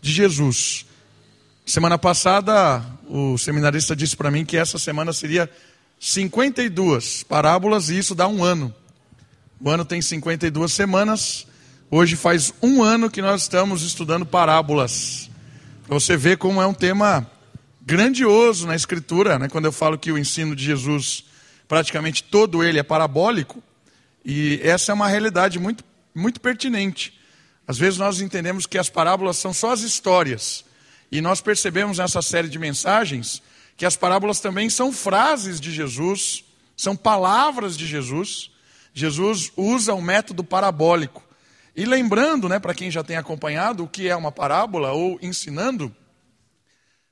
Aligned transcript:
de 0.00 0.12
Jesus. 0.12 0.86
Semana 1.66 1.98
passada, 1.98 2.84
o 3.06 3.36
seminarista 3.38 3.94
disse 3.94 4.16
para 4.16 4.30
mim 4.30 4.44
que 4.44 4.56
essa 4.56 4.78
semana 4.78 5.12
seria 5.12 5.48
52 5.98 7.22
parábolas 7.22 7.90
e 7.90 7.98
isso 7.98 8.14
dá 8.14 8.26
um 8.26 8.42
ano. 8.42 8.74
O 9.60 9.68
ano 9.68 9.84
tem 9.84 10.00
52 10.00 10.72
semanas. 10.72 11.46
Hoje 11.90 12.16
faz 12.16 12.52
um 12.62 12.82
ano 12.82 13.10
que 13.10 13.20
nós 13.20 13.42
estamos 13.42 13.82
estudando 13.82 14.24
parábolas. 14.24 15.30
Você 15.86 16.16
ver 16.16 16.38
como 16.38 16.62
é 16.62 16.66
um 16.66 16.74
tema 16.74 17.30
grandioso 17.82 18.66
na 18.66 18.74
Escritura, 18.74 19.38
né? 19.38 19.48
quando 19.48 19.66
eu 19.66 19.72
falo 19.72 19.98
que 19.98 20.12
o 20.12 20.18
ensino 20.18 20.56
de 20.56 20.64
Jesus, 20.64 21.24
praticamente 21.68 22.22
todo 22.22 22.62
ele 22.62 22.78
é 22.78 22.82
parabólico, 22.82 23.62
e 24.24 24.60
essa 24.62 24.92
é 24.92 24.94
uma 24.94 25.08
realidade 25.08 25.58
muito, 25.58 25.84
muito 26.14 26.40
pertinente. 26.40 27.19
Às 27.70 27.78
vezes 27.78 28.00
nós 28.00 28.20
entendemos 28.20 28.66
que 28.66 28.76
as 28.76 28.90
parábolas 28.90 29.36
são 29.36 29.52
só 29.52 29.70
as 29.70 29.82
histórias, 29.82 30.64
e 31.08 31.20
nós 31.20 31.40
percebemos 31.40 31.98
nessa 31.98 32.20
série 32.20 32.48
de 32.48 32.58
mensagens 32.58 33.40
que 33.76 33.86
as 33.86 33.94
parábolas 33.94 34.40
também 34.40 34.68
são 34.68 34.92
frases 34.92 35.60
de 35.60 35.70
Jesus, 35.70 36.42
são 36.76 36.96
palavras 36.96 37.78
de 37.78 37.86
Jesus. 37.86 38.50
Jesus 38.92 39.52
usa 39.56 39.94
o 39.94 40.02
método 40.02 40.42
parabólico. 40.42 41.22
E 41.76 41.84
lembrando, 41.84 42.48
né, 42.48 42.58
para 42.58 42.74
quem 42.74 42.90
já 42.90 43.04
tem 43.04 43.16
acompanhado 43.16 43.84
o 43.84 43.88
que 43.88 44.08
é 44.08 44.16
uma 44.16 44.32
parábola 44.32 44.90
ou 44.90 45.16
ensinando, 45.22 45.94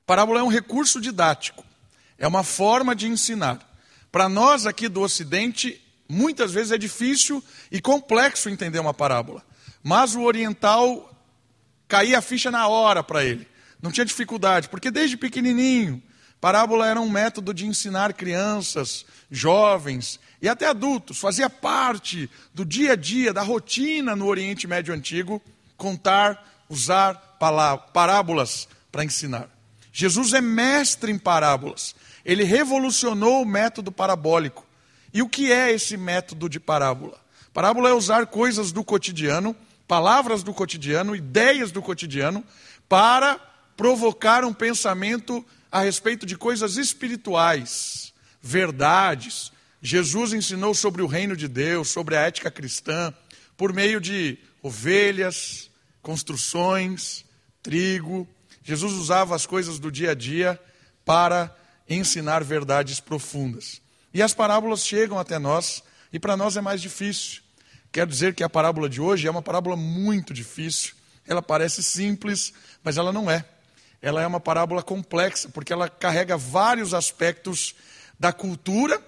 parábola 0.05 0.41
é 0.41 0.43
um 0.43 0.49
recurso 0.49 0.99
didático, 0.99 1.63
é 2.17 2.27
uma 2.27 2.43
forma 2.43 2.93
de 2.93 3.07
ensinar. 3.07 3.65
Para 4.11 4.27
nós 4.27 4.65
aqui 4.65 4.89
do 4.89 4.99
Ocidente, 4.99 5.81
muitas 6.09 6.51
vezes 6.51 6.73
é 6.73 6.77
difícil 6.77 7.41
e 7.71 7.79
complexo 7.79 8.49
entender 8.49 8.79
uma 8.79 8.93
parábola, 8.93 9.41
mas 9.83 10.15
o 10.15 10.21
oriental 10.21 11.09
caía 11.87 12.19
a 12.19 12.21
ficha 12.21 12.51
na 12.51 12.67
hora 12.67 13.03
para 13.03 13.23
ele, 13.23 13.47
não 13.81 13.91
tinha 13.91 14.05
dificuldade, 14.05 14.69
porque 14.69 14.91
desde 14.91 15.17
pequenininho, 15.17 16.01
parábola 16.39 16.87
era 16.87 16.99
um 16.99 17.09
método 17.09 17.53
de 17.53 17.65
ensinar 17.65 18.13
crianças, 18.13 19.05
jovens 19.31 20.19
e 20.41 20.47
até 20.47 20.67
adultos, 20.67 21.19
fazia 21.19 21.49
parte 21.49 22.29
do 22.53 22.63
dia 22.63 22.93
a 22.93 22.95
dia, 22.95 23.33
da 23.33 23.41
rotina 23.41 24.15
no 24.15 24.27
Oriente 24.27 24.67
Médio 24.67 24.93
Antigo, 24.93 25.41
contar, 25.75 26.63
usar 26.69 27.37
parábolas 27.93 28.67
para 28.91 29.03
ensinar. 29.03 29.49
Jesus 29.91 30.33
é 30.33 30.41
mestre 30.41 31.11
em 31.11 31.17
parábolas. 31.17 31.95
Ele 32.23 32.43
revolucionou 32.43 33.41
o 33.41 33.45
método 33.45 33.91
parabólico. 33.91 34.65
E 35.13 35.21
o 35.21 35.27
que 35.27 35.51
é 35.51 35.71
esse 35.71 35.97
método 35.97 36.47
de 36.47 36.59
parábola? 36.59 37.19
Parábola 37.53 37.89
é 37.89 37.93
usar 37.93 38.27
coisas 38.27 38.71
do 38.71 38.83
cotidiano, 38.83 39.55
palavras 39.89 40.43
do 40.43 40.53
cotidiano, 40.53 41.15
ideias 41.15 41.71
do 41.71 41.81
cotidiano, 41.81 42.45
para 42.87 43.39
provocar 43.75 44.45
um 44.45 44.53
pensamento 44.53 45.43
a 45.71 45.81
respeito 45.81 46.27
de 46.27 46.37
coisas 46.37 46.77
espirituais, 46.77 48.13
verdades, 48.39 49.51
Jesus 49.81 50.31
ensinou 50.31 50.75
sobre 50.75 51.01
o 51.01 51.07
reino 51.07 51.35
de 51.35 51.47
Deus, 51.47 51.89
sobre 51.89 52.15
a 52.15 52.21
ética 52.21 52.51
cristã, 52.51 53.11
por 53.57 53.73
meio 53.73 53.99
de 53.99 54.37
ovelhas, 54.61 55.71
construções, 56.03 57.25
trigo. 57.63 58.27
Jesus 58.61 58.93
usava 58.93 59.35
as 59.35 59.47
coisas 59.47 59.79
do 59.79 59.91
dia 59.91 60.11
a 60.11 60.13
dia 60.13 60.59
para 61.03 61.55
ensinar 61.89 62.43
verdades 62.43 62.99
profundas. 62.99 63.81
E 64.13 64.21
as 64.21 64.35
parábolas 64.35 64.85
chegam 64.85 65.17
até 65.17 65.39
nós, 65.39 65.81
e 66.13 66.19
para 66.19 66.37
nós 66.37 66.55
é 66.55 66.61
mais 66.61 66.79
difícil. 66.79 67.41
Quero 67.91 68.09
dizer 68.09 68.35
que 68.35 68.43
a 68.43 68.49
parábola 68.49 68.87
de 68.87 69.01
hoje 69.01 69.27
é 69.27 69.31
uma 69.31 69.41
parábola 69.41 69.75
muito 69.75 70.33
difícil. 70.33 70.93
Ela 71.27 71.41
parece 71.41 71.81
simples, 71.81 72.53
mas 72.83 72.97
ela 72.97 73.11
não 73.11 73.29
é. 73.29 73.43
Ela 74.01 74.21
é 74.21 74.27
uma 74.27 74.39
parábola 74.39 74.83
complexa, 74.83 75.49
porque 75.49 75.73
ela 75.73 75.89
carrega 75.89 76.37
vários 76.37 76.93
aspectos 76.93 77.75
da 78.19 78.31
cultura 78.31 79.01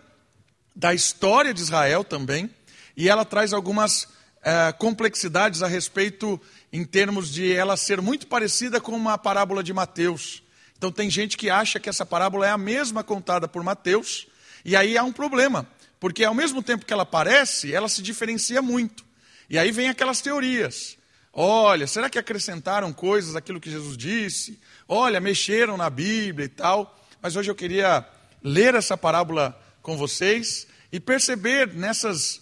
da 0.75 0.93
história 0.93 1.53
de 1.53 1.61
Israel 1.61 2.03
também, 2.03 2.49
e 2.95 3.09
ela 3.09 3.25
traz 3.25 3.53
algumas 3.53 4.07
é, 4.41 4.71
complexidades 4.71 5.61
a 5.61 5.67
respeito 5.67 6.39
em 6.71 6.83
termos 6.83 7.31
de 7.31 7.51
ela 7.51 7.75
ser 7.77 8.01
muito 8.01 8.27
parecida 8.27 8.79
com 8.79 8.93
uma 8.93 9.17
parábola 9.17 9.63
de 9.63 9.73
Mateus. 9.73 10.41
Então 10.77 10.91
tem 10.91 11.09
gente 11.09 11.37
que 11.37 11.49
acha 11.49 11.79
que 11.79 11.89
essa 11.89 12.05
parábola 12.05 12.47
é 12.47 12.49
a 12.49 12.57
mesma 12.57 13.03
contada 13.03 13.47
por 13.47 13.63
Mateus, 13.63 14.27
e 14.63 14.75
aí 14.75 14.97
há 14.97 15.03
um 15.03 15.11
problema, 15.11 15.67
porque 16.01 16.23
ao 16.23 16.33
mesmo 16.33 16.63
tempo 16.63 16.83
que 16.83 16.91
ela 16.91 17.05
parece, 17.05 17.71
ela 17.71 17.87
se 17.87 18.01
diferencia 18.01 18.59
muito. 18.59 19.05
E 19.47 19.59
aí 19.59 19.71
vem 19.71 19.87
aquelas 19.87 20.19
teorias. 20.19 20.97
Olha, 21.31 21.85
será 21.85 22.09
que 22.09 22.17
acrescentaram 22.17 22.91
coisas 22.91 23.35
àquilo 23.35 23.61
que 23.61 23.69
Jesus 23.69 23.95
disse? 23.95 24.59
Olha, 24.87 25.21
mexeram 25.21 25.77
na 25.77 25.91
Bíblia 25.91 26.45
e 26.45 26.49
tal. 26.49 26.99
Mas 27.21 27.35
hoje 27.35 27.51
eu 27.51 27.55
queria 27.55 28.03
ler 28.43 28.73
essa 28.73 28.97
parábola 28.97 29.55
com 29.83 29.95
vocês 29.95 30.65
e 30.91 30.99
perceber 30.99 31.71
nessas, 31.71 32.41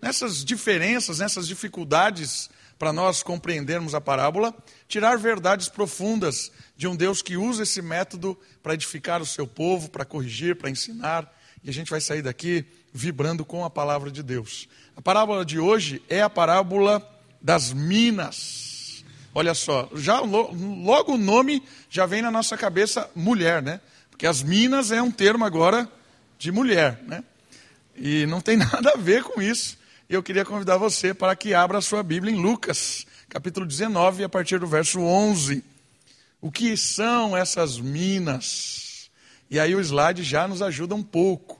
nessas 0.00 0.44
diferenças, 0.44 1.18
nessas 1.18 1.48
dificuldades 1.48 2.48
para 2.78 2.92
nós 2.92 3.24
compreendermos 3.24 3.92
a 3.92 4.00
parábola, 4.00 4.54
tirar 4.86 5.18
verdades 5.18 5.68
profundas 5.68 6.52
de 6.76 6.86
um 6.86 6.94
Deus 6.94 7.22
que 7.22 7.36
usa 7.36 7.64
esse 7.64 7.82
método 7.82 8.38
para 8.62 8.74
edificar 8.74 9.20
o 9.20 9.26
seu 9.26 9.48
povo, 9.48 9.90
para 9.90 10.04
corrigir, 10.04 10.54
para 10.54 10.70
ensinar, 10.70 11.28
e 11.62 11.68
a 11.68 11.72
gente 11.72 11.90
vai 11.90 12.00
sair 12.00 12.22
daqui 12.22 12.64
vibrando 12.92 13.44
com 13.44 13.64
a 13.64 13.70
palavra 13.70 14.10
de 14.10 14.22
Deus. 14.22 14.68
A 14.96 15.02
parábola 15.02 15.44
de 15.44 15.58
hoje 15.58 16.02
é 16.08 16.22
a 16.22 16.30
parábola 16.30 17.06
das 17.40 17.72
minas. 17.72 19.04
Olha 19.34 19.54
só, 19.54 19.88
já 19.94 20.20
logo 20.20 21.14
o 21.14 21.18
nome 21.18 21.62
já 21.88 22.04
vem 22.04 22.20
na 22.20 22.30
nossa 22.30 22.56
cabeça 22.56 23.08
mulher, 23.14 23.62
né? 23.62 23.80
Porque 24.10 24.26
as 24.26 24.42
minas 24.42 24.90
é 24.90 25.00
um 25.00 25.10
termo 25.10 25.44
agora 25.44 25.90
de 26.38 26.50
mulher, 26.50 27.00
né? 27.06 27.22
E 27.96 28.26
não 28.26 28.40
tem 28.40 28.56
nada 28.58 28.92
a 28.94 28.96
ver 28.96 29.22
com 29.22 29.40
isso. 29.40 29.78
Eu 30.08 30.22
queria 30.22 30.44
convidar 30.44 30.76
você 30.76 31.14
para 31.14 31.36
que 31.36 31.54
abra 31.54 31.78
a 31.78 31.82
sua 31.82 32.02
Bíblia 32.02 32.34
em 32.34 32.40
Lucas, 32.40 33.06
capítulo 33.28 33.64
19, 33.64 34.24
a 34.24 34.28
partir 34.28 34.58
do 34.58 34.66
verso 34.66 35.00
11. 35.00 35.62
O 36.40 36.50
que 36.50 36.76
são 36.76 37.36
essas 37.36 37.78
minas? 37.78 39.08
E 39.48 39.60
aí 39.60 39.74
o 39.74 39.80
slide 39.80 40.24
já 40.24 40.48
nos 40.48 40.62
ajuda 40.62 40.94
um 40.94 41.02
pouco, 41.02 41.59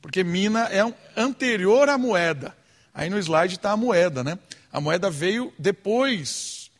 porque 0.00 0.22
mina 0.22 0.68
é 0.70 0.82
anterior 1.16 1.88
à 1.88 1.98
moeda. 1.98 2.56
Aí 2.94 3.08
no 3.10 3.18
slide 3.18 3.54
está 3.54 3.72
a 3.72 3.76
moeda, 3.76 4.24
né? 4.24 4.38
A 4.72 4.80
moeda 4.80 5.10
veio 5.10 5.52
depois. 5.58 6.70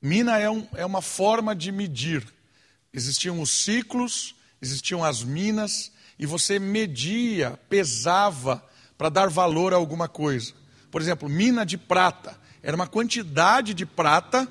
Mina 0.00 0.38
é, 0.38 0.48
um, 0.48 0.66
é 0.74 0.84
uma 0.84 1.02
forma 1.02 1.54
de 1.54 1.72
medir. 1.72 2.26
Existiam 2.92 3.40
os 3.40 3.50
ciclos, 3.50 4.34
existiam 4.60 5.04
as 5.04 5.22
minas, 5.22 5.92
e 6.18 6.24
você 6.24 6.58
media, 6.58 7.58
pesava 7.68 8.64
para 8.96 9.08
dar 9.08 9.28
valor 9.28 9.72
a 9.72 9.76
alguma 9.76 10.08
coisa. 10.08 10.52
Por 10.90 11.00
exemplo, 11.00 11.28
mina 11.28 11.64
de 11.66 11.76
prata. 11.76 12.38
Era 12.62 12.74
uma 12.74 12.86
quantidade 12.86 13.74
de 13.74 13.84
prata, 13.84 14.48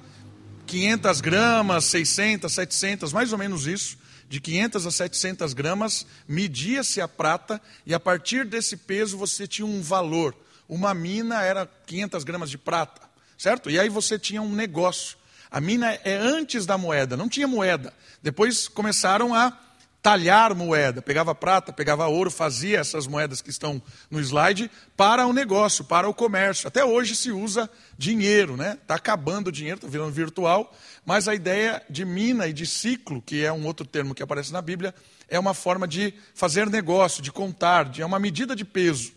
500 0.68 1.22
gramas, 1.22 1.86
600, 1.86 2.52
700, 2.52 3.14
mais 3.14 3.32
ou 3.32 3.38
menos 3.38 3.66
isso. 3.68 3.97
De 4.28 4.40
500 4.40 4.88
a 4.88 4.91
700 4.91 5.53
gramas, 5.53 6.06
media-se 6.28 7.00
a 7.00 7.08
prata 7.08 7.62
e 7.86 7.94
a 7.94 8.00
partir 8.00 8.46
desse 8.46 8.75
peso 8.75 9.18
você 9.18 9.47
tinha 9.47 9.66
um 9.66 9.81
valor. 9.81 10.36
Uma 10.68 10.94
mina 10.94 11.44
era 11.44 11.69
500 11.86 12.24
gramas 12.24 12.50
de 12.50 12.58
prata, 12.58 13.02
certo? 13.38 13.69
E 13.69 13.80
aí 13.80 13.88
você 13.88 14.18
tinha 14.18 14.41
um 14.41 14.52
negócio. 14.52 15.18
A 15.52 15.62
mina 15.62 15.94
é 16.03 16.16
antes 16.16 16.66
da 16.66 16.78
moeda, 16.78 17.16
não 17.16 17.30
tinha 17.30 17.47
moeda. 17.47 17.94
Depois 18.22 18.68
começaram 18.68 19.34
a 19.34 19.58
talhar 20.05 20.53
moeda, 20.53 21.01
pegava 21.01 21.33
prata, 21.33 21.73
pegava 21.73 22.05
ouro, 22.05 22.29
fazia 22.29 22.77
essas 22.77 23.07
moedas 23.07 23.41
que 23.41 23.49
estão 23.49 23.81
no 24.07 24.19
slide 24.19 24.69
para 24.95 25.25
o 25.25 25.33
negócio, 25.33 25.83
para 25.83 26.07
o 26.07 26.13
comércio. 26.13 26.67
Até 26.67 26.85
hoje 26.85 27.16
se 27.16 27.31
usa 27.31 27.67
dinheiro, 27.97 28.55
né? 28.55 28.77
Está 28.79 28.93
acabando 28.93 29.47
o 29.47 29.51
dinheiro, 29.51 29.77
está 29.77 29.88
virando 29.88 30.11
virtual, 30.11 30.71
mas 31.03 31.27
a 31.27 31.33
ideia 31.33 31.81
de 31.90 32.05
mina 32.05 32.46
e 32.46 32.53
de 32.53 32.67
ciclo, 32.67 33.19
que 33.19 33.43
é 33.43 33.52
um 33.52 33.66
outro 33.66 33.84
termo 33.84 34.13
que 34.13 34.22
aparece 34.22 34.53
na 34.53 34.61
Bíblia, 34.61 34.93
é 35.28 35.40
uma 35.40 35.55
forma 35.55 35.87
de 35.87 36.13
fazer 36.35 36.69
negócio, 36.69 37.23
de 37.23 37.31
contar, 37.31 37.85
de, 37.85 38.03
é 38.03 38.05
uma 38.05 38.19
medida 38.19 38.55
de 38.55 38.63
peso. 38.63 39.11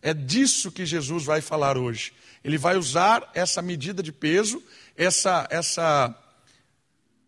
É 0.00 0.14
disso 0.14 0.72
que 0.72 0.86
Jesus 0.86 1.22
vai 1.22 1.42
falar 1.42 1.76
hoje. 1.76 2.14
Ele 2.42 2.56
vai 2.56 2.78
usar 2.78 3.30
essa 3.34 3.60
medida 3.60 4.02
de 4.02 4.10
peso, 4.10 4.62
essa, 4.96 5.46
essa, 5.50 6.18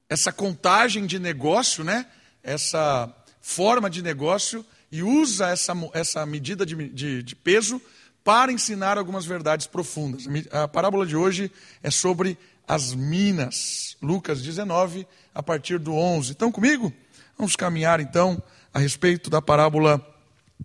essa 0.09 0.33
contagem 0.33 1.05
de 1.05 1.19
negócio, 1.19 1.85
né? 1.85 2.07
Essa 2.43 3.13
forma 3.41 3.89
de 3.89 4.03
negócio 4.03 4.65
e 4.91 5.03
usa 5.03 5.49
essa, 5.49 5.73
essa 5.95 6.27
medida 6.27 6.67
de, 6.67 6.89
de, 6.89 7.23
de 7.23 7.37
peso 7.37 7.81
para 8.23 8.53
ensinar 8.53 8.99
algumas 8.99 9.25
verdades 9.25 9.67
profundas. 9.67 10.27
A 10.51 10.69
parábola 10.69 11.07
de 11.07 11.17
hoje 11.17 11.51
é 11.83 11.91
sobre 11.91 12.39
as 12.67 12.95
minas. 12.95 13.97
Lucas 14.01 14.43
19, 14.43 15.07
a 15.35 15.43
partir 15.43 15.79
do 15.79 15.95
11. 15.95 16.33
Estão 16.33 16.53
comigo? 16.53 16.93
Vamos 17.37 17.57
caminhar 17.57 18.01
então 18.01 18.43
a 18.73 18.79
respeito 18.79 19.29
da 19.29 19.43
parábola 19.43 20.01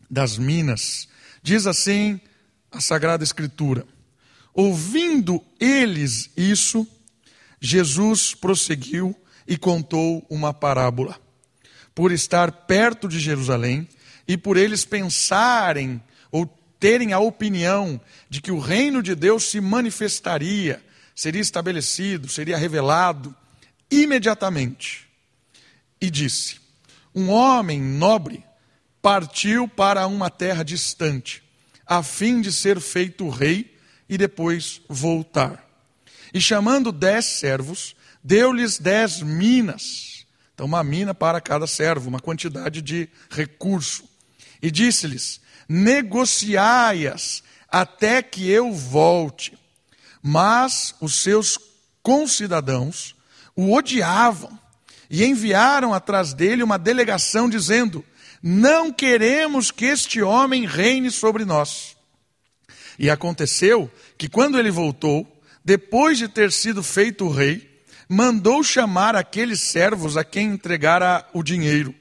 das 0.10 0.38
minas. 0.38 1.08
Diz 1.42 1.66
assim 1.66 2.20
a 2.72 2.80
Sagrada 2.80 3.24
Escritura: 3.24 3.86
Ouvindo 4.54 5.44
eles 5.60 6.30
isso, 6.36 6.88
Jesus 7.60 8.36
prosseguiu 8.36 9.16
e 9.48 9.58
contou 9.58 10.26
uma 10.30 10.54
parábola. 10.54 11.20
Por 11.98 12.12
estar 12.12 12.52
perto 12.52 13.08
de 13.08 13.20
Jerusalém 13.20 13.90
e 14.28 14.38
por 14.38 14.56
eles 14.56 14.86
pensarem 14.86 16.00
ou 16.32 16.46
terem 16.80 17.12
a 17.12 17.18
opinião 17.18 18.00
de 18.30 18.40
que 18.40 18.52
o 18.52 18.60
reino 18.60 19.02
de 19.02 19.16
Deus 19.16 19.46
se 19.46 19.60
manifestaria, 19.60 20.80
seria 21.16 21.42
estabelecido, 21.42 22.30
seria 22.30 22.56
revelado 22.56 23.36
imediatamente. 23.90 25.08
E 26.00 26.12
disse: 26.12 26.60
Um 27.16 27.32
homem 27.32 27.82
nobre 27.82 28.44
partiu 29.02 29.68
para 29.68 30.06
uma 30.06 30.30
terra 30.30 30.62
distante, 30.62 31.42
a 31.84 32.04
fim 32.04 32.42
de 32.42 32.54
ser 32.54 32.80
feito 32.80 33.28
rei 33.28 33.76
e 34.08 34.20
depois 34.20 34.82
voltar. 34.88 35.68
E 36.32 36.40
chamando 36.40 36.92
dez 36.92 37.26
servos, 37.26 37.96
deu-lhes 38.24 38.78
dez 38.78 39.20
minas. 39.24 40.17
Então, 40.58 40.66
uma 40.66 40.84
mina 40.84 41.14
para 41.14 41.40
cada 41.40 41.68
servo, 41.68 42.10
uma 42.10 42.20
quantidade 42.20 42.82
de 42.82 43.08
recurso. 43.30 44.04
E 44.60 44.72
disse-lhes: 44.72 45.40
negociai-as 45.70 47.44
até 47.70 48.24
que 48.24 48.50
eu 48.50 48.74
volte. 48.74 49.56
Mas 50.20 50.96
os 51.00 51.22
seus 51.22 51.60
concidadãos 52.02 53.16
o 53.56 53.72
odiavam 53.72 54.58
e 55.12 55.24
enviaram 55.24 55.94
atrás 55.94 56.34
dele 56.34 56.64
uma 56.64 56.80
delegação 56.80 57.48
dizendo: 57.48 58.04
Não 58.42 58.92
queremos 58.92 59.70
que 59.70 59.86
este 59.86 60.24
homem 60.24 60.66
reine 60.66 61.12
sobre 61.12 61.46
nós. 61.46 61.96
E 62.98 63.12
aconteceu 63.12 63.92
que 64.18 64.28
quando 64.28 64.58
ele 64.58 64.72
voltou, 64.72 65.40
depois 65.64 66.18
de 66.18 66.28
ter 66.28 66.52
sido 66.52 66.82
feito 66.82 67.30
rei, 67.30 67.77
mandou 68.08 68.64
chamar 68.64 69.16
aqueles 69.16 69.62
servos 69.62 70.16
a 70.16 70.24
quem 70.24 70.50
entregara 70.50 71.26
o 71.34 71.44
dinheiro, 71.44 71.94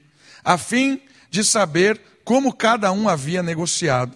a 0.43 0.57
fim 0.57 1.01
de 1.29 1.43
saber 1.43 1.99
como 2.23 2.53
cada 2.53 2.91
um 2.91 3.07
havia 3.09 3.43
negociado. 3.43 4.15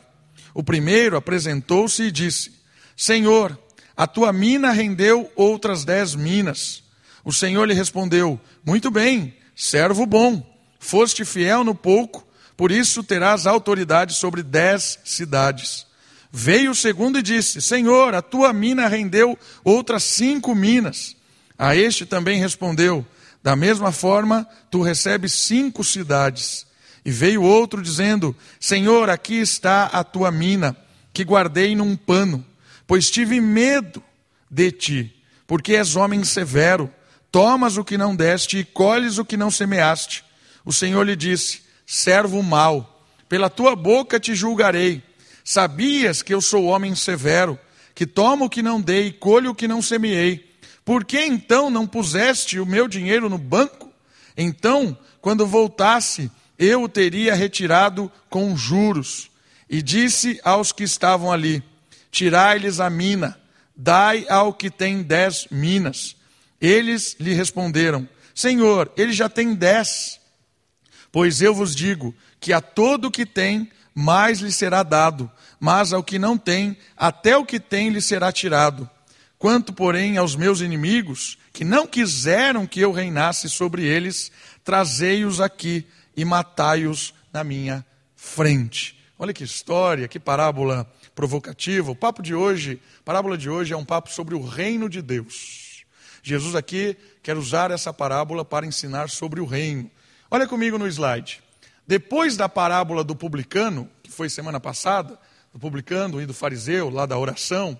O 0.54 0.64
primeiro 0.64 1.16
apresentou-se 1.16 2.04
e 2.04 2.12
disse: 2.12 2.52
Senhor, 2.96 3.58
a 3.96 4.08
tua 4.08 4.32
mina 4.34 4.72
rendeu 4.72 5.32
outras 5.36 5.84
dez 5.84 6.16
minas. 6.16 6.84
O 7.24 7.32
Senhor 7.32 7.66
lhe 7.66 7.74
respondeu: 7.74 8.40
Muito 8.66 8.90
bem, 8.90 9.34
servo 9.56 10.06
bom, 10.06 10.46
foste 10.80 11.24
fiel 11.24 11.64
no 11.64 11.76
pouco, 11.76 12.28
por 12.58 12.72
isso 12.72 13.04
terás 13.04 13.46
autoridade 13.46 14.14
sobre 14.14 14.44
dez 14.44 15.00
cidades. 15.04 15.86
Veio 16.32 16.72
o 16.72 16.76
segundo 16.76 17.20
e 17.20 17.22
disse: 17.22 17.62
Senhor, 17.62 18.16
a 18.16 18.22
tua 18.22 18.54
mina 18.54 18.88
rendeu 18.88 19.38
outras 19.64 20.04
cinco 20.04 20.56
minas. 20.56 21.16
A 21.62 21.76
este 21.76 22.08
também 22.08 22.40
respondeu: 22.40 23.06
Da 23.44 23.56
mesma 23.56 23.92
forma, 23.92 24.48
tu 24.72 24.82
recebes 24.82 25.32
cinco 25.34 25.84
cidades. 25.84 26.66
E 27.06 27.12
veio 27.12 27.44
outro 27.44 27.84
dizendo: 27.84 28.36
Senhor, 28.60 29.08
aqui 29.12 29.36
está 29.36 29.86
a 29.86 30.04
tua 30.04 30.32
mina, 30.32 30.76
que 31.14 31.24
guardei 31.24 31.76
num 31.76 31.96
pano, 31.96 32.44
pois 32.88 33.12
tive 33.12 33.40
medo 33.40 34.04
de 34.50 34.72
ti, 34.72 35.24
porque 35.46 35.76
és 35.76 35.96
homem 35.96 36.24
severo. 36.24 36.92
Tomas 37.32 37.78
o 37.78 37.84
que 37.84 37.98
não 37.98 38.16
deste 38.16 38.58
e 38.58 38.66
colhes 38.66 39.20
o 39.20 39.24
que 39.24 39.38
não 39.38 39.52
semeaste. 39.52 40.26
O 40.66 40.74
Senhor 40.74 41.04
lhe 41.04 41.16
disse: 41.16 41.62
Servo 41.86 42.42
mau, 42.42 43.06
pela 43.30 43.52
tua 43.52 43.76
boca 43.76 44.20
te 44.20 44.34
julgarei 44.34 45.04
Sabias 45.44 46.22
que 46.22 46.34
eu 46.34 46.42
sou 46.42 46.66
homem 46.66 46.96
severo, 46.96 47.60
que 47.96 48.06
tomo 48.06 48.46
o 48.46 48.50
que 48.50 48.62
não 48.62 48.80
dei 48.80 49.08
e 49.08 49.12
colho 49.12 49.52
o 49.52 49.56
que 49.56 49.68
não 49.68 49.82
semeei. 49.82 50.51
Por 50.92 51.06
que 51.06 51.26
então 51.26 51.70
não 51.70 51.88
puseste 51.88 52.60
o 52.60 52.66
meu 52.66 52.86
dinheiro 52.86 53.30
no 53.30 53.38
banco? 53.38 53.90
Então, 54.36 54.98
quando 55.22 55.48
voltasse, 55.48 56.30
eu 56.60 56.84
o 56.84 56.90
teria 56.90 57.34
retirado 57.34 58.12
com 58.30 58.58
juros. 58.58 59.32
E 59.70 59.82
disse 59.82 60.38
aos 60.44 60.74
que 60.74 60.84
estavam 60.84 61.32
ali: 61.32 61.64
Tirai-lhes 62.12 62.82
a 62.82 62.90
mina, 62.90 63.40
dai 63.74 64.26
ao 64.28 64.54
que 64.54 64.70
tem 64.70 65.02
dez 65.02 65.48
minas. 65.50 66.18
Eles 66.60 67.16
lhe 67.22 67.34
responderam: 67.34 68.06
Senhor, 68.36 68.92
ele 68.98 69.14
já 69.14 69.30
tem 69.30 69.56
dez. 69.56 70.20
Pois 71.10 71.42
eu 71.42 71.56
vos 71.56 71.74
digo 71.74 72.14
que 72.38 72.52
a 72.52 72.60
todo 72.60 73.06
o 73.06 73.12
que 73.12 73.26
tem, 73.26 73.72
mais 73.96 74.42
lhe 74.42 74.52
será 74.52 74.84
dado, 74.84 75.32
mas 75.58 75.94
ao 75.94 76.04
que 76.04 76.20
não 76.20 76.38
tem, 76.38 76.76
até 76.98 77.38
o 77.38 77.46
que 77.46 77.62
tem 77.62 77.88
lhe 77.88 78.02
será 78.02 78.30
tirado. 78.30 78.90
Quanto, 79.42 79.74
porém, 79.74 80.18
aos 80.18 80.36
meus 80.36 80.62
inimigos, 80.62 81.36
que 81.52 81.66
não 81.66 81.88
quiseram 81.88 82.68
que 82.68 82.80
eu 82.80 82.92
reinasse 82.92 83.50
sobre 83.50 83.84
eles, 83.84 84.32
trazei-os 84.64 85.42
aqui 85.42 85.84
e 86.16 86.24
matai-os 86.24 87.12
na 87.34 87.44
minha 87.44 87.84
frente. 88.16 89.04
Olha 89.18 89.34
que 89.34 89.44
história, 89.44 90.08
que 90.08 90.20
parábola 90.20 90.88
provocativa. 91.16 91.90
O 91.90 91.96
papo 91.96 92.22
de 92.22 92.36
hoje, 92.36 92.80
a 93.00 93.04
parábola 93.04 93.36
de 93.36 93.50
hoje 93.50 93.74
é 93.74 93.76
um 93.76 93.84
papo 93.84 94.12
sobre 94.12 94.36
o 94.36 94.46
reino 94.46 94.88
de 94.88 95.02
Deus. 95.02 95.86
Jesus 96.22 96.54
aqui 96.54 96.96
quer 97.24 97.36
usar 97.36 97.72
essa 97.72 97.92
parábola 97.92 98.46
para 98.46 98.68
ensinar 98.68 99.10
sobre 99.10 99.42
o 99.42 99.46
reino. 99.46 99.90
Olha 100.30 100.48
comigo 100.48 100.78
no 100.78 100.86
slide. 100.86 101.42
Depois 101.88 102.38
da 102.38 102.48
parábola 102.48 103.04
do 103.04 103.16
publicano, 103.16 103.90
que 104.04 104.12
foi 104.12 104.30
semana 104.30 104.60
passada, 104.60 105.18
do 105.52 105.58
publicano 105.58 106.22
e 106.22 106.28
do 106.28 106.34
fariseu, 106.36 106.92
lá 106.92 107.08
da 107.08 107.18
oração, 107.18 107.76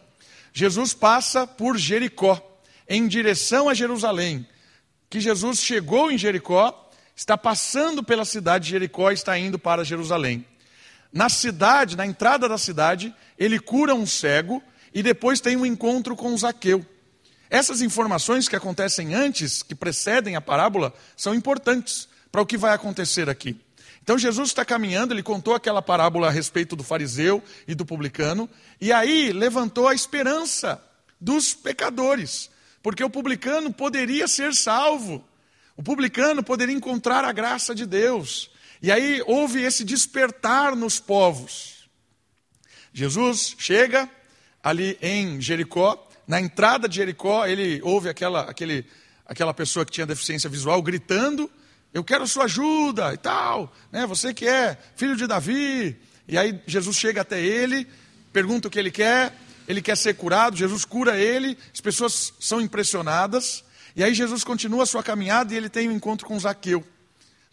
Jesus 0.54 0.94
passa 0.94 1.48
por 1.48 1.78
Jericó, 1.78 2.60
em 2.88 3.08
direção 3.08 3.70
a 3.70 3.74
Jerusalém. 3.74 4.48
Que 5.10 5.20
Jesus 5.20 5.60
chegou 5.60 6.12
em 6.12 6.18
Jericó, 6.18 6.90
está 7.16 7.38
passando 7.38 8.04
pela 8.04 8.26
cidade 8.26 8.66
de 8.66 8.72
Jericó 8.72 9.12
e 9.12 9.14
está 9.14 9.38
indo 9.38 9.58
para 9.60 9.84
Jerusalém. 9.84 10.46
Na 11.12 11.30
cidade, 11.30 11.98
na 11.98 12.06
entrada 12.06 12.48
da 12.48 12.58
cidade, 12.58 13.14
ele 13.38 13.60
cura 13.60 13.94
um 13.94 14.06
cego 14.06 14.64
e 14.94 15.04
depois 15.04 15.42
tem 15.42 15.58
um 15.58 15.66
encontro 15.66 16.16
com 16.16 16.36
Zaqueu. 16.38 16.86
Essas 17.50 17.82
informações 17.82 18.48
que 18.48 18.56
acontecem 18.56 19.14
antes, 19.14 19.62
que 19.62 19.76
precedem 19.76 20.38
a 20.38 20.42
parábola, 20.42 20.94
são 21.18 21.36
importantes 21.36 22.08
para 22.32 22.42
o 22.42 22.46
que 22.46 22.58
vai 22.58 22.74
acontecer 22.74 23.30
aqui. 23.30 23.60
Então 24.04 24.18
Jesus 24.18 24.50
está 24.50 24.66
caminhando, 24.66 25.14
ele 25.14 25.22
contou 25.22 25.54
aquela 25.54 25.82
parábola 25.82 26.28
a 26.28 26.32
respeito 26.32 26.76
do 26.76 26.84
fariseu 26.84 27.44
e 27.68 27.76
do 27.76 27.86
publicano, 27.86 28.50
e 28.80 28.92
aí 28.92 29.32
levantou 29.32 29.88
a 29.88 29.94
esperança 29.94 30.84
dos 31.20 31.54
pecadores, 31.54 32.50
porque 32.82 33.04
o 33.04 33.10
publicano 33.10 33.72
poderia 33.72 34.28
ser 34.28 34.56
salvo, 34.56 35.24
o 35.78 35.84
publicano 35.84 36.42
poderia 36.44 36.76
encontrar 36.76 37.24
a 37.24 37.32
graça 37.32 37.76
de 37.76 37.86
Deus, 37.86 38.50
e 38.82 38.92
aí 38.92 39.22
houve 39.28 39.62
esse 39.62 39.84
despertar 39.84 40.76
nos 40.76 41.00
povos. 41.00 41.88
Jesus 42.92 43.56
chega 43.60 44.10
ali 44.64 44.98
em 45.00 45.40
Jericó, 45.40 46.08
na 46.28 46.42
entrada 46.42 46.90
de 46.90 46.96
Jericó, 46.96 47.46
ele 47.46 47.80
ouve 47.84 48.10
aquela, 48.10 48.42
aquele, 48.42 48.86
aquela 49.26 49.54
pessoa 49.54 49.86
que 49.86 49.92
tinha 49.92 50.06
deficiência 50.06 50.50
visual 50.50 50.82
gritando, 50.82 51.50
eu 51.94 52.04
quero 52.04 52.26
sua 52.28 52.46
ajuda 52.46 53.14
e 53.14 53.18
tal, 53.18 53.74
né? 53.92 54.06
Você 54.06 54.34
que 54.34 54.48
é 54.48 54.78
filho 54.96 55.16
de 55.16 55.28
Davi. 55.28 55.98
E 56.28 56.38
aí 56.38 56.62
Jesus 56.66 56.96
chega 56.96 57.22
até 57.22 57.42
ele, 57.42 57.86
pergunta 58.32 58.68
o 58.68 58.72
que 58.72 58.80
ele 58.80 58.92
quer, 58.92 59.34
ele 59.68 59.82
quer 59.82 59.98
ser 59.98 60.14
curado, 60.16 60.56
Jesus 60.56 60.86
cura 60.86 61.18
ele, 61.18 61.58
as 61.74 61.82
pessoas 61.82 62.34
são 62.40 62.62
impressionadas. 62.62 63.64
E 63.94 64.04
aí 64.04 64.14
Jesus 64.14 64.44
continua 64.44 64.84
a 64.84 64.86
sua 64.86 65.04
caminhada 65.04 65.54
e 65.54 65.58
ele 65.58 65.68
tem 65.68 65.90
um 65.90 65.92
encontro 65.92 66.26
com 66.26 66.40
Zaqueu. 66.40 66.84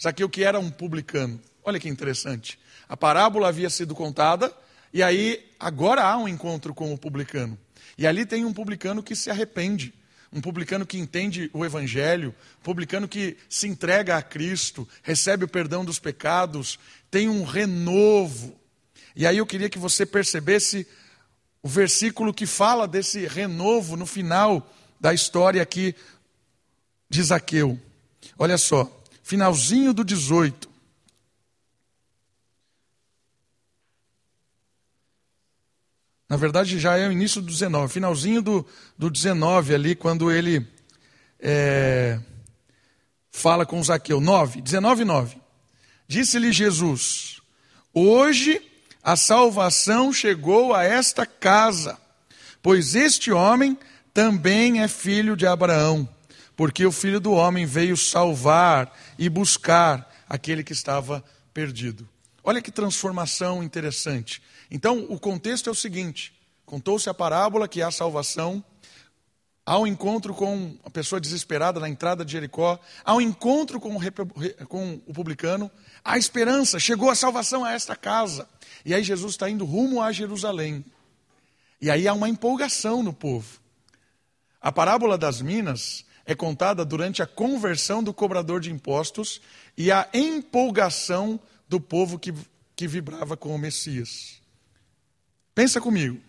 Zaqueu 0.01 0.29
que 0.29 0.45
era 0.45 0.61
um 0.61 0.71
publicano. 0.71 1.41
Olha 1.65 1.81
que 1.81 1.89
interessante. 1.89 2.59
A 2.89 2.97
parábola 2.97 3.49
havia 3.49 3.69
sido 3.69 3.95
contada 3.95 4.53
e 4.95 5.03
aí 5.03 5.45
agora 5.59 6.05
há 6.05 6.17
um 6.17 6.29
encontro 6.29 6.73
com 6.73 6.95
o 6.95 6.99
publicano. 6.99 7.59
E 7.97 8.07
ali 8.07 8.25
tem 8.25 8.45
um 8.45 8.53
publicano 8.53 9.03
que 9.03 9.17
se 9.17 9.29
arrepende 9.31 9.93
um 10.33 10.41
publicano 10.41 10.85
que 10.85 10.99
entende 10.99 11.51
o 11.53 11.65
Evangelho, 11.65 12.35
publicano 12.63 13.09
que 13.09 13.37
se 13.49 13.67
entrega 13.67 14.17
a 14.17 14.23
Cristo, 14.23 14.87
recebe 15.03 15.45
o 15.45 15.49
perdão 15.49 15.85
dos 15.85 15.99
pecados, 15.99 16.79
tem 17.11 17.29
um 17.29 17.45
renovo. 17.45 18.59
E 19.17 19.27
aí 19.27 19.39
eu 19.39 19.47
queria 19.47 19.71
que 19.71 19.79
você 19.79 20.05
percebesse 20.05 20.87
o 21.63 21.69
versículo 21.69 22.33
que 22.33 22.47
fala 22.47 22.87
desse 22.87 23.27
renovo 23.27 23.97
no 23.97 24.07
final 24.07 24.71
da 25.01 25.15
história 25.15 25.63
aqui 25.63 25.95
de 27.09 27.23
Zaqueu. 27.23 27.79
Olha 28.39 28.59
só, 28.59 28.91
finalzinho 29.23 29.93
do 29.93 30.05
18. 30.05 30.69
Na 36.29 36.37
verdade, 36.37 36.79
já 36.79 36.99
é 36.99 37.09
o 37.09 37.13
início 37.13 37.41
do 37.41 37.47
19, 37.47 37.93
finalzinho 37.93 38.43
do, 38.43 38.67
do 38.99 39.09
19 39.09 39.75
ali, 39.75 39.95
quando 39.95 40.31
ele 40.31 40.67
é, 41.41 42.21
fala 43.31 43.65
com 43.65 43.83
Zaqueu. 43.83 44.21
9, 44.21 44.61
19 44.61 45.05
9. 45.05 45.37
Disse-lhe 46.07 46.53
Jesus: 46.53 47.41
Hoje 47.95 48.61
a 49.03 49.17
salvação 49.17 50.13
chegou 50.13 50.75
a 50.75 50.85
esta 50.85 51.25
casa, 51.25 51.99
pois 52.63 52.95
este 52.95 53.33
homem 53.33 53.79
também 54.13 54.83
é 54.83 54.89
filho 54.89 55.35
de 55.35 55.47
Abraão, 55.47 56.07
porque 56.55 56.85
o 56.85 56.93
filho 56.93 57.21
do 57.21 57.33
homem 57.33 57.65
veio 57.65 57.97
salvar 57.97 58.93
e 59.19 59.31
buscar 59.31 60.15
aquele 60.29 60.63
que 60.63 60.73
estava 60.75 61.25
perdido. 61.55 62.07
Olha 62.49 62.63
que 62.63 62.71
transformação 62.71 63.63
interessante. 63.63 64.41
Então, 64.71 65.05
o 65.11 65.21
contexto 65.21 65.69
é 65.69 65.71
o 65.71 65.75
seguinte: 65.75 66.33
contou-se 66.65 67.07
a 67.07 67.13
parábola 67.13 67.69
que 67.69 67.83
há 67.83 67.91
salvação, 67.91 68.65
ao 69.67 69.87
encontro 69.87 70.33
com 70.33 70.75
a 70.83 70.89
pessoa 70.89 71.21
desesperada 71.21 71.79
na 71.79 71.91
entrada 71.91 72.25
de 72.25 72.33
Jericó, 72.33 72.81
ao 73.05 73.21
encontro 73.21 73.79
com 73.79 73.95
o, 73.95 74.67
com 74.67 74.99
o 75.07 75.13
publicano, 75.13 75.71
há 76.03 76.17
esperança, 76.17 76.79
chegou 76.79 77.11
a 77.11 77.15
salvação 77.15 77.67
a 77.67 77.73
esta 77.73 77.95
casa. 77.95 78.49
E 78.83 78.95
aí 78.95 79.03
Jesus 79.05 79.33
está 79.33 79.51
indo 79.51 79.67
rumo 79.67 80.01
a 80.01 80.11
Jerusalém. 80.11 80.83
E 81.83 81.91
aí 81.91 82.09
há 82.09 82.15
uma 82.15 82.31
empolgação 82.31 83.03
no 83.03 83.13
povo. 83.13 83.61
A 84.59 84.73
parábola 84.73 85.19
das 85.19 85.43
minas 85.43 86.03
é 86.25 86.35
contada 86.35 86.83
durante 86.83 87.23
a 87.23 87.27
conversão 87.27 88.03
do 88.03 88.15
cobrador 88.15 88.59
de 88.59 88.73
impostos 88.73 89.39
e 89.77 89.93
a 89.93 90.09
empolgação 90.15 91.39
do 91.69 91.81
povo 91.81 92.19
que, 92.19 92.33
que 92.75 92.87
vibrava 92.87 93.37
com 93.37 93.55
o 93.55 93.59
Messias. 93.59 94.41
Pensa 95.55 95.81
comigo. 95.81 96.21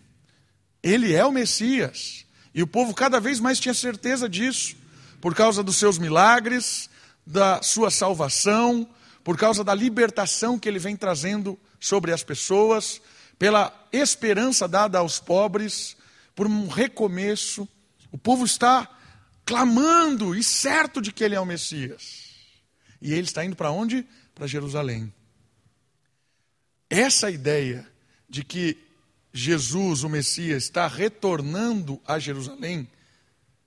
Ele 0.82 1.14
é 1.14 1.24
o 1.24 1.32
Messias. 1.32 2.26
E 2.54 2.62
o 2.62 2.66
povo 2.66 2.94
cada 2.94 3.20
vez 3.20 3.38
mais 3.38 3.60
tinha 3.60 3.74
certeza 3.74 4.28
disso, 4.28 4.76
por 5.20 5.34
causa 5.34 5.62
dos 5.62 5.76
seus 5.76 5.98
milagres, 5.98 6.90
da 7.24 7.62
sua 7.62 7.90
salvação, 7.90 8.88
por 9.22 9.36
causa 9.36 9.62
da 9.62 9.74
libertação 9.74 10.58
que 10.58 10.68
ele 10.68 10.78
vem 10.78 10.96
trazendo 10.96 11.58
sobre 11.78 12.12
as 12.12 12.22
pessoas, 12.22 13.00
pela 13.38 13.72
esperança 13.92 14.66
dada 14.66 14.98
aos 14.98 15.20
pobres, 15.20 15.96
por 16.34 16.46
um 16.46 16.66
recomeço. 16.66 17.68
O 18.10 18.18
povo 18.18 18.44
está 18.44 18.88
clamando 19.44 20.34
e 20.34 20.42
certo 20.42 21.00
de 21.00 21.12
que 21.12 21.22
ele 21.22 21.34
é 21.34 21.40
o 21.40 21.46
Messias. 21.46 22.30
E 23.00 23.12
ele 23.12 23.22
está 23.22 23.44
indo 23.44 23.56
para 23.56 23.70
onde? 23.70 24.06
Para 24.34 24.46
Jerusalém. 24.46 25.12
Essa 26.90 27.30
ideia 27.30 27.88
de 28.28 28.44
que 28.44 28.76
Jesus, 29.32 30.02
o 30.02 30.08
Messias, 30.08 30.64
está 30.64 30.88
retornando 30.88 32.00
a 32.04 32.18
Jerusalém 32.18 32.88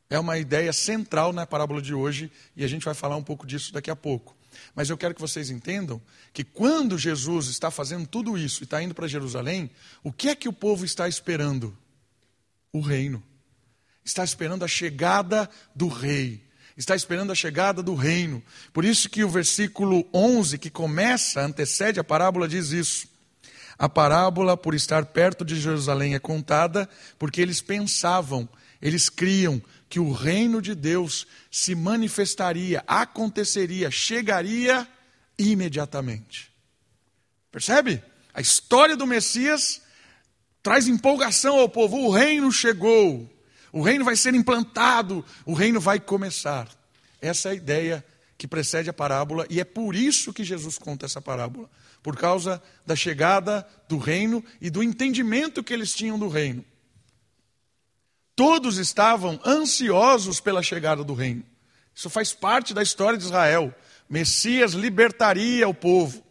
é 0.10 0.20
uma 0.20 0.38
ideia 0.38 0.72
central 0.72 1.34
na 1.34 1.48
parábola 1.48 1.82
de 1.82 1.94
hoje 1.94 2.32
e 2.56 2.63
a 2.63 2.68
gente 2.68 2.86
vai 2.86 2.94
falar 2.94 3.15
um 3.15 3.24
pouco 3.24 3.48
disso 3.48 3.74
daqui 3.74 3.89
a 3.89 3.96
pouco. 3.96 4.36
Mas 4.75 4.89
eu 4.89 4.98
quero 4.98 5.15
que 5.15 5.22
vocês 5.22 5.50
entendam 5.50 6.00
que 6.32 6.44
quando 6.44 7.00
Jesus 7.00 7.48
está 7.48 7.72
fazendo 7.72 8.06
tudo 8.06 8.38
isso 8.38 8.62
e 8.62 8.65
está 8.65 8.84
indo 8.84 8.94
para 8.94 9.08
Jerusalém, 9.08 9.72
o 10.03 10.12
que 10.12 10.30
é 10.30 10.36
que 10.36 10.48
o 10.48 10.53
povo 10.53 10.86
está 10.86 11.08
esperando? 11.08 11.75
O 12.72 12.80
reino. 12.80 13.24
Está 14.06 14.24
esperando 14.24 14.63
a 14.63 14.68
chegada 14.68 15.50
do 15.74 15.88
rei. 15.88 16.44
Está 16.75 16.96
esperando 16.96 17.32
a 17.32 17.36
chegada 17.36 17.82
do 17.82 17.96
reino. 17.96 18.44
Por 18.72 18.86
isso 18.86 19.10
que 19.10 19.24
o 19.24 19.30
versículo 19.30 20.08
11, 20.13 20.58
que 20.58 20.70
começa, 20.70 21.42
antecede 21.42 22.00
a 22.00 22.03
parábola, 22.03 22.48
diz 22.48 22.72
isso. 22.72 23.08
A 23.84 23.90
parábola, 23.90 24.56
por 24.56 24.74
estar 24.74 25.08
perto 25.08 25.44
de 25.44 25.60
Jerusalém, 25.60 26.16
é 26.16 26.20
contada 26.20 26.90
porque 27.20 27.42
eles 27.42 27.60
pensavam, 27.60 28.48
eles 28.82 29.10
criam 29.10 29.62
que 29.90 30.00
o 30.00 30.13
reino 30.13 30.62
de 30.62 30.74
Deus 30.74 31.28
se 31.52 31.75
manifestaria, 31.75 32.82
aconteceria, 32.88 33.92
chegaria 33.92 34.88
imediatamente. 35.38 36.50
Percebe? 37.52 38.02
A 38.34 38.40
história 38.40 38.96
do 38.96 39.06
Messias 39.06 39.82
traz 40.62 40.88
empolgação 40.88 41.60
ao 41.60 41.68
povo. 41.68 41.98
O 42.06 42.10
reino 42.10 42.54
chegou, 42.54 43.30
o 43.70 43.82
reino 43.82 44.06
vai 44.06 44.16
ser 44.16 44.34
implantado, 44.34 45.25
o 45.46 45.54
reino 45.54 45.82
vai 45.82 46.00
começar. 46.00 46.70
Essa 47.20 47.50
é 47.50 47.52
a 47.52 47.56
ideia 47.56 48.06
que 48.38 48.48
precede 48.48 48.90
a 48.90 48.94
parábola 48.94 49.46
e 49.50 49.60
é 49.60 49.66
por 49.66 49.94
isso 49.94 50.32
que 50.32 50.46
Jesus 50.46 50.78
conta 50.78 51.06
essa 51.06 51.22
parábola 51.22 51.70
por 52.04 52.18
causa 52.18 52.62
da 52.86 52.96
chegada 52.96 53.66
do 53.88 53.98
reino 53.98 54.44
e 54.60 54.70
do 54.70 54.84
entendimento 54.84 55.64
que 55.64 55.74
eles 55.74 55.96
tinham 55.96 56.20
do 56.20 56.28
reino. 56.28 56.64
Todos 58.36 58.78
estavam 58.78 59.40
ansiosos 59.46 60.40
pela 60.40 60.62
chegada 60.62 61.04
do 61.04 61.14
reino. 61.14 61.44
Isso 61.96 62.10
faz 62.10 62.34
parte 62.34 62.74
da 62.74 62.84
história 62.84 63.18
de 63.18 63.24
Israel. 63.24 63.74
Messias 64.10 64.74
libertaria 64.74 65.68
o 65.68 65.74
povo, 65.74 66.24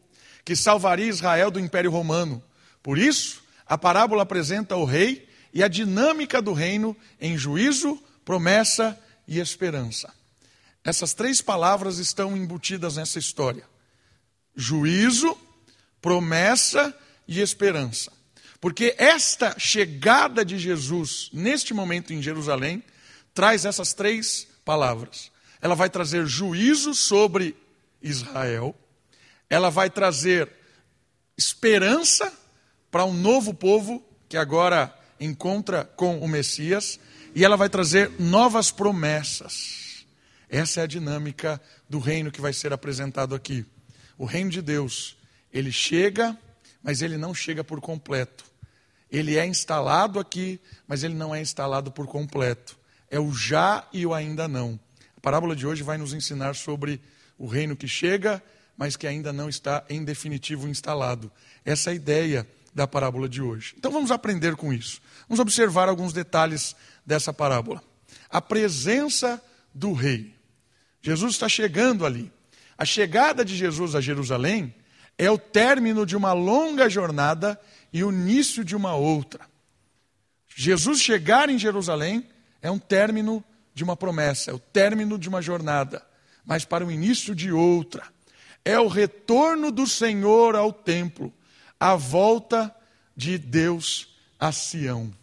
que 0.45 0.55
salvaria 0.55 1.07
Israel 1.07 1.51
do 1.51 1.59
Império 1.59 1.91
Romano. 1.91 2.43
Por 2.83 2.99
isso, 2.99 3.43
a 3.67 3.79
parábola 3.79 4.25
apresenta 4.25 4.77
o 4.77 4.85
rei 4.85 5.27
e 5.55 5.63
a 5.63 5.69
dinâmica 5.69 6.43
do 6.43 6.53
reino 6.53 6.97
em 7.21 7.39
juízo, 7.39 8.03
promessa 8.25 8.99
e 9.27 9.39
esperança. 9.39 10.13
Essas 10.85 11.15
três 11.15 11.41
palavras 11.41 11.99
estão 11.99 12.37
embutidas 12.37 12.97
nessa 12.97 13.19
história: 13.19 13.65
juízo, 14.55 15.39
promessa 16.03 16.95
e 17.27 17.41
esperança. 17.41 18.13
Porque 18.61 18.95
esta 18.99 19.59
chegada 19.59 20.45
de 20.45 20.59
Jesus, 20.59 21.31
neste 21.33 21.73
momento 21.73 22.13
em 22.13 22.21
Jerusalém, 22.21 22.83
traz 23.33 23.65
essas 23.65 23.95
três 23.95 24.47
palavras. 24.65 25.33
Ela 25.61 25.75
vai 25.75 25.89
trazer 25.89 26.27
juízo 26.27 26.95
sobre 26.95 27.57
Israel, 28.03 28.75
ela 29.49 29.71
vai 29.71 29.89
trazer 29.89 30.51
esperança 31.37 32.33
para 32.91 33.05
um 33.05 33.13
novo 33.13 33.55
povo 33.55 34.05
que 34.29 34.37
agora 34.37 34.95
encontra 35.19 35.85
com 35.85 36.19
o 36.19 36.29
Messias, 36.29 36.99
e 37.35 37.45
ela 37.45 37.57
vai 37.57 37.69
trazer 37.69 38.11
novas 38.19 38.71
promessas. 38.71 40.05
Essa 40.49 40.81
é 40.81 40.83
a 40.83 40.87
dinâmica 40.87 41.61
do 41.89 41.99
reino 41.99 42.31
que 42.31 42.41
vai 42.41 42.53
ser 42.53 42.73
apresentado 42.73 43.35
aqui. 43.35 43.65
O 44.19 44.25
reino 44.25 44.51
de 44.51 44.61
Deus, 44.61 45.17
ele 45.53 45.71
chega, 45.71 46.37
mas 46.83 47.03
ele 47.03 47.17
não 47.17 47.35
chega 47.35 47.63
por 47.63 47.81
completo. 47.81 48.45
Ele 49.11 49.37
é 49.37 49.45
instalado 49.45 50.19
aqui, 50.19 50.59
mas 50.87 51.03
ele 51.03 51.15
não 51.15 51.35
é 51.35 51.41
instalado 51.41 51.93
por 51.93 52.07
completo. 52.07 52.79
É 53.11 53.21
o 53.21 53.33
já 53.33 53.87
e 53.93 54.07
o 54.07 54.15
ainda 54.15 54.49
não. 54.49 54.81
A 55.17 55.21
parábola 55.21 55.55
de 55.55 55.67
hoje 55.67 55.83
vai 55.83 55.99
nos 55.99 56.15
ensinar 56.15 56.55
sobre 56.55 57.01
o 57.37 57.47
reino 57.47 57.77
que 57.77 57.87
chega, 57.87 58.43
mas 58.77 58.97
que 58.97 59.07
ainda 59.07 59.33
não 59.33 59.49
está 59.49 59.85
em 59.91 60.03
definitivo 60.03 60.67
instalado. 60.67 61.31
Essa 61.65 61.91
é 61.91 61.93
a 61.93 61.97
ideia 61.97 62.49
da 62.75 62.87
parábola 62.87 63.29
de 63.29 63.43
hoje. 63.43 63.75
Então 63.77 63.93
vamos 63.93 64.11
aprender 64.11 64.57
com 64.57 64.73
isso. 64.73 65.01
Vamos 65.29 65.41
observar 65.41 65.89
alguns 65.89 66.15
detalhes 66.15 66.75
dessa 67.05 67.33
parábola. 67.33 67.83
A 68.31 68.41
presença 68.41 69.43
do 69.75 69.93
rei. 69.93 70.35
Jesus 71.03 71.35
está 71.35 71.49
chegando 71.49 72.07
ali. 72.07 72.33
A 72.79 72.87
chegada 72.87 73.45
de 73.45 73.55
Jesus 73.55 73.95
a 73.95 74.01
Jerusalém 74.01 74.75
é 75.25 75.31
o 75.31 75.39
término 75.39 76.05
de 76.05 76.17
uma 76.17 76.33
longa 76.33 76.89
jornada 76.89 77.61
e 77.93 78.03
o 78.03 78.11
início 78.11 78.65
de 78.65 78.75
uma 78.75 78.97
outra. 78.97 79.47
Jesus 80.57 81.01
chegar 81.01 81.49
em 81.49 81.57
Jerusalém 81.57 82.29
é 82.61 82.69
um 82.69 82.79
término 82.79 83.45
de 83.73 83.85
uma 83.85 83.97
promessa, 83.97 84.51
é 84.51 84.55
o 84.55 84.59
término 84.59 85.17
de 85.17 85.29
uma 85.29 85.41
jornada, 85.41 86.05
mas 86.45 86.65
para 86.65 86.85
o 86.85 86.91
início 86.91 87.37
de 87.37 87.53
outra. 87.53 88.03
É 88.65 88.81
o 88.81 88.89
retorno 88.89 89.71
do 89.71 89.87
Senhor 89.87 90.57
ao 90.57 90.73
templo, 90.73 91.33
a 91.79 91.95
volta 91.95 92.75
de 93.17 93.39
Deus 93.39 94.17
a 94.41 94.51
Sião. 94.51 95.15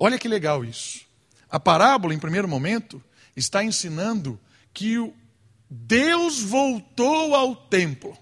Olha 0.00 0.18
que 0.18 0.26
legal 0.26 0.64
isso. 0.64 1.06
A 1.48 1.60
parábola, 1.60 2.12
em 2.12 2.18
primeiro 2.18 2.48
momento, 2.48 3.00
está 3.36 3.62
ensinando 3.62 4.38
que 4.72 4.96
Deus 5.70 6.42
voltou 6.42 7.36
ao 7.36 7.54
templo. 7.54 8.18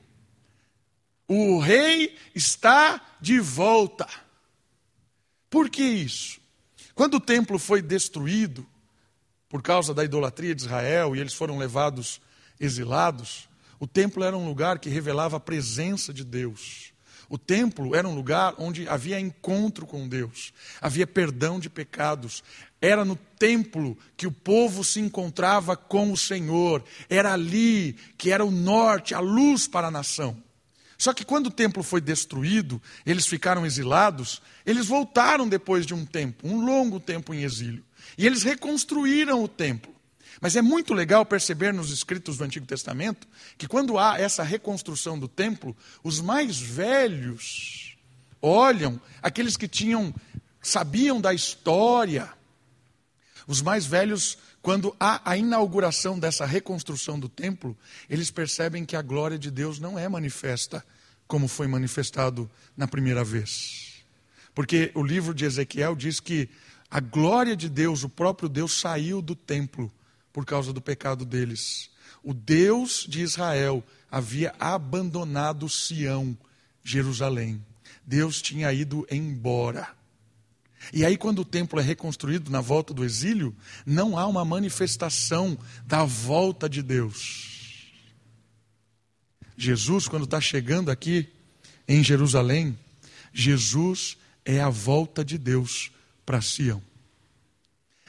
O 1.29 1.59
rei 1.59 2.17
está 2.35 3.01
de 3.21 3.39
volta. 3.41 4.09
Por 5.49 5.69
que 5.71 5.83
isso? 5.83 6.41
Quando 6.95 7.15
o 7.15 7.21
templo 7.21 7.59
foi 7.59 7.81
destruído 7.81 8.67
por 9.49 9.63
causa 9.63 9.95
da 9.95 10.05
idolatria 10.05 10.55
de 10.55 10.63
Israel 10.63 11.15
e 11.15 11.21
eles 11.21 11.35
foram 11.35 11.59
levados 11.59 12.21
exilados, 12.59 13.49
o 13.79 13.87
templo 13.87 14.23
era 14.23 14.37
um 14.37 14.47
lugar 14.47 14.79
que 14.79 14.89
revelava 14.89 15.37
a 15.37 15.41
presença 15.41 16.13
de 16.13 16.25
Deus. 16.25 16.93
O 17.29 17.39
templo 17.39 17.97
era 17.97 18.07
um 18.07 18.15
lugar 18.15 18.55
onde 18.59 18.87
havia 18.87 19.19
encontro 19.19 19.87
com 19.87 20.07
Deus, 20.07 20.53
havia 20.81 21.07
perdão 21.07 21.59
de 21.59 21.71
pecados. 21.71 22.45
Era 22.81 23.05
no 23.05 23.17
templo 23.17 23.97
que 24.17 24.27
o 24.27 24.33
povo 24.33 24.85
se 24.85 25.01
encontrava 25.01 25.77
com 25.77 26.13
o 26.13 26.17
Senhor. 26.17 26.85
Era 27.09 27.33
ali 27.33 27.95
que 28.19 28.31
era 28.31 28.45
o 28.45 28.51
norte, 28.51 29.15
a 29.15 29.21
luz 29.21 29.67
para 29.67 29.89
a 29.89 29.91
nação. 29.91 30.37
Só 31.03 31.13
que 31.13 31.25
quando 31.25 31.49
o 31.49 31.51
templo 31.51 31.83
foi 31.83 32.01
destruído, 32.01 32.81
eles 33.05 33.27
ficaram 33.27 33.67
exilados, 33.67 34.41
eles 34.65 34.87
voltaram 34.87 35.49
depois 35.49 35.85
de 35.85 35.93
um 35.93 36.07
tempo, 36.07 36.47
um 36.47 36.65
longo 36.65 37.01
tempo 37.01 37.35
em 37.35 37.43
exílio. 37.43 37.85
E 38.17 38.25
eles 38.25 38.45
reconstruíram 38.45 39.43
o 39.43 39.49
templo. 39.49 39.93
Mas 40.41 40.55
é 40.55 40.63
muito 40.63 40.95
legal 40.95 41.27
perceber 41.27 41.75
nos 41.75 41.91
escritos 41.91 42.37
do 42.37 42.45
Antigo 42.45 42.67
Testamento 42.67 43.27
que 43.59 43.67
quando 43.67 43.99
há 43.99 44.17
essa 44.17 44.45
reconstrução 44.45 45.19
do 45.19 45.27
templo, 45.27 45.77
os 46.05 46.21
mais 46.21 46.61
velhos 46.61 47.97
olham 48.41 49.01
aqueles 49.21 49.57
que 49.57 49.67
tinham 49.67 50.15
sabiam 50.61 51.21
da 51.21 51.35
história, 51.35 52.33
Os 53.45 53.61
mais 53.61 53.85
velhos, 53.85 54.39
quando 54.63 54.95
há 55.01 55.21
a 55.29 55.37
inauguração 55.37 56.17
dessa 56.17 56.47
reconstrução 56.47 57.19
do 57.19 57.29
templo, 57.29 57.77
eles 58.09 58.31
percebem 58.31 58.85
que 58.85 58.95
a 58.95 59.03
glória 59.03 59.37
de 59.37 59.51
Deus 59.51 59.81
não 59.81 59.99
é 59.99 60.09
manifesta 60.09 60.85
como 61.33 61.49
foi 61.49 61.67
manifestado 61.67 62.51
na 62.77 62.87
primeira 62.87 63.25
vez. 63.25 64.05
Porque 64.55 64.93
o 64.95 65.03
livro 65.03 65.33
de 65.33 65.47
Ezequiel 65.47 65.97
diz 65.97 66.21
que 66.21 66.47
a 66.91 67.01
glória 67.01 67.57
de 67.57 67.71
Deus, 67.71 68.05
o 68.05 68.09
próprio 68.11 68.51
Deus, 68.51 68.79
saiu 68.79 69.23
do 69.23 69.35
templo 69.35 69.91
por 70.31 70.45
causa 70.45 70.75
do 70.75 70.81
pecado 70.83 71.25
deles. 71.25 71.89
O 72.23 72.35
Deus 72.35 73.07
de 73.09 73.23
Israel 73.23 73.83
havia 74.11 74.55
abandonado 74.61 75.71
Sião, 75.71 76.37
Jerusalém. 76.85 77.65
Deus 78.05 78.43
tinha 78.43 78.71
ido 78.71 79.07
embora. 79.11 79.89
E 80.93 81.03
aí, 81.03 81.17
quando 81.17 81.39
o 81.39 81.47
templo 81.47 81.81
é 81.81 81.83
reconstruído 81.83 82.51
na 82.51 82.61
volta 82.61 82.93
do 82.93 83.07
exílio, 83.07 83.57
não 83.87 84.19
há 84.19 84.27
uma 84.27 84.45
manifestação 84.45 85.57
da 85.87 86.05
volta 86.05 86.69
de 86.69 86.83
Deus. 86.83 87.52
Jesus, 89.63 90.09
quando 90.09 90.25
está 90.25 90.41
chegando 90.41 90.91
aqui 90.91 91.29
em 91.87 92.03
Jerusalém, 92.03 92.77
Jesus 93.33 94.17
é 94.45 94.61
a 94.61 94.69
volta 94.69 95.25
de 95.25 95.39
Deus 95.39 95.93
para 96.27 96.41
Sião. 96.41 96.83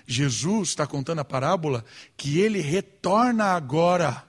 Jesus 0.07 0.69
está 0.69 0.87
contando 0.87 1.19
a 1.19 1.25
parábola 1.25 1.85
que 2.17 2.39
ele 2.39 2.59
retorna 2.59 3.53
agora 3.53 4.25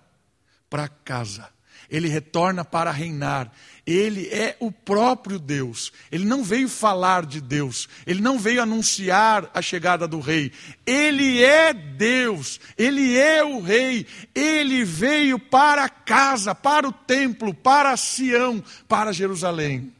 para 0.68 0.86
casa. 0.86 1.48
Ele 1.94 2.08
retorna 2.08 2.64
para 2.64 2.90
reinar. 2.90 3.52
Ele 3.86 4.26
é 4.26 4.56
o 4.58 4.72
próprio 4.72 5.38
Deus. 5.38 5.92
Ele 6.10 6.24
não 6.24 6.42
veio 6.42 6.68
falar 6.68 7.24
de 7.24 7.40
Deus. 7.40 7.88
Ele 8.04 8.20
não 8.20 8.36
veio 8.36 8.60
anunciar 8.60 9.48
a 9.54 9.62
chegada 9.62 10.08
do 10.08 10.18
rei. 10.18 10.50
Ele 10.84 11.40
é 11.40 11.72
Deus. 11.72 12.58
Ele 12.76 13.16
é 13.16 13.44
o 13.44 13.60
rei. 13.60 14.08
Ele 14.34 14.82
veio 14.82 15.38
para 15.38 15.88
casa, 15.88 16.52
para 16.52 16.88
o 16.88 16.92
templo, 16.92 17.54
para 17.54 17.96
Sião, 17.96 18.60
para 18.88 19.12
Jerusalém. 19.12 19.94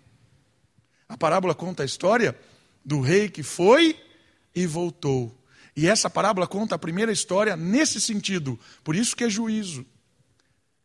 A 1.08 1.16
parábola 1.16 1.54
conta 1.54 1.84
a 1.84 1.86
história 1.86 2.36
do 2.84 3.00
rei 3.00 3.28
que 3.28 3.44
foi 3.44 3.96
e 4.52 4.66
voltou. 4.66 5.32
E 5.76 5.86
essa 5.86 6.10
parábola 6.10 6.48
conta 6.48 6.74
a 6.74 6.78
primeira 6.78 7.12
história 7.12 7.56
nesse 7.56 8.00
sentido. 8.00 8.58
Por 8.82 8.96
isso 8.96 9.14
que 9.14 9.22
é 9.22 9.30
juízo. 9.30 9.86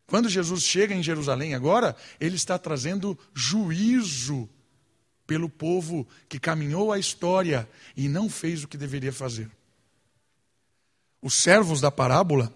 Quando 0.10 0.28
Jesus 0.28 0.64
chega 0.64 0.96
em 0.96 1.04
Jerusalém 1.04 1.54
agora, 1.54 1.96
ele 2.20 2.36
está 2.36 2.58
trazendo 2.58 3.18
juízo 3.32 4.50
pelo 5.28 5.48
povo 5.48 6.08
que 6.28 6.40
caminhou 6.40 6.92
a 6.92 6.98
história 6.98 7.70
e 7.96 8.10
não 8.10 8.28
fez 8.28 8.64
o 8.64 8.68
que 8.68 8.76
deveria 8.76 9.14
fazer. 9.14 9.52
Os 11.22 11.36
servos 11.36 11.80
da 11.80 11.92
parábola, 11.92 12.52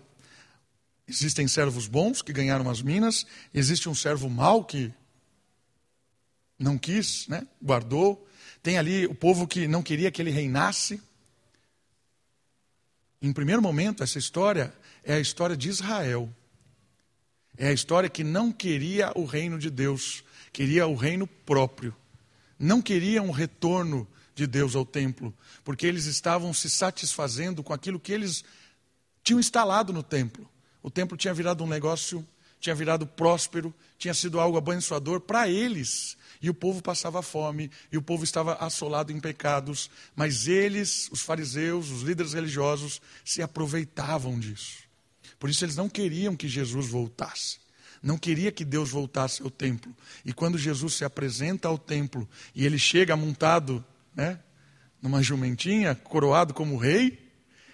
existem 1.07 1.47
servos 1.47 1.87
bons 1.87 2.23
que 2.23 2.33
ganharam 2.33 2.67
as 2.67 2.81
minas, 2.81 3.23
existe 3.53 3.87
um 3.87 3.93
servo 3.93 4.27
mau 4.27 4.65
que 4.65 4.91
não 6.57 6.75
quis, 6.75 7.27
né? 7.27 7.45
guardou. 7.61 8.27
Tem 8.63 8.79
ali 8.79 9.05
o 9.05 9.13
povo 9.13 9.45
que 9.47 9.67
não 9.67 9.83
queria 9.83 10.09
que 10.09 10.19
ele 10.21 10.31
reinasse. 10.31 10.99
Em 13.21 13.31
primeiro 13.31 13.61
momento, 13.61 14.01
essa 14.01 14.17
história 14.17 14.73
é 15.03 15.13
a 15.13 15.19
história 15.19 15.55
de 15.55 15.69
Israel. 15.69 16.33
É 17.57 17.67
a 17.67 17.73
história 17.73 18.09
que 18.09 18.23
não 18.23 18.51
queria 18.51 19.11
o 19.15 19.25
reino 19.25 19.59
de 19.59 19.69
Deus, 19.69 20.23
queria 20.51 20.87
o 20.87 20.95
reino 20.95 21.27
próprio. 21.27 21.95
Não 22.57 22.81
queria 22.81 23.21
um 23.21 23.31
retorno 23.31 24.07
de 24.35 24.47
Deus 24.47 24.75
ao 24.75 24.85
templo, 24.85 25.33
porque 25.63 25.85
eles 25.85 26.05
estavam 26.05 26.53
se 26.53 26.69
satisfazendo 26.69 27.63
com 27.63 27.73
aquilo 27.73 27.99
que 27.99 28.11
eles 28.11 28.43
tinham 29.23 29.39
instalado 29.39 29.93
no 29.93 30.01
templo. 30.01 30.49
O 30.81 30.89
templo 30.89 31.15
tinha 31.15 31.33
virado 31.33 31.63
um 31.63 31.67
negócio, 31.67 32.27
tinha 32.59 32.73
virado 32.73 33.05
próspero, 33.05 33.73
tinha 33.97 34.13
sido 34.13 34.39
algo 34.39 34.57
abençoador 34.57 35.21
para 35.21 35.47
eles. 35.47 36.17
E 36.41 36.49
o 36.49 36.53
povo 36.53 36.81
passava 36.81 37.21
fome, 37.21 37.71
e 37.91 37.97
o 37.97 38.01
povo 38.01 38.23
estava 38.23 38.55
assolado 38.55 39.11
em 39.11 39.19
pecados, 39.19 39.89
mas 40.15 40.47
eles, 40.47 41.09
os 41.11 41.21
fariseus, 41.21 41.89
os 41.89 42.01
líderes 42.01 42.33
religiosos, 42.33 43.01
se 43.23 43.41
aproveitavam 43.41 44.39
disso. 44.39 44.82
Por 45.43 45.49
isso 45.49 45.65
eles 45.65 45.75
não 45.75 45.89
queriam 45.89 46.37
que 46.37 46.47
Jesus 46.47 46.87
voltasse. 46.87 47.57
Não 48.01 48.17
queria 48.17 48.49
que 48.49 48.63
Deus 48.63 48.91
voltasse 48.91 49.41
ao 49.41 49.49
templo. 49.49 49.93
E 50.23 50.31
quando 50.31 50.57
Jesus 50.57 50.93
se 50.93 51.03
apresenta 51.03 51.67
ao 51.67 51.77
templo 51.77 52.25
e 52.55 52.65
ele 52.65 52.79
chega 52.79 53.13
montado, 53.17 53.83
né, 54.15 54.39
numa 55.01 55.21
jumentinha, 55.21 55.95
coroado 55.95 56.53
como 56.53 56.77
rei, 56.77 57.29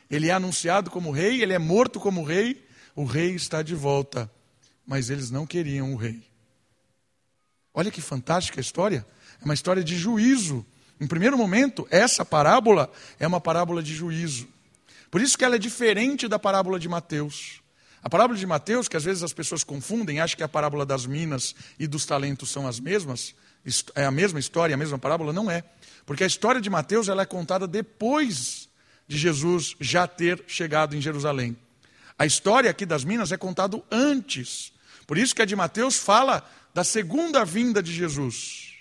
ele 0.09 0.29
é 0.29 0.31
anunciado 0.31 0.89
como 0.89 1.11
rei, 1.11 1.43
ele 1.43 1.53
é 1.53 1.59
morto 1.59 1.99
como 1.99 2.23
rei, 2.23 2.65
o 2.95 3.05
rei 3.05 3.35
está 3.35 3.61
de 3.61 3.75
volta. 3.75 4.27
Mas 4.83 5.11
eles 5.11 5.29
não 5.29 5.45
queriam 5.45 5.93
o 5.93 5.95
rei. 5.95 6.23
Olha 7.71 7.91
que 7.91 8.01
fantástica 8.01 8.59
a 8.59 8.61
história. 8.61 9.05
É 9.39 9.45
uma 9.45 9.53
história 9.53 9.83
de 9.83 9.95
juízo. 9.95 10.65
Em 10.99 11.05
primeiro 11.05 11.37
momento, 11.37 11.87
essa 11.91 12.25
parábola 12.25 12.91
é 13.19 13.27
uma 13.27 13.39
parábola 13.39 13.83
de 13.83 13.93
juízo. 13.93 14.47
Por 15.11 15.21
isso 15.21 15.37
que 15.37 15.43
ela 15.43 15.55
é 15.55 15.59
diferente 15.59 16.27
da 16.27 16.37
parábola 16.37 16.79
de 16.79 16.87
Mateus. 16.87 17.58
A 18.01 18.09
parábola 18.09 18.37
de 18.37 18.45
Mateus, 18.45 18.87
que 18.87 18.95
às 18.95 19.03
vezes 19.03 19.23
as 19.23 19.33
pessoas 19.33 19.63
confundem, 19.63 20.19
acham 20.19 20.37
que 20.37 20.43
a 20.43 20.47
parábola 20.47 20.85
das 20.85 21.05
minas 21.05 21.53
e 21.77 21.85
dos 21.85 22.05
talentos 22.05 22.49
são 22.49 22.67
as 22.67 22.79
mesmas, 22.79 23.35
é 23.95 24.05
a 24.05 24.11
mesma 24.11 24.39
história, 24.39 24.73
a 24.73 24.77
mesma 24.77 24.97
parábola, 24.97 25.33
não 25.33 25.51
é. 25.51 25.63
Porque 26.05 26.23
a 26.23 26.27
história 26.27 26.61
de 26.61 26.69
Mateus 26.69 27.09
ela 27.09 27.23
é 27.23 27.25
contada 27.25 27.67
depois 27.67 28.69
de 29.07 29.17
Jesus 29.17 29.75
já 29.79 30.07
ter 30.07 30.43
chegado 30.47 30.95
em 30.95 31.01
Jerusalém. 31.01 31.57
A 32.17 32.25
história 32.25 32.69
aqui 32.69 32.85
das 32.85 33.03
minas 33.03 33.31
é 33.31 33.37
contada 33.37 33.81
antes. 33.91 34.71
Por 35.05 35.17
isso 35.17 35.35
que 35.35 35.41
a 35.41 35.45
de 35.45 35.55
Mateus 35.55 35.97
fala 35.97 36.47
da 36.73 36.83
segunda 36.83 37.43
vinda 37.43 37.81
de 37.81 37.93
Jesus. 37.93 38.75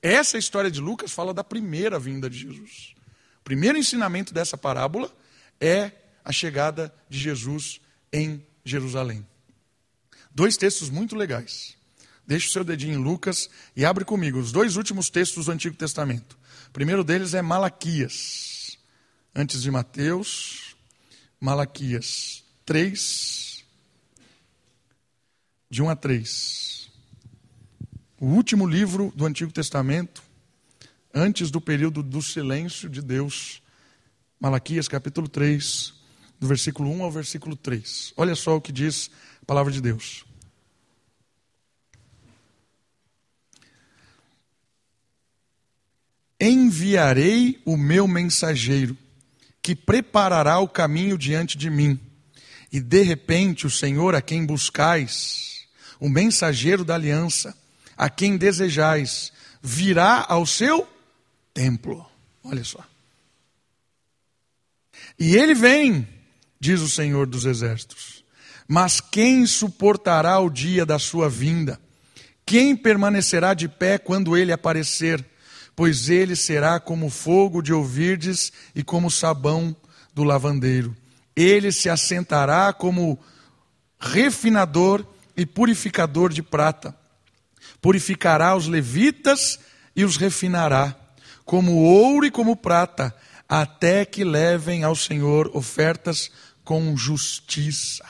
Essa 0.00 0.38
história 0.38 0.70
de 0.70 0.80
Lucas 0.80 1.12
fala 1.12 1.34
da 1.34 1.42
primeira 1.42 1.98
vinda 1.98 2.30
de 2.30 2.38
Jesus. 2.38 2.94
O 3.40 3.44
primeiro 3.44 3.76
ensinamento 3.76 4.32
dessa 4.32 4.56
parábola 4.56 5.10
é 5.60 5.90
a 6.24 6.32
chegada 6.32 6.94
de 7.08 7.18
Jesus 7.18 7.80
em 8.12 8.44
Jerusalém. 8.64 9.26
Dois 10.30 10.56
textos 10.56 10.90
muito 10.90 11.16
legais. 11.16 11.76
Deixe 12.26 12.48
o 12.48 12.50
seu 12.50 12.64
dedinho 12.64 12.94
em 12.94 13.02
Lucas 13.02 13.48
e 13.74 13.84
abre 13.84 14.04
comigo 14.04 14.38
os 14.38 14.50
dois 14.50 14.76
últimos 14.76 15.08
textos 15.08 15.46
do 15.46 15.52
Antigo 15.52 15.76
Testamento. 15.76 16.36
O 16.68 16.70
primeiro 16.72 17.04
deles 17.04 17.34
é 17.34 17.42
Malaquias. 17.42 18.76
Antes 19.34 19.62
de 19.62 19.70
Mateus, 19.70 20.76
Malaquias 21.40 22.42
3, 22.64 23.64
de 25.70 25.82
1 25.82 25.90
a 25.90 25.96
3. 25.96 26.90
O 28.18 28.26
último 28.26 28.66
livro 28.66 29.12
do 29.14 29.26
Antigo 29.26 29.52
Testamento, 29.52 30.22
antes 31.14 31.50
do 31.50 31.60
período 31.60 32.02
do 32.02 32.20
silêncio 32.22 32.88
de 32.88 33.00
Deus 33.00 33.62
Malaquias 34.38 34.86
capítulo 34.86 35.28
3, 35.28 35.94
do 36.38 36.46
versículo 36.46 36.90
1 36.90 37.02
ao 37.02 37.10
versículo 37.10 37.56
3. 37.56 38.12
Olha 38.16 38.34
só 38.34 38.56
o 38.56 38.60
que 38.60 38.72
diz 38.72 39.10
a 39.42 39.44
palavra 39.44 39.72
de 39.72 39.80
Deus. 39.80 40.24
Enviarei 46.38 47.60
o 47.64 47.76
meu 47.76 48.06
mensageiro, 48.06 48.96
que 49.62 49.74
preparará 49.74 50.58
o 50.58 50.68
caminho 50.68 51.16
diante 51.16 51.56
de 51.56 51.70
mim. 51.70 51.98
E 52.70 52.78
de 52.78 53.02
repente 53.02 53.66
o 53.66 53.70
Senhor 53.70 54.14
a 54.14 54.20
quem 54.20 54.44
buscais, 54.44 55.66
o 55.98 56.08
mensageiro 56.08 56.84
da 56.84 56.94
aliança, 56.94 57.56
a 57.96 58.10
quem 58.10 58.36
desejais, 58.36 59.32
virá 59.62 60.26
ao 60.28 60.44
seu 60.44 60.86
templo. 61.54 62.04
Olha 62.44 62.62
só. 62.62 62.84
E 65.18 65.34
ele 65.34 65.54
vem, 65.54 66.06
diz 66.60 66.80
o 66.80 66.88
Senhor 66.88 67.26
dos 67.26 67.44
Exércitos. 67.44 68.24
Mas 68.68 69.00
quem 69.00 69.46
suportará 69.46 70.38
o 70.40 70.50
dia 70.50 70.84
da 70.84 70.98
sua 70.98 71.28
vinda? 71.28 71.80
Quem 72.44 72.76
permanecerá 72.76 73.54
de 73.54 73.68
pé 73.68 73.98
quando 73.98 74.36
ele 74.36 74.52
aparecer? 74.52 75.24
Pois 75.74 76.08
ele 76.08 76.34
será 76.34 76.80
como 76.80 77.10
fogo 77.10 77.60
de 77.60 77.72
ouvirdes 77.72 78.52
e 78.74 78.82
como 78.82 79.10
sabão 79.10 79.76
do 80.14 80.24
lavandeiro. 80.24 80.96
Ele 81.34 81.70
se 81.70 81.88
assentará 81.88 82.72
como 82.72 83.18
refinador 83.98 85.04
e 85.36 85.44
purificador 85.44 86.32
de 86.32 86.42
prata. 86.42 86.96
Purificará 87.80 88.56
os 88.56 88.66
levitas 88.66 89.58
e 89.94 90.04
os 90.04 90.16
refinará, 90.16 90.94
como 91.44 91.72
ouro 91.72 92.26
e 92.26 92.30
como 92.30 92.56
prata 92.56 93.14
até 93.48 94.04
que 94.04 94.24
levem 94.24 94.82
ao 94.82 94.96
Senhor 94.96 95.50
ofertas 95.54 96.30
com 96.66 96.96
justiça. 96.96 98.04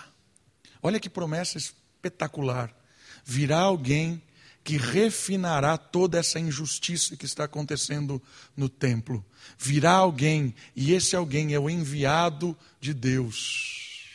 Olha 0.83 0.99
que 0.99 1.11
promessa 1.11 1.59
espetacular. 1.59 2.75
Virá 3.23 3.59
alguém 3.59 4.23
que 4.65 4.79
refinará 4.79 5.77
toda 5.77 6.19
essa 6.19 6.41
injustiça 6.41 7.17
que 7.17 7.27
está 7.27 7.45
acontecendo 7.45 8.21
no 8.57 8.67
templo. 8.67 9.23
Virá 9.59 9.93
alguém, 9.93 10.55
e 10.75 10.95
esse 10.95 11.15
alguém 11.15 11.53
é 11.53 11.61
o 11.61 11.69
enviado 11.69 12.57
de 12.81 12.95
Deus. 12.95 14.09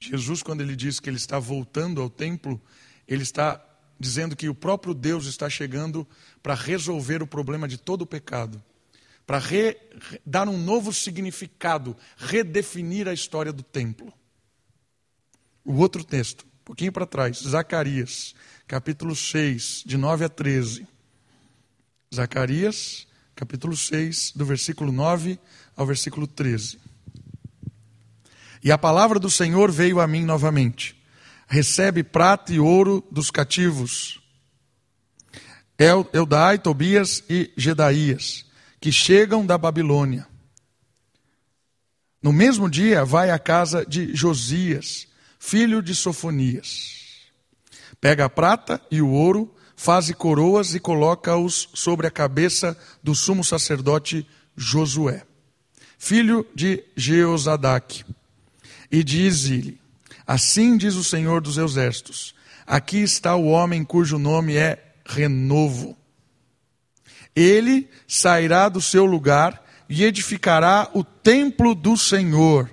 Jesus, 0.00 0.42
quando 0.42 0.62
ele 0.62 0.74
diz 0.74 0.98
que 0.98 1.10
ele 1.10 1.18
está 1.18 1.38
voltando 1.38 2.00
ao 2.00 2.08
templo, 2.08 2.58
ele 3.06 3.22
está 3.22 3.62
dizendo 3.98 4.34
que 4.34 4.48
o 4.48 4.54
próprio 4.54 4.94
Deus 4.94 5.26
está 5.26 5.50
chegando 5.50 6.08
para 6.42 6.54
resolver 6.54 7.22
o 7.22 7.26
problema 7.26 7.68
de 7.68 7.76
todo 7.76 8.02
o 8.02 8.06
pecado, 8.06 8.64
para 9.30 9.38
re, 9.38 9.76
dar 10.26 10.48
um 10.48 10.58
novo 10.58 10.92
significado, 10.92 11.96
redefinir 12.16 13.06
a 13.06 13.12
história 13.12 13.52
do 13.52 13.62
templo. 13.62 14.12
O 15.64 15.74
outro 15.74 16.02
texto, 16.02 16.44
um 16.44 16.64
pouquinho 16.64 16.90
para 16.90 17.06
trás, 17.06 17.38
Zacarias, 17.38 18.34
capítulo 18.66 19.14
6, 19.14 19.84
de 19.86 19.96
9 19.96 20.24
a 20.24 20.28
13. 20.28 20.84
Zacarias, 22.12 23.06
capítulo 23.36 23.76
6, 23.76 24.32
do 24.34 24.44
versículo 24.44 24.90
9 24.90 25.38
ao 25.76 25.86
versículo 25.86 26.26
13. 26.26 26.80
E 28.64 28.72
a 28.72 28.76
palavra 28.76 29.20
do 29.20 29.30
Senhor 29.30 29.70
veio 29.70 30.00
a 30.00 30.08
mim 30.08 30.24
novamente. 30.24 31.00
Recebe 31.46 32.02
prata 32.02 32.52
e 32.52 32.58
ouro 32.58 33.06
dos 33.12 33.30
cativos, 33.30 34.20
Eudai, 36.12 36.58
Tobias 36.58 37.22
e 37.30 37.52
Gedaías, 37.56 38.49
que 38.80 38.90
chegam 38.90 39.44
da 39.44 39.58
Babilônia. 39.58 40.26
No 42.22 42.32
mesmo 42.32 42.68
dia 42.68 43.04
vai 43.04 43.30
à 43.30 43.38
casa 43.38 43.84
de 43.84 44.14
Josias, 44.14 45.06
filho 45.38 45.82
de 45.82 45.94
Sofonias. 45.94 46.98
Pega 48.00 48.24
a 48.24 48.30
prata 48.30 48.80
e 48.90 49.02
o 49.02 49.10
ouro, 49.10 49.54
faz 49.76 50.10
coroas 50.12 50.74
e 50.74 50.80
coloca-os 50.80 51.68
sobre 51.74 52.06
a 52.06 52.10
cabeça 52.10 52.76
do 53.02 53.14
sumo 53.14 53.44
sacerdote 53.44 54.26
Josué, 54.56 55.24
filho 55.98 56.46
de 56.54 56.84
Jeozadaque. 56.96 58.04
E 58.90 59.04
diz-lhe: 59.04 59.80
Assim 60.26 60.76
diz 60.76 60.94
o 60.94 61.04
Senhor 61.04 61.40
dos 61.40 61.58
Exércitos: 61.58 62.34
Aqui 62.66 62.98
está 62.98 63.34
o 63.34 63.46
homem 63.46 63.84
cujo 63.84 64.18
nome 64.18 64.56
é 64.56 64.94
Renovo. 65.04 65.99
Ele 67.40 67.88
sairá 68.06 68.68
do 68.68 68.80
seu 68.80 69.06
lugar 69.06 69.64
e 69.88 70.04
edificará 70.04 70.90
o 70.92 71.02
templo 71.02 71.74
do 71.74 71.96
Senhor. 71.96 72.70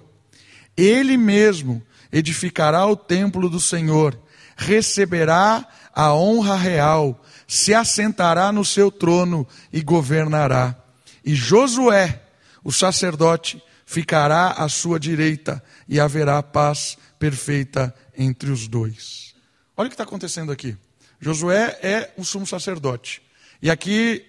Ele 0.75 1.15
mesmo 1.15 1.81
edificará 2.11 2.85
o 2.85 2.95
templo 2.95 3.49
do 3.49 3.59
Senhor, 3.59 4.19
receberá 4.57 5.65
a 5.93 6.13
honra 6.13 6.55
real, 6.55 7.23
se 7.47 7.73
assentará 7.73 8.51
no 8.51 8.65
seu 8.65 8.91
trono 8.91 9.47
e 9.71 9.81
governará. 9.81 10.75
E 11.23 11.33
Josué, 11.33 12.21
o 12.63 12.71
sacerdote, 12.71 13.63
ficará 13.85 14.49
à 14.49 14.67
sua 14.67 14.99
direita 14.99 15.63
e 15.87 15.99
haverá 15.99 16.43
paz 16.43 16.97
perfeita 17.17 17.95
entre 18.17 18.51
os 18.51 18.67
dois. 18.67 19.33
Olha 19.77 19.87
o 19.87 19.89
que 19.89 19.93
está 19.93 20.03
acontecendo 20.03 20.51
aqui. 20.51 20.75
Josué 21.21 21.79
é 21.81 22.11
o 22.17 22.25
sumo 22.25 22.45
sacerdote. 22.45 23.21
E 23.61 23.71
aqui 23.71 24.26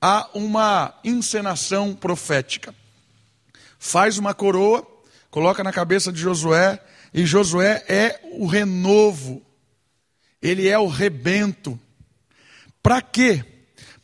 há 0.00 0.28
uma 0.34 0.94
encenação 1.04 1.94
profética. 1.94 2.74
Faz 3.78 4.18
uma 4.18 4.34
coroa, 4.34 4.86
coloca 5.30 5.62
na 5.62 5.72
cabeça 5.72 6.12
de 6.12 6.20
Josué, 6.20 6.82
e 7.12 7.24
Josué 7.24 7.84
é 7.88 8.20
o 8.32 8.46
renovo, 8.46 9.42
ele 10.42 10.68
é 10.68 10.78
o 10.78 10.86
rebento. 10.86 11.78
Para 12.82 13.00
quê? 13.02 13.44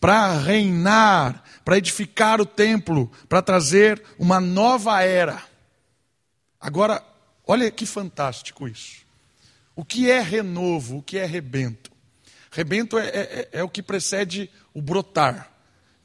Para 0.00 0.38
reinar, 0.38 1.42
para 1.64 1.78
edificar 1.78 2.40
o 2.40 2.46
templo, 2.46 3.10
para 3.28 3.42
trazer 3.42 4.02
uma 4.18 4.40
nova 4.40 5.02
era. 5.02 5.42
Agora, 6.60 7.02
olha 7.46 7.70
que 7.70 7.86
fantástico 7.86 8.68
isso. 8.68 9.02
O 9.76 9.84
que 9.84 10.10
é 10.10 10.20
renovo? 10.20 10.98
O 10.98 11.02
que 11.02 11.18
é 11.18 11.26
rebento? 11.26 11.90
Rebento 12.50 12.98
é, 12.98 13.08
é, 13.08 13.48
é 13.52 13.62
o 13.62 13.68
que 13.68 13.82
precede 13.82 14.48
o 14.72 14.80
brotar. 14.80 15.53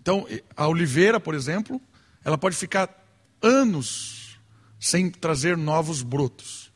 Então, 0.02 0.26
a 0.56 0.68
oliveira, 0.68 1.20
por 1.20 1.36
exemplo, 1.36 1.82
ela 2.24 2.38
pode 2.38 2.56
ficar 2.56 2.90
anos 3.42 4.40
sem 4.80 5.10
trazer 5.10 5.58
novos 5.58 6.02
brotos. 6.02 6.72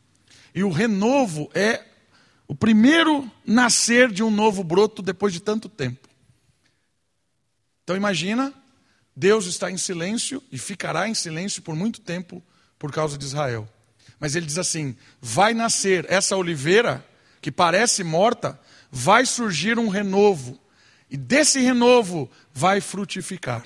E 0.53 0.63
o 0.63 0.69
renovo 0.69 1.49
é 1.53 1.83
o 2.47 2.53
primeiro 2.53 3.29
nascer 3.45 4.11
de 4.11 4.21
um 4.21 4.29
novo 4.29 4.63
broto 4.63 5.01
depois 5.01 5.33
de 5.33 5.39
tanto 5.39 5.69
tempo. 5.69 6.07
Então 7.83 7.95
imagina, 7.95 8.53
Deus 9.15 9.45
está 9.45 9.71
em 9.71 9.77
silêncio 9.77 10.41
e 10.51 10.57
ficará 10.57 11.07
em 11.07 11.13
silêncio 11.13 11.61
por 11.61 11.75
muito 11.75 12.01
tempo 12.01 12.43
por 12.77 12.91
causa 12.91 13.17
de 13.17 13.25
Israel. 13.25 13.67
Mas 14.19 14.35
ele 14.35 14.45
diz 14.45 14.57
assim: 14.57 14.95
vai 15.21 15.53
nascer 15.53 16.05
essa 16.09 16.35
oliveira 16.35 17.05
que 17.41 17.51
parece 17.51 18.03
morta, 18.03 18.59
vai 18.91 19.25
surgir 19.25 19.79
um 19.79 19.87
renovo. 19.87 20.59
E 21.09 21.17
desse 21.17 21.59
renovo 21.59 22.29
vai 22.53 22.79
frutificar. 22.79 23.65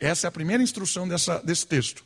Essa 0.00 0.26
é 0.26 0.28
a 0.28 0.32
primeira 0.32 0.62
instrução 0.62 1.06
dessa, 1.06 1.38
desse 1.40 1.66
texto. 1.66 2.04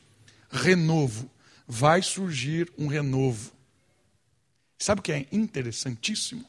Renovo. 0.51 1.31
Vai 1.67 2.03
surgir 2.03 2.71
um 2.79 2.87
renovo. 2.87 3.53
Sabe 4.79 5.01
o 5.01 5.03
que 5.03 5.13
é 5.13 5.27
interessantíssimo? 5.33 6.45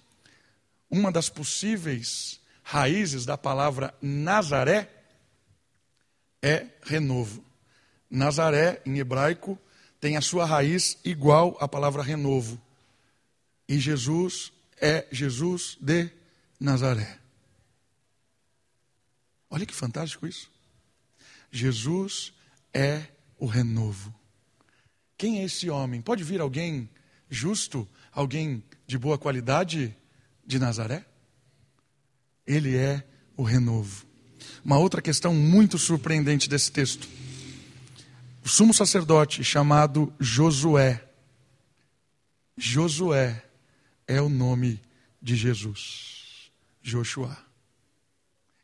Uma 0.89 1.11
das 1.11 1.29
possíveis 1.29 2.39
raízes 2.63 3.25
da 3.25 3.37
palavra 3.37 3.93
Nazaré 4.01 4.89
é 6.41 6.67
renovo. 6.83 7.43
Nazaré, 8.09 8.81
em 8.85 8.97
hebraico, 8.99 9.57
tem 9.99 10.15
a 10.15 10.21
sua 10.21 10.45
raiz 10.45 10.97
igual 11.03 11.57
à 11.59 11.67
palavra 11.67 12.01
renovo. 12.01 12.59
E 13.67 13.79
Jesus 13.79 14.51
é 14.79 15.05
Jesus 15.11 15.77
de 15.81 16.09
Nazaré. 16.59 17.19
Olha 19.49 19.65
que 19.65 19.73
fantástico 19.73 20.27
isso. 20.27 20.51
Jesus 21.51 22.33
é 22.73 23.07
o 23.37 23.45
renovo. 23.45 24.13
Quem 25.17 25.39
é 25.39 25.43
esse 25.43 25.69
homem? 25.69 26.01
Pode 26.01 26.23
vir 26.23 26.39
alguém 26.39 26.89
justo, 27.29 27.87
alguém 28.11 28.63
de 28.85 28.97
boa 28.97 29.17
qualidade 29.17 29.95
de 30.45 30.59
Nazaré? 30.59 31.05
Ele 32.45 32.75
é 32.75 33.05
o 33.35 33.43
renovo. 33.43 34.05
Uma 34.63 34.77
outra 34.77 35.01
questão 35.01 35.33
muito 35.33 35.77
surpreendente 35.77 36.49
desse 36.49 36.71
texto. 36.71 37.07
O 38.43 38.47
sumo 38.47 38.73
sacerdote 38.73 39.43
chamado 39.43 40.13
Josué. 40.19 41.03
Josué 42.57 43.43
é 44.07 44.21
o 44.21 44.29
nome 44.29 44.81
de 45.21 45.35
Jesus, 45.35 46.51
Joshua. 46.81 47.48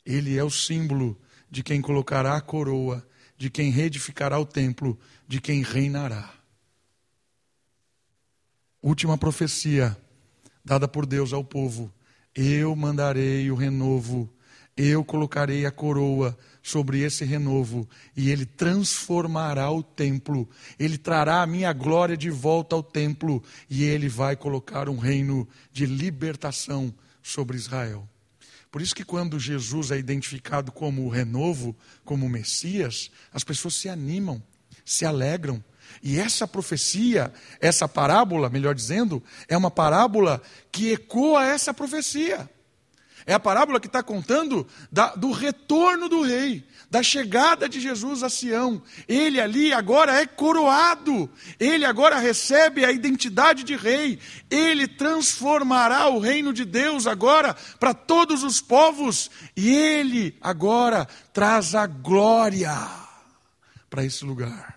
Ele 0.06 0.38
é 0.38 0.44
o 0.44 0.50
símbolo 0.50 1.20
de 1.50 1.64
quem 1.64 1.82
colocará 1.82 2.36
a 2.36 2.40
coroa, 2.40 3.04
de 3.36 3.50
quem 3.50 3.70
reedificará 3.70 4.38
o 4.38 4.46
templo, 4.46 4.96
de 5.26 5.40
quem 5.40 5.62
reinará. 5.62 6.32
Última 8.80 9.18
profecia 9.18 9.96
dada 10.64 10.86
por 10.86 11.04
Deus 11.04 11.32
ao 11.32 11.42
povo: 11.42 11.92
Eu 12.34 12.76
mandarei 12.76 13.50
o 13.50 13.56
renovo, 13.56 14.32
eu 14.76 15.04
colocarei 15.04 15.66
a 15.66 15.72
coroa 15.72 16.38
sobre 16.62 17.00
esse 17.00 17.24
renovo, 17.24 17.88
e 18.16 18.30
ele 18.30 18.46
transformará 18.46 19.70
o 19.70 19.82
templo, 19.82 20.48
ele 20.78 20.98
trará 20.98 21.42
a 21.42 21.46
minha 21.46 21.72
glória 21.72 22.16
de 22.16 22.30
volta 22.30 22.76
ao 22.76 22.82
templo, 22.82 23.42
e 23.68 23.82
ele 23.82 24.08
vai 24.08 24.36
colocar 24.36 24.88
um 24.88 24.98
reino 24.98 25.48
de 25.72 25.84
libertação 25.84 26.94
sobre 27.22 27.56
Israel. 27.56 28.08
Por 28.76 28.82
isso 28.82 28.94
que 28.94 29.06
quando 29.06 29.40
Jesus 29.40 29.90
é 29.90 29.96
identificado 29.96 30.70
como 30.70 31.06
o 31.06 31.08
renovo, 31.08 31.74
como 32.04 32.26
o 32.26 32.28
Messias, 32.28 33.10
as 33.32 33.42
pessoas 33.42 33.72
se 33.72 33.88
animam, 33.88 34.42
se 34.84 35.06
alegram. 35.06 35.64
E 36.02 36.18
essa 36.18 36.46
profecia, 36.46 37.32
essa 37.58 37.88
parábola, 37.88 38.50
melhor 38.50 38.74
dizendo, 38.74 39.24
é 39.48 39.56
uma 39.56 39.70
parábola 39.70 40.42
que 40.70 40.92
ecoa 40.92 41.42
essa 41.46 41.72
profecia. 41.72 42.50
É 43.26 43.34
a 43.34 43.40
parábola 43.40 43.80
que 43.80 43.88
está 43.88 44.04
contando 44.04 44.64
da, 44.90 45.16
do 45.16 45.32
retorno 45.32 46.08
do 46.08 46.22
rei, 46.22 46.64
da 46.88 47.02
chegada 47.02 47.68
de 47.68 47.80
Jesus 47.80 48.22
a 48.22 48.30
Sião. 48.30 48.80
Ele 49.08 49.40
ali 49.40 49.72
agora 49.72 50.20
é 50.20 50.26
coroado, 50.26 51.28
ele 51.58 51.84
agora 51.84 52.18
recebe 52.18 52.84
a 52.84 52.92
identidade 52.92 53.64
de 53.64 53.74
rei, 53.74 54.20
ele 54.48 54.86
transformará 54.86 56.08
o 56.08 56.20
reino 56.20 56.52
de 56.52 56.64
Deus 56.64 57.08
agora 57.08 57.56
para 57.80 57.92
todos 57.92 58.44
os 58.44 58.60
povos, 58.60 59.28
e 59.56 59.74
ele 59.74 60.36
agora 60.40 61.04
traz 61.32 61.74
a 61.74 61.84
glória 61.84 62.78
para 63.90 64.04
esse 64.04 64.24
lugar. 64.24 64.76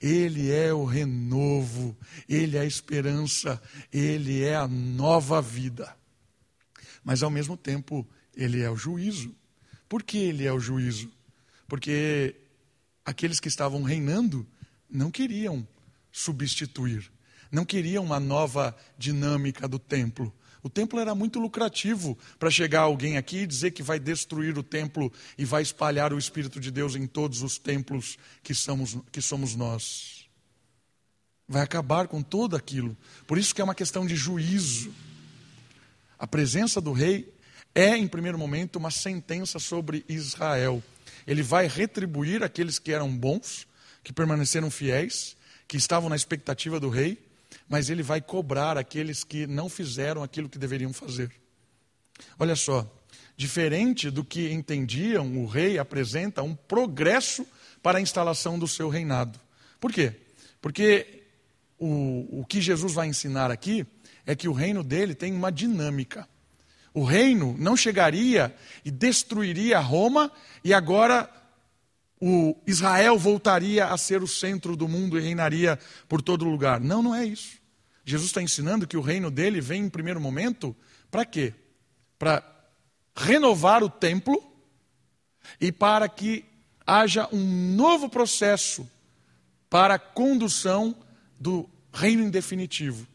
Ele 0.00 0.52
é 0.52 0.74
o 0.74 0.84
renovo, 0.84 1.96
Ele 2.28 2.56
é 2.56 2.60
a 2.60 2.66
esperança, 2.66 3.62
Ele 3.92 4.44
é 4.44 4.54
a 4.54 4.68
nova 4.68 5.40
vida. 5.40 5.96
Mas 7.06 7.22
ao 7.22 7.30
mesmo 7.30 7.56
tempo 7.56 8.04
ele 8.36 8.60
é 8.60 8.68
o 8.68 8.74
juízo. 8.74 9.32
Por 9.88 10.02
que 10.02 10.18
ele 10.18 10.44
é 10.44 10.52
o 10.52 10.58
juízo? 10.58 11.08
Porque 11.68 12.34
aqueles 13.04 13.38
que 13.38 13.46
estavam 13.46 13.84
reinando 13.84 14.44
não 14.90 15.08
queriam 15.08 15.66
substituir, 16.10 17.08
não 17.48 17.64
queriam 17.64 18.04
uma 18.04 18.18
nova 18.18 18.76
dinâmica 18.98 19.68
do 19.68 19.78
templo. 19.78 20.34
O 20.64 20.68
templo 20.68 20.98
era 20.98 21.14
muito 21.14 21.38
lucrativo 21.38 22.18
para 22.40 22.50
chegar 22.50 22.80
alguém 22.80 23.16
aqui 23.16 23.38
e 23.38 23.46
dizer 23.46 23.70
que 23.70 23.84
vai 23.84 24.00
destruir 24.00 24.58
o 24.58 24.64
templo 24.64 25.12
e 25.38 25.44
vai 25.44 25.62
espalhar 25.62 26.12
o 26.12 26.18
Espírito 26.18 26.58
de 26.58 26.72
Deus 26.72 26.96
em 26.96 27.06
todos 27.06 27.40
os 27.40 27.56
templos 27.56 28.18
que 28.42 28.52
somos, 28.52 28.98
que 29.12 29.22
somos 29.22 29.54
nós. 29.54 30.28
Vai 31.46 31.62
acabar 31.62 32.08
com 32.08 32.20
tudo 32.20 32.56
aquilo. 32.56 32.96
Por 33.28 33.38
isso 33.38 33.54
que 33.54 33.60
é 33.60 33.64
uma 33.64 33.76
questão 33.76 34.04
de 34.04 34.16
juízo. 34.16 34.92
A 36.18 36.26
presença 36.26 36.80
do 36.80 36.92
rei 36.92 37.32
é, 37.76 37.94
em 37.94 38.08
primeiro 38.08 38.38
momento, 38.38 38.76
uma 38.76 38.90
sentença 38.90 39.58
sobre 39.58 40.02
Israel. 40.08 40.82
Ele 41.26 41.42
vai 41.42 41.68
retribuir 41.68 42.42
aqueles 42.42 42.78
que 42.78 42.90
eram 42.90 43.14
bons, 43.14 43.66
que 44.02 44.14
permaneceram 44.14 44.70
fiéis, 44.70 45.36
que 45.68 45.76
estavam 45.76 46.08
na 46.08 46.16
expectativa 46.16 46.80
do 46.80 46.88
rei, 46.88 47.18
mas 47.68 47.90
ele 47.90 48.02
vai 48.02 48.22
cobrar 48.22 48.78
aqueles 48.78 49.24
que 49.24 49.46
não 49.46 49.68
fizeram 49.68 50.22
aquilo 50.22 50.48
que 50.48 50.58
deveriam 50.58 50.90
fazer. 50.90 51.30
Olha 52.38 52.56
só, 52.56 52.90
diferente 53.36 54.10
do 54.10 54.24
que 54.24 54.50
entendiam, 54.50 55.36
o 55.36 55.46
rei 55.46 55.78
apresenta 55.78 56.42
um 56.42 56.54
progresso 56.54 57.46
para 57.82 57.98
a 57.98 58.00
instalação 58.00 58.58
do 58.58 58.66
seu 58.66 58.88
reinado. 58.88 59.38
Por 59.78 59.92
quê? 59.92 60.14
Porque 60.62 61.24
o, 61.78 62.40
o 62.40 62.46
que 62.46 62.60
Jesus 62.60 62.94
vai 62.94 63.06
ensinar 63.06 63.50
aqui 63.50 63.86
é 64.26 64.34
que 64.34 64.48
o 64.48 64.52
reino 64.52 64.82
dele 64.82 65.14
tem 65.14 65.32
uma 65.32 65.52
dinâmica. 65.52 66.28
O 66.92 67.04
reino 67.04 67.54
não 67.58 67.76
chegaria 67.76 68.54
e 68.84 68.90
destruiria 68.90 69.78
Roma 69.78 70.32
e 70.64 70.74
agora 70.74 71.30
o 72.20 72.56
Israel 72.66 73.18
voltaria 73.18 73.86
a 73.86 73.96
ser 73.96 74.22
o 74.22 74.26
centro 74.26 74.74
do 74.76 74.88
mundo 74.88 75.18
e 75.18 75.22
reinaria 75.22 75.78
por 76.08 76.20
todo 76.20 76.48
lugar. 76.48 76.80
Não, 76.80 77.02
não 77.02 77.14
é 77.14 77.24
isso. 77.24 77.58
Jesus 78.04 78.30
está 78.30 78.42
ensinando 78.42 78.86
que 78.86 78.96
o 78.96 79.02
reino 79.02 79.30
dele 79.30 79.60
vem 79.60 79.84
em 79.84 79.88
primeiro 79.88 80.20
momento 80.20 80.74
para 81.10 81.24
quê? 81.24 81.52
Para 82.18 82.42
renovar 83.14 83.82
o 83.82 83.90
templo 83.90 84.42
e 85.60 85.70
para 85.70 86.08
que 86.08 86.44
haja 86.86 87.28
um 87.32 87.74
novo 87.74 88.08
processo 88.08 88.88
para 89.68 89.94
a 89.94 89.98
condução 89.98 90.96
do 91.38 91.68
reino 91.92 92.30
definitivo. 92.30 93.06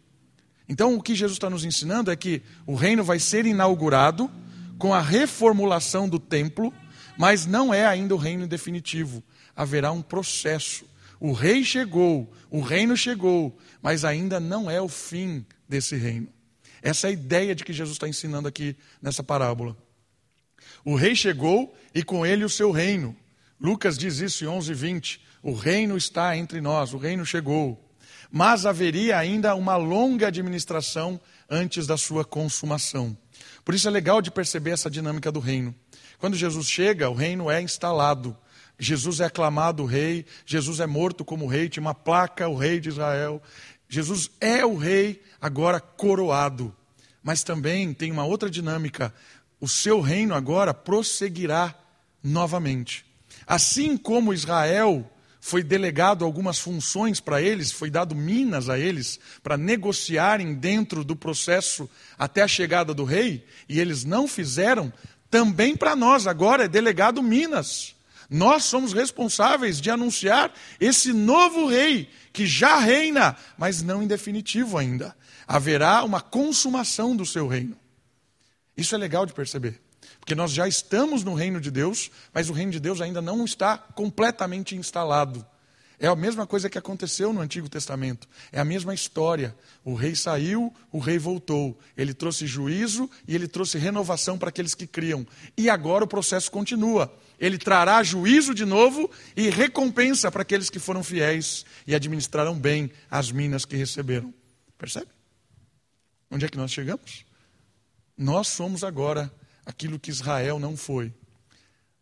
Então, 0.71 0.95
o 0.95 1.03
que 1.03 1.13
Jesus 1.13 1.35
está 1.35 1.51
nos 1.51 1.65
ensinando 1.65 2.09
é 2.09 2.15
que 2.15 2.41
o 2.65 2.73
reino 2.73 3.03
vai 3.03 3.19
ser 3.19 3.45
inaugurado 3.45 4.31
com 4.79 4.91
a 4.91 5.01
reformulação 5.01 6.09
do 6.09 6.17
templo 6.17 6.73
mas 7.21 7.45
não 7.45 7.71
é 7.71 7.85
ainda 7.85 8.15
o 8.15 8.17
reino 8.17 8.47
definitivo. 8.47 9.23
Haverá 9.55 9.91
um 9.91 10.01
processo. 10.01 10.85
O 11.19 11.33
rei 11.33 11.63
chegou, 11.63 12.33
o 12.49 12.61
reino 12.61 12.97
chegou, 12.97 13.55
mas 13.79 14.03
ainda 14.03 14.39
não 14.39 14.71
é 14.71 14.81
o 14.81 14.87
fim 14.87 15.45
desse 15.69 15.95
reino. 15.95 16.27
Essa 16.81 17.05
é 17.05 17.09
a 17.09 17.13
ideia 17.13 17.53
de 17.53 17.63
que 17.63 17.73
Jesus 17.73 17.95
está 17.95 18.07
ensinando 18.07 18.47
aqui 18.47 18.75
nessa 18.99 19.21
parábola. 19.21 19.77
O 20.83 20.95
rei 20.95 21.15
chegou 21.15 21.75
e 21.93 22.01
com 22.01 22.25
ele 22.25 22.43
o 22.43 22.49
seu 22.49 22.71
reino. 22.71 23.15
Lucas 23.59 23.99
diz 23.99 24.17
isso 24.17 24.43
em 24.43 24.47
11, 24.47 24.73
20. 24.73 25.21
O 25.43 25.53
reino 25.53 25.95
está 25.95 26.35
entre 26.35 26.59
nós, 26.59 26.91
o 26.91 26.97
reino 26.97 27.23
chegou. 27.23 27.87
Mas 28.31 28.65
haveria 28.65 29.17
ainda 29.17 29.53
uma 29.55 29.75
longa 29.75 30.27
administração 30.27 31.19
antes 31.49 31.85
da 31.85 31.97
sua 31.97 32.23
consumação. 32.23 33.17
Por 33.65 33.75
isso 33.75 33.87
é 33.87 33.91
legal 33.91 34.21
de 34.21 34.31
perceber 34.31 34.71
essa 34.71 34.89
dinâmica 34.89 35.31
do 35.31 35.39
reino. 35.39 35.75
Quando 36.17 36.37
Jesus 36.37 36.67
chega, 36.67 37.09
o 37.09 37.13
reino 37.13 37.51
é 37.51 37.61
instalado. 37.61 38.37
Jesus 38.79 39.19
é 39.19 39.25
aclamado 39.25 39.85
rei, 39.85 40.25
Jesus 40.45 40.79
é 40.79 40.87
morto 40.87 41.23
como 41.23 41.45
rei, 41.45 41.69
tinha 41.69 41.81
uma 41.81 41.93
placa, 41.93 42.47
o 42.47 42.55
rei 42.55 42.79
de 42.79 42.89
Israel. 42.89 43.41
Jesus 43.87 44.31
é 44.39 44.65
o 44.65 44.75
rei, 44.75 45.21
agora 45.39 45.79
coroado. 45.79 46.73
Mas 47.21 47.43
também 47.43 47.93
tem 47.93 48.11
uma 48.11 48.25
outra 48.25 48.49
dinâmica. 48.49 49.13
O 49.59 49.67
seu 49.67 49.99
reino 49.99 50.33
agora 50.33 50.73
prosseguirá 50.73 51.75
novamente. 52.23 53.05
Assim 53.45 53.97
como 53.97 54.33
Israel 54.33 55.10
foi 55.43 55.63
delegado 55.63 56.23
algumas 56.23 56.59
funções 56.59 57.19
para 57.19 57.41
eles, 57.41 57.71
foi 57.71 57.89
dado 57.89 58.15
minas 58.15 58.69
a 58.69 58.77
eles 58.77 59.19
para 59.41 59.57
negociarem 59.57 60.53
dentro 60.53 61.03
do 61.03 61.15
processo 61.15 61.89
até 62.17 62.43
a 62.43 62.47
chegada 62.47 62.93
do 62.93 63.03
rei, 63.03 63.43
e 63.67 63.79
eles 63.79 64.05
não 64.05 64.27
fizeram, 64.27 64.93
também 65.31 65.75
para 65.75 65.95
nós 65.95 66.27
agora 66.27 66.65
é 66.65 66.67
delegado 66.67 67.23
Minas. 67.23 67.95
Nós 68.29 68.65
somos 68.65 68.93
responsáveis 68.93 69.81
de 69.81 69.89
anunciar 69.89 70.53
esse 70.79 71.11
novo 71.11 71.67
rei 71.67 72.07
que 72.31 72.45
já 72.45 72.77
reina, 72.77 73.35
mas 73.57 73.81
não 73.81 74.01
em 74.01 74.07
definitivo 74.07 74.77
ainda. 74.77 75.13
Haverá 75.47 76.03
uma 76.03 76.21
consumação 76.21 77.15
do 77.15 77.25
seu 77.25 77.47
reino. 77.47 77.75
Isso 78.77 78.93
é 78.95 78.97
legal 78.97 79.25
de 79.25 79.33
perceber. 79.33 79.80
Porque 80.21 80.35
nós 80.35 80.51
já 80.51 80.67
estamos 80.67 81.23
no 81.23 81.33
reino 81.33 81.59
de 81.59 81.71
Deus, 81.71 82.11
mas 82.31 82.47
o 82.47 82.53
reino 82.53 82.71
de 82.71 82.79
Deus 82.79 83.01
ainda 83.01 83.21
não 83.21 83.43
está 83.43 83.75
completamente 83.75 84.75
instalado. 84.75 85.45
É 85.99 86.07
a 86.07 86.15
mesma 86.15 86.47
coisa 86.47 86.69
que 86.69 86.77
aconteceu 86.77 87.33
no 87.33 87.41
Antigo 87.41 87.67
Testamento. 87.67 88.27
É 88.51 88.59
a 88.59 88.65
mesma 88.65 88.93
história. 88.93 89.55
O 89.83 89.93
rei 89.93 90.15
saiu, 90.15 90.73
o 90.91 90.99
rei 90.99 91.17
voltou. 91.17 91.77
Ele 91.97 92.13
trouxe 92.13 92.47
juízo 92.47 93.09
e 93.27 93.35
ele 93.35 93.47
trouxe 93.47 93.77
renovação 93.77 94.37
para 94.37 94.49
aqueles 94.49 94.73
que 94.73 94.87
criam. 94.87 95.27
E 95.57 95.69
agora 95.69 96.03
o 96.03 96.07
processo 96.07 96.51
continua. 96.51 97.13
Ele 97.39 97.57
trará 97.57 98.01
juízo 98.03 98.53
de 98.53 98.63
novo 98.63 99.09
e 99.35 99.49
recompensa 99.49 100.31
para 100.31 100.43
aqueles 100.43 100.69
que 100.69 100.79
foram 100.79 101.03
fiéis 101.03 101.65
e 101.85 101.93
administraram 101.93 102.57
bem 102.57 102.91
as 103.09 103.31
minas 103.31 103.65
que 103.65 103.75
receberam. 103.75 104.33
Percebe? 104.77 105.07
Onde 106.29 106.45
é 106.45 106.49
que 106.49 106.57
nós 106.57 106.71
chegamos? 106.71 107.25
Nós 108.17 108.47
somos 108.47 108.83
agora 108.83 109.31
aquilo 109.65 109.99
que 109.99 110.09
Israel 110.09 110.59
não 110.59 110.75
foi. 110.75 111.13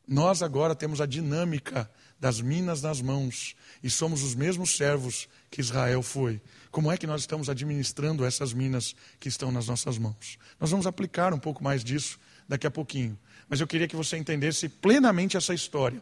Nós 0.08 0.42
agora 0.42 0.74
temos 0.74 1.02
a 1.02 1.06
dinâmica 1.06 1.90
das 2.20 2.42
minas 2.42 2.82
nas 2.82 3.02
mãos 3.02 3.56
e 3.84 3.90
somos 3.90 4.24
os 4.24 4.36
mesmos 4.36 4.76
servos 4.76 5.30
que 5.50 5.62
Israel 5.62 6.02
foi. 6.02 6.42
Como 6.72 6.92
é 6.92 6.98
que 6.98 7.08
nós 7.08 7.22
estamos 7.22 7.50
administrando 7.50 8.26
essas 8.26 8.52
minas 8.52 8.96
que 9.20 9.30
estão 9.30 9.52
nas 9.52 9.68
nossas 9.68 9.98
mãos? 9.98 10.38
Nós 10.60 10.72
vamos 10.72 10.86
aplicar 10.86 11.34
um 11.34 11.40
pouco 11.40 11.64
mais 11.64 11.84
disso 11.84 12.20
daqui 12.48 12.68
a 12.68 12.72
pouquinho. 12.72 13.18
Mas 13.48 13.62
eu 13.62 13.68
queria 13.68 13.88
que 13.88 13.96
você 13.96 14.18
entendesse 14.18 14.68
plenamente 14.68 15.38
essa 15.38 15.54
história. 15.54 16.02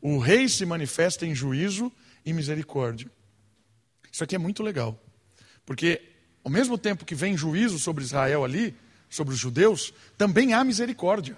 O 0.00 0.18
rei 0.18 0.48
se 0.48 0.66
manifesta 0.66 1.24
em 1.24 1.34
juízo 1.34 1.92
e 2.24 2.32
misericórdia. 2.32 3.10
Isso 4.10 4.24
aqui 4.24 4.34
é 4.34 4.38
muito 4.38 4.62
legal. 4.62 4.98
Porque, 5.64 6.02
ao 6.44 6.50
mesmo 6.50 6.76
tempo 6.76 7.04
que 7.04 7.14
vem 7.14 7.36
juízo 7.36 7.78
sobre 7.78 8.02
Israel 8.02 8.44
ali, 8.44 8.74
sobre 9.12 9.34
os 9.34 9.38
judeus, 9.38 9.92
também 10.16 10.54
há 10.54 10.64
misericórdia. 10.64 11.36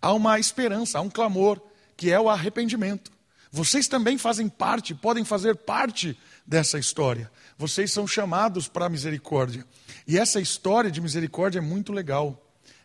Há 0.00 0.12
uma 0.12 0.38
esperança, 0.38 0.98
há 0.98 1.00
um 1.00 1.08
clamor, 1.08 1.58
que 1.96 2.12
é 2.12 2.20
o 2.20 2.28
arrependimento. 2.28 3.10
Vocês 3.50 3.88
também 3.88 4.18
fazem 4.18 4.46
parte, 4.46 4.94
podem 4.94 5.24
fazer 5.24 5.56
parte 5.56 6.18
dessa 6.46 6.78
história. 6.78 7.30
Vocês 7.56 7.90
são 7.90 8.06
chamados 8.06 8.68
para 8.68 8.86
a 8.86 8.88
misericórdia. 8.90 9.64
E 10.06 10.18
essa 10.18 10.38
história 10.38 10.90
de 10.90 11.00
misericórdia 11.00 11.60
é 11.60 11.62
muito 11.62 11.92
legal. 11.92 12.40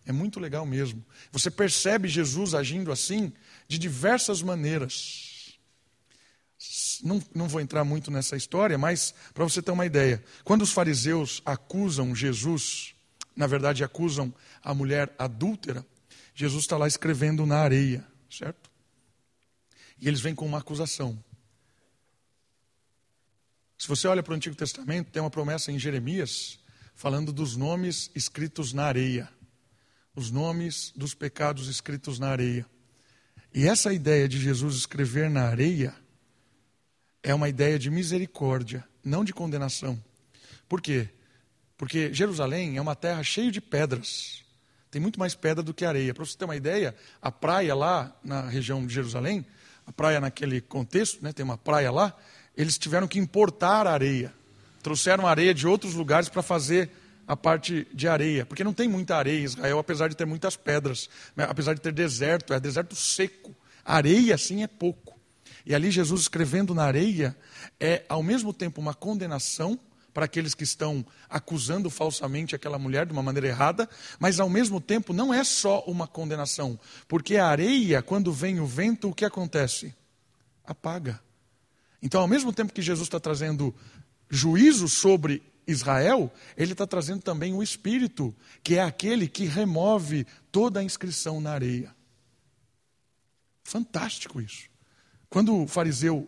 É 0.06 0.14
muito 0.14 0.40
legal 0.40 0.66
mesmo. 0.66 1.04
Você 1.34 1.52
percebe 1.52 2.08
Jesus 2.08 2.56
agindo 2.56 2.94
assim 2.94 3.34
de 3.68 3.78
diversas 3.78 4.42
maneiras. 4.42 5.58
Não, 7.04 7.22
não 7.36 7.48
vou 7.50 7.60
entrar 7.60 7.84
muito 7.84 8.10
nessa 8.10 8.38
história, 8.38 8.78
mas 8.78 9.14
para 9.34 9.44
você 9.44 9.62
ter 9.62 9.72
uma 9.72 9.86
ideia. 9.86 10.24
Quando 10.46 10.62
os 10.62 10.72
fariseus 10.72 11.42
acusam 11.46 12.16
Jesus, 12.16 12.96
na 13.40 13.48
verdade 13.48 13.86
acusam 13.86 14.34
a 14.62 14.74
mulher 14.74 15.16
adúltera, 15.18 15.86
Jesus 16.36 16.66
está 16.66 16.76
lá 16.76 16.90
escrevendo 16.90 17.46
na 17.46 17.60
areia, 17.60 18.06
certo? 18.30 18.70
E 19.98 20.10
eles 20.10 20.20
vêm 20.20 20.36
com 20.36 20.46
uma 20.46 20.58
acusação. 20.58 21.18
Se 23.78 23.88
você 23.88 24.10
olha 24.10 24.22
para 24.22 24.34
o 24.34 24.36
Antigo 24.36 24.58
Testamento, 24.58 25.10
tem 25.10 25.22
uma 25.22 25.30
promessa 25.30 25.72
em 25.72 25.80
Jeremias 25.80 26.60
falando 26.94 27.32
dos 27.32 27.56
nomes 27.56 28.12
escritos 28.14 28.74
na 28.74 28.84
areia. 28.84 29.30
Os 30.14 30.30
nomes 30.30 30.92
dos 30.94 31.14
pecados 31.14 31.70
escritos 31.70 32.20
na 32.20 32.28
areia. 32.28 32.66
E 33.54 33.70
essa 33.70 33.94
ideia 33.94 34.28
de 34.28 34.38
Jesus 34.38 34.76
escrever 34.76 35.30
na 35.30 35.44
areia 35.44 35.96
é 37.24 37.34
uma 37.34 37.48
ideia 37.48 37.80
de 37.80 37.90
misericórdia, 37.90 38.86
não 39.02 39.24
de 39.24 39.32
condenação. 39.32 39.98
Por 40.68 40.82
quê? 40.82 41.08
Porque 41.80 42.14
Jerusalém 42.14 42.78
é 42.78 42.82
uma 42.82 42.96
terra 42.96 43.24
cheia 43.24 43.52
de 43.52 43.60
pedras. 43.60 44.44
Tem 44.92 45.02
muito 45.02 45.20
mais 45.20 45.34
pedra 45.34 45.64
do 45.64 45.74
que 45.74 45.84
areia. 45.84 46.14
Para 46.14 46.24
você 46.24 46.38
ter 46.38 46.46
uma 46.46 46.56
ideia, 46.56 46.96
a 47.20 47.32
praia 47.32 47.74
lá 47.74 48.16
na 48.24 48.42
região 48.42 48.86
de 48.86 48.94
Jerusalém 48.94 49.44
a 49.90 49.92
praia 49.92 50.22
naquele 50.22 50.62
contexto, 50.62 51.24
né, 51.24 51.34
tem 51.34 51.44
uma 51.44 51.58
praia 51.58 51.90
lá, 51.90 52.16
eles 52.56 52.78
tiveram 52.78 53.08
que 53.08 53.18
importar 53.18 53.88
areia. 53.88 54.32
Trouxeram 54.84 55.26
areia 55.26 55.52
de 55.52 55.68
outros 55.68 55.96
lugares 55.96 56.30
para 56.30 56.44
fazer 56.44 56.92
a 57.28 57.36
parte 57.36 57.88
de 57.92 58.08
areia, 58.08 58.46
porque 58.46 58.64
não 58.64 58.72
tem 58.72 58.88
muita 58.88 59.16
areia 59.16 59.40
em 59.40 59.46
Israel, 59.46 59.80
apesar 59.80 60.08
de 60.08 60.16
ter 60.16 60.26
muitas 60.26 60.56
pedras, 60.56 61.10
né? 61.36 61.48
apesar 61.50 61.74
de 61.74 61.82
ter 61.82 61.92
deserto, 61.92 62.54
é 62.54 62.60
deserto 62.60 62.96
seco. 62.96 63.56
Areia, 63.84 64.36
assim, 64.36 64.62
é 64.62 64.68
pouco. 64.68 65.20
E 65.66 65.74
ali 65.74 65.90
Jesus 65.90 66.22
escrevendo 66.22 66.76
na 66.76 66.84
areia 66.84 67.36
é, 67.80 68.04
ao 68.08 68.22
mesmo 68.22 68.54
tempo, 68.54 68.80
uma 68.80 68.94
condenação 68.94 69.80
para 70.14 70.26
aqueles 70.26 70.54
que 70.54 70.64
estão 70.64 71.06
acusando 71.30 71.90
falsamente 71.90 72.56
aquela 72.56 72.80
mulher 72.80 73.06
de 73.06 73.14
uma 73.14 73.24
maneira 73.24 73.48
errada, 73.48 73.90
mas 74.20 74.40
ao 74.40 74.50
mesmo 74.50 74.82
tempo 74.82 75.14
não 75.14 75.34
é 75.34 75.44
só 75.44 75.84
uma 75.86 76.08
condenação, 76.08 76.80
porque 77.08 77.38
a 77.38 77.48
areia, 77.48 78.02
quando 78.02 78.32
vem 78.32 78.60
o 78.60 78.66
vento, 78.66 79.10
o 79.10 79.14
que 79.14 79.26
acontece? 79.26 79.94
Apaga. 80.64 81.22
Então, 82.02 82.22
ao 82.22 82.28
mesmo 82.28 82.54
tempo 82.54 82.74
que 82.74 82.82
Jesus 82.82 83.08
está 83.08 83.20
trazendo 83.20 83.76
juízo 84.30 84.88
sobre 84.88 85.44
Israel, 85.68 86.32
ele 86.58 86.72
está 86.72 86.88
trazendo 86.88 87.22
também 87.22 87.54
o 87.54 87.62
Espírito, 87.62 88.36
que 88.64 88.76
é 88.76 88.82
aquele 88.82 89.28
que 89.28 89.46
remove 89.46 90.26
toda 90.52 90.80
a 90.80 90.84
inscrição 90.84 91.40
na 91.40 91.52
areia. 91.52 91.96
Fantástico 93.64 94.42
isso. 94.42 94.70
Quando 95.30 95.56
o 95.56 95.68
fariseu 95.68 96.28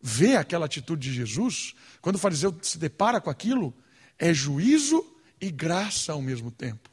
vê 0.00 0.36
aquela 0.36 0.66
atitude 0.66 1.08
de 1.08 1.14
Jesus, 1.14 1.74
quando 2.00 2.16
o 2.16 2.18
fariseu 2.18 2.56
se 2.62 2.78
depara 2.78 3.20
com 3.20 3.30
aquilo, 3.30 3.74
é 4.18 4.32
juízo 4.32 5.04
e 5.40 5.50
graça 5.50 6.12
ao 6.12 6.22
mesmo 6.22 6.50
tempo. 6.50 6.88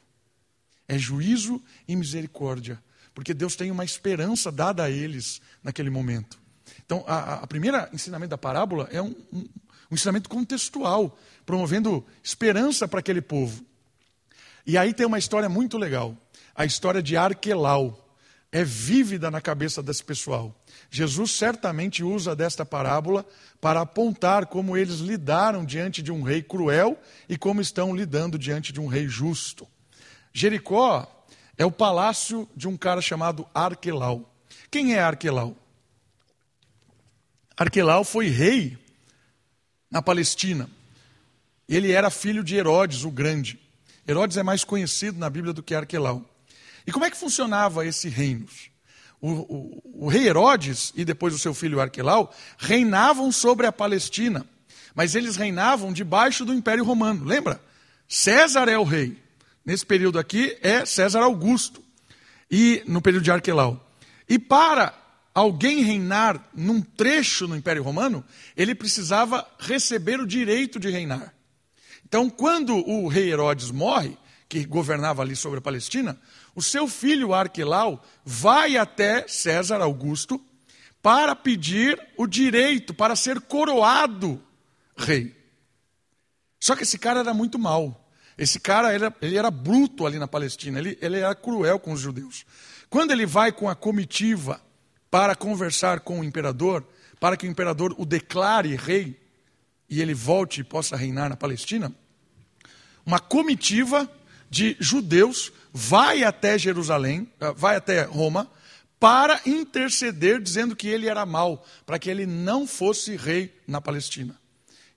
É 0.86 0.98
juízo 0.98 1.62
e 1.86 1.94
misericórdia, 1.94 2.82
porque 3.14 3.34
Deus 3.34 3.56
tem 3.56 3.70
uma 3.70 3.84
esperança 3.84 4.50
dada 4.50 4.84
a 4.84 4.90
eles 4.90 5.40
naquele 5.62 5.90
momento. 5.90 6.38
Então, 6.84 7.04
a, 7.06 7.34
a 7.34 7.46
primeira 7.46 7.88
ensinamento 7.92 8.30
da 8.30 8.38
parábola 8.38 8.88
é 8.90 9.02
um, 9.02 9.14
um, 9.32 9.48
um 9.90 9.94
ensinamento 9.94 10.28
contextual, 10.28 11.18
promovendo 11.44 12.04
esperança 12.22 12.88
para 12.88 13.00
aquele 13.00 13.20
povo. 13.20 13.64
E 14.66 14.76
aí 14.76 14.92
tem 14.92 15.06
uma 15.06 15.18
história 15.18 15.48
muito 15.48 15.76
legal, 15.78 16.16
a 16.54 16.64
história 16.64 17.02
de 17.02 17.16
Arquelau. 17.16 18.04
É 18.50 18.64
vívida 18.64 19.30
na 19.30 19.42
cabeça 19.42 19.82
desse 19.82 20.02
pessoal. 20.02 20.58
Jesus 20.90 21.32
certamente 21.32 22.02
usa 22.02 22.34
desta 22.34 22.64
parábola 22.64 23.26
para 23.60 23.80
apontar 23.80 24.46
como 24.46 24.76
eles 24.76 25.00
lidaram 25.00 25.64
diante 25.64 26.02
de 26.02 26.10
um 26.10 26.22
rei 26.22 26.42
cruel 26.42 26.98
e 27.28 27.36
como 27.36 27.60
estão 27.60 27.94
lidando 27.94 28.38
diante 28.38 28.72
de 28.72 28.80
um 28.80 28.86
rei 28.86 29.06
justo. 29.06 29.66
Jericó 30.32 31.06
é 31.56 31.64
o 31.64 31.72
palácio 31.72 32.48
de 32.56 32.68
um 32.68 32.76
cara 32.76 33.02
chamado 33.02 33.46
Arquelau. 33.52 34.32
Quem 34.70 34.94
é 34.94 35.00
Arquelau? 35.00 35.56
Arquelau 37.56 38.04
foi 38.04 38.28
rei 38.28 38.78
na 39.90 40.00
Palestina. 40.00 40.70
Ele 41.68 41.92
era 41.92 42.08
filho 42.08 42.42
de 42.42 42.56
Herodes, 42.56 43.04
o 43.04 43.10
Grande. 43.10 43.58
Herodes 44.06 44.36
é 44.36 44.42
mais 44.42 44.64
conhecido 44.64 45.18
na 45.18 45.28
Bíblia 45.28 45.52
do 45.52 45.62
que 45.62 45.74
Arquelau. 45.74 46.24
E 46.86 46.92
como 46.92 47.04
é 47.04 47.10
que 47.10 47.16
funcionava 47.16 47.84
esse 47.84 48.08
reino? 48.08 48.46
O, 49.20 49.82
o, 50.06 50.08
rei 50.08 50.28
Herodes 50.28 50.92
e 50.94 51.04
depois 51.04 51.34
o 51.34 51.38
seu 51.38 51.52
filho 51.52 51.80
Arquelau 51.80 52.32
reinavam 52.56 53.32
sobre 53.32 53.66
a 53.66 53.72
Palestina, 53.72 54.46
mas 54.94 55.14
eles 55.14 55.36
reinavam 55.36 55.92
debaixo 55.92 56.44
do 56.44 56.54
Império 56.54 56.84
Romano. 56.84 57.24
Lembra? 57.24 57.60
César 58.08 58.68
é 58.68 58.78
o 58.78 58.84
rei. 58.84 59.18
Nesse 59.64 59.84
período 59.84 60.18
aqui 60.18 60.56
é 60.62 60.84
César 60.86 61.20
Augusto. 61.20 61.82
E 62.50 62.82
no 62.86 63.02
período 63.02 63.24
de 63.24 63.30
Arquelau. 63.30 63.84
E 64.28 64.38
para 64.38 64.94
alguém 65.34 65.82
reinar 65.82 66.48
num 66.54 66.80
trecho 66.80 67.46
no 67.46 67.56
Império 67.56 67.82
Romano, 67.82 68.24
ele 68.56 68.74
precisava 68.74 69.46
receber 69.58 70.20
o 70.20 70.26
direito 70.26 70.78
de 70.80 70.88
reinar. 70.88 71.34
Então, 72.06 72.30
quando 72.30 72.74
o 72.74 73.06
rei 73.06 73.30
Herodes 73.30 73.70
morre, 73.70 74.16
que 74.48 74.64
governava 74.64 75.20
ali 75.20 75.36
sobre 75.36 75.58
a 75.58 75.62
Palestina, 75.62 76.18
o 76.58 76.62
seu 76.62 76.88
filho 76.88 77.32
Arquelau 77.32 78.04
vai 78.24 78.76
até 78.76 79.28
César 79.28 79.80
Augusto 79.80 80.44
para 81.00 81.36
pedir 81.36 81.96
o 82.16 82.26
direito 82.26 82.92
para 82.92 83.14
ser 83.14 83.40
coroado 83.40 84.42
rei. 84.96 85.36
Só 86.58 86.74
que 86.74 86.82
esse 86.82 86.98
cara 86.98 87.20
era 87.20 87.32
muito 87.32 87.60
mau. 87.60 88.10
Esse 88.36 88.58
cara 88.58 88.92
ele 88.92 89.04
era, 89.04 89.16
ele 89.22 89.36
era 89.36 89.52
bruto 89.52 90.04
ali 90.04 90.18
na 90.18 90.26
Palestina, 90.26 90.80
ele, 90.80 90.98
ele 91.00 91.20
era 91.20 91.32
cruel 91.32 91.78
com 91.78 91.92
os 91.92 92.00
judeus. 92.00 92.44
Quando 92.90 93.12
ele 93.12 93.24
vai 93.24 93.52
com 93.52 93.68
a 93.68 93.76
comitiva 93.76 94.60
para 95.08 95.36
conversar 95.36 96.00
com 96.00 96.18
o 96.18 96.24
imperador, 96.24 96.84
para 97.20 97.36
que 97.36 97.46
o 97.46 97.50
imperador 97.50 97.94
o 97.96 98.04
declare 98.04 98.74
rei 98.74 99.16
e 99.88 100.02
ele 100.02 100.12
volte 100.12 100.62
e 100.62 100.64
possa 100.64 100.96
reinar 100.96 101.30
na 101.30 101.36
Palestina, 101.36 101.92
uma 103.06 103.20
comitiva 103.20 104.10
de 104.50 104.76
judeus 104.80 105.52
vai 105.72 106.24
até 106.24 106.58
Jerusalém, 106.58 107.30
ah, 107.40 107.52
vai 107.52 107.76
até 107.76 108.02
Roma, 108.02 108.50
para 108.98 109.40
interceder, 109.46 110.40
dizendo 110.40 110.74
que 110.74 110.88
ele 110.88 111.08
era 111.08 111.24
mau, 111.24 111.64
para 111.86 111.98
que 111.98 112.10
ele 112.10 112.26
não 112.26 112.66
fosse 112.66 113.16
rei 113.16 113.56
na 113.66 113.80
Palestina. 113.80 114.38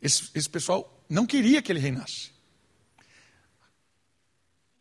Esse, 0.02 0.30
esse 0.34 0.50
pessoal 0.50 1.04
não 1.08 1.26
queria 1.26 1.62
que 1.62 1.72
ele 1.72 1.80
reinasse. 1.80 2.32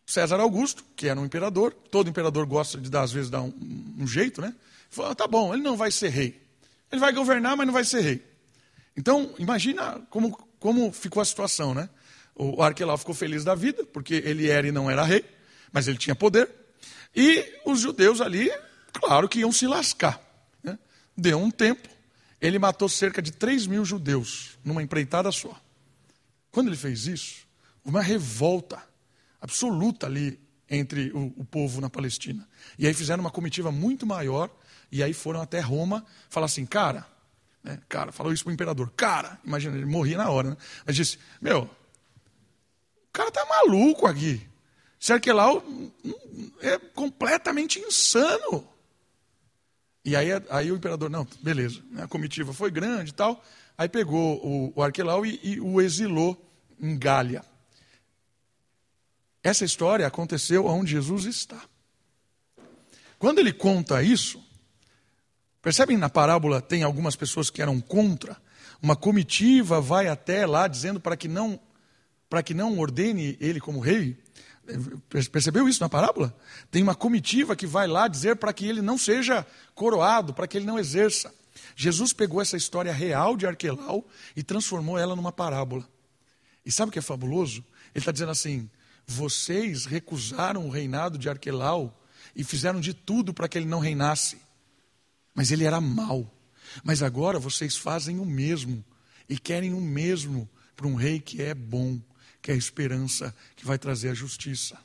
César 0.07 0.41
Augusto, 0.41 0.85
que 0.97 1.07
era 1.07 1.21
um 1.21 1.25
imperador, 1.25 1.73
todo 1.73 2.11
imperador 2.11 2.45
gosta 2.47 2.79
de 2.79 2.91
dar, 2.91 3.03
às 3.03 3.13
vezes, 3.13 3.31
dar 3.31 3.43
um, 3.43 3.53
um 3.99 4.07
jeito, 4.07 4.41
né? 4.41 4.55
Falou: 4.89 5.13
ah, 5.13 5.15
tá 5.15 5.29
bom, 5.29 5.55
ele 5.55 5.63
não 5.63 5.77
vai 5.77 5.93
ser 5.93 6.09
rei. 6.09 6.43
Ele 6.91 7.01
vai 7.01 7.13
governar, 7.13 7.57
mas 7.57 7.67
não 7.67 7.73
vai 7.73 7.85
ser 7.85 8.01
rei. 8.01 8.25
Então, 8.97 9.33
imagina 9.39 10.01
como, 10.11 10.37
como 10.59 10.91
ficou 10.91 11.23
a 11.23 11.25
situação, 11.25 11.75
né? 11.75 11.89
O 12.43 12.63
Arquelau 12.63 12.97
ficou 12.97 13.15
feliz 13.15 13.45
da 13.45 13.55
vida, 13.55 13.85
porque 13.85 14.15
ele 14.15 14.49
era 14.49 14.67
e 14.67 14.73
não 14.73 14.91
era 14.91 15.05
rei, 15.05 15.23
mas 15.71 15.87
ele 15.87 15.99
tinha 15.99 16.15
poder. 16.15 16.49
E 17.15 17.45
os 17.67 17.81
judeus 17.81 18.19
ali, 18.23 18.51
claro 18.95 19.29
que 19.29 19.41
iam 19.41 19.53
se 19.53 19.67
lascar. 19.67 20.19
Né? 20.63 20.79
Deu 21.15 21.39
um 21.39 21.51
tempo, 21.51 21.87
ele 22.41 22.59
matou 22.59 22.89
cerca 22.89 23.21
de 23.21 23.31
3 23.31 23.67
mil 23.67 23.85
judeus 23.85 24.59
numa 24.65 24.83
empreitada 24.83 25.31
só. 25.31 25.55
Quando 26.51 26.69
ele 26.69 26.79
fez 26.79 27.07
isso, 27.07 27.47
uma 27.85 28.01
revolta 28.01 28.83
absoluta 29.39 30.07
ali 30.07 30.41
entre 30.69 31.11
o, 31.13 31.35
o, 31.37 31.45
povo 31.45 31.79
na 31.79 31.91
Palestina. 31.91 32.49
E 32.79 32.87
aí 32.87 32.95
fizeram 32.95 33.23
uma 33.23 33.31
comitiva 33.31 33.71
muito 33.71 34.07
maior, 34.07 34.49
e 34.91 35.03
aí 35.03 35.13
foram 35.13 35.43
até 35.43 35.61
Roma 35.61 36.07
falar 36.31 36.47
assim, 36.47 36.65
cara, 36.65 37.07
né, 37.63 37.79
cara, 37.87 38.13
falou 38.13 38.33
isso 38.33 38.45
para 38.45 38.51
o 38.51 38.55
imperador, 38.55 38.91
cara, 38.97 39.39
imagina, 39.45 39.77
ele 39.77 39.85
morria 39.85 40.17
na 40.17 40.31
hora, 40.31 40.51
né? 40.51 40.57
Mas 40.87 40.97
disse, 40.97 41.19
meu, 41.39 41.69
o 43.11 43.13
cara 43.13 43.31
tá 43.31 43.45
maluco 43.45 44.07
aqui. 44.07 44.41
Esse 45.01 45.13
Arquelau 45.13 45.63
é 46.61 46.79
completamente 46.79 47.81
insano. 47.81 48.67
E 50.05 50.15
aí, 50.15 50.29
aí 50.49 50.71
o 50.71 50.77
imperador, 50.77 51.11
não, 51.11 51.27
beleza, 51.43 51.83
né, 51.91 52.05
a 52.05 52.09
comitiva 52.09 52.53
foi 52.53 52.71
grande 52.71 53.11
e 53.11 53.15
tal. 53.15 53.43
Aí 53.77 53.89
pegou 53.89 54.45
o, 54.45 54.73
o 54.77 54.83
Arquelau 54.83 55.27
e, 55.27 55.41
e 55.43 55.61
o 55.61 55.81
exilou 55.81 56.41
em 56.81 56.97
Gália. 56.99 57.45
Essa 59.43 59.65
história 59.65 60.07
aconteceu 60.07 60.67
onde 60.67 60.93
Jesus 60.93 61.25
está. 61.25 61.61
Quando 63.19 63.39
ele 63.39 63.53
conta 63.53 64.03
isso, 64.03 64.43
percebem 65.61 65.97
na 65.97 66.09
parábola 66.09 66.63
tem 66.63 66.83
algumas 66.83 67.17
pessoas 67.17 67.51
que 67.51 67.61
eram 67.61 67.81
contra. 67.81 68.37
Uma 68.81 68.95
comitiva 68.95 69.81
vai 69.81 70.09
até 70.09 70.47
lá 70.47 70.69
dizendo 70.69 71.01
para 71.01 71.17
que 71.17 71.29
não 71.29 71.59
para 72.31 72.45
que 72.45 72.55
não 72.55 72.79
ordene 72.79 73.37
ele 73.41 73.61
como 73.61 73.81
rei. 73.81 74.17
Percebeu 75.33 75.69
isso 75.69 75.83
na 75.83 75.89
parábola? 75.89 76.35
Tem 76.71 76.81
uma 76.81 76.95
comitiva 76.95 77.57
que 77.57 77.67
vai 77.67 77.89
lá 77.89 78.07
dizer 78.07 78.37
para 78.37 78.53
que 78.53 78.65
ele 78.65 78.81
não 78.81 78.97
seja 78.97 79.45
coroado, 79.75 80.33
para 80.33 80.47
que 80.47 80.57
ele 80.57 80.65
não 80.65 80.79
exerça. 80.79 81.35
Jesus 81.75 82.13
pegou 82.13 82.41
essa 82.41 82.57
história 82.57 82.93
real 82.93 83.37
de 83.37 83.47
Arquelau 83.47 84.07
e 84.37 84.45
transformou 84.45 84.97
ela 84.97 85.17
numa 85.17 85.33
parábola. 85.33 85.87
E 86.65 86.71
sabe 86.71 86.91
o 86.91 86.93
que 86.93 87.01
é 87.01 87.03
fabuloso? 87.03 87.65
Ele 87.93 87.99
está 88.01 88.13
dizendo 88.13 88.31
assim: 88.31 88.71
vocês 89.05 89.85
recusaram 89.85 90.67
o 90.67 90.71
reinado 90.71 91.19
de 91.19 91.29
Arquelau 91.29 92.01
e 92.37 92.45
fizeram 92.45 92.81
de 92.81 92.95
tudo 92.95 93.35
para 93.35 93.49
que 93.49 93.59
ele 93.59 93.67
não 93.67 93.81
reinasse. 93.81 94.39
Mas 95.35 95.51
ele 95.51 95.65
era 95.65 95.81
mau. 95.81 96.33
Mas 96.85 97.03
agora 97.03 97.41
vocês 97.41 97.77
fazem 97.77 98.21
o 98.21 98.25
mesmo 98.25 98.85
e 99.29 99.37
querem 99.37 99.75
o 99.75 99.81
mesmo 99.81 100.49
para 100.77 100.87
um 100.87 100.95
rei 100.95 101.19
que 101.19 101.43
é 101.43 101.55
bom 101.55 102.01
que 102.43 102.51
é 102.51 102.55
a 102.55 102.57
esperança 102.57 103.35
que 103.57 103.65
vai 103.65 103.79
trazer 103.79 104.11
a 104.11 104.15
justiça. 104.15 104.79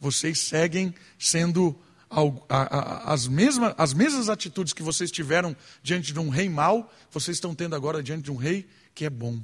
Vocês 0.00 0.38
seguem 0.38 0.94
sendo 1.18 1.78
as 2.48 3.26
mesmas, 3.26 3.74
as 3.76 3.92
mesmas 3.92 4.28
atitudes 4.28 4.72
que 4.72 4.82
vocês 4.82 5.10
tiveram 5.10 5.54
diante 5.82 6.12
de 6.12 6.18
um 6.18 6.28
rei 6.28 6.48
mau, 6.48 6.92
vocês 7.10 7.36
estão 7.36 7.54
tendo 7.54 7.76
agora 7.76 8.02
diante 8.02 8.24
de 8.24 8.32
um 8.32 8.36
rei 8.36 8.68
que 8.94 9.04
é 9.04 9.10
bom. 9.10 9.40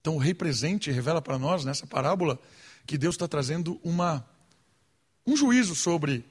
Então, 0.00 0.16
o 0.16 0.18
rei 0.18 0.32
presente 0.32 0.90
revela 0.90 1.20
para 1.20 1.38
nós, 1.38 1.64
nessa 1.64 1.86
parábola, 1.86 2.40
que 2.86 2.96
Deus 2.96 3.14
está 3.14 3.28
trazendo 3.28 3.78
uma, 3.84 4.26
um 5.26 5.36
juízo 5.36 5.74
sobre 5.74 6.24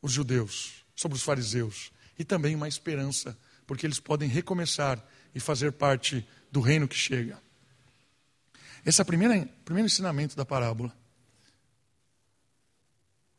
os 0.00 0.12
judeus, 0.12 0.84
sobre 0.94 1.16
os 1.16 1.22
fariseus, 1.24 1.90
e 2.16 2.24
também 2.24 2.54
uma 2.54 2.68
esperança, 2.68 3.36
porque 3.66 3.84
eles 3.84 3.98
podem 3.98 4.28
recomeçar 4.28 5.04
e 5.34 5.40
fazer 5.40 5.72
parte 5.72 6.26
do 6.52 6.60
reino 6.60 6.86
que 6.86 6.96
chega. 6.96 7.42
Esse 8.84 9.00
é 9.00 9.02
o 9.02 9.06
primeiro, 9.06 9.48
primeiro 9.64 9.86
ensinamento 9.86 10.36
da 10.36 10.44
parábola. 10.44 10.94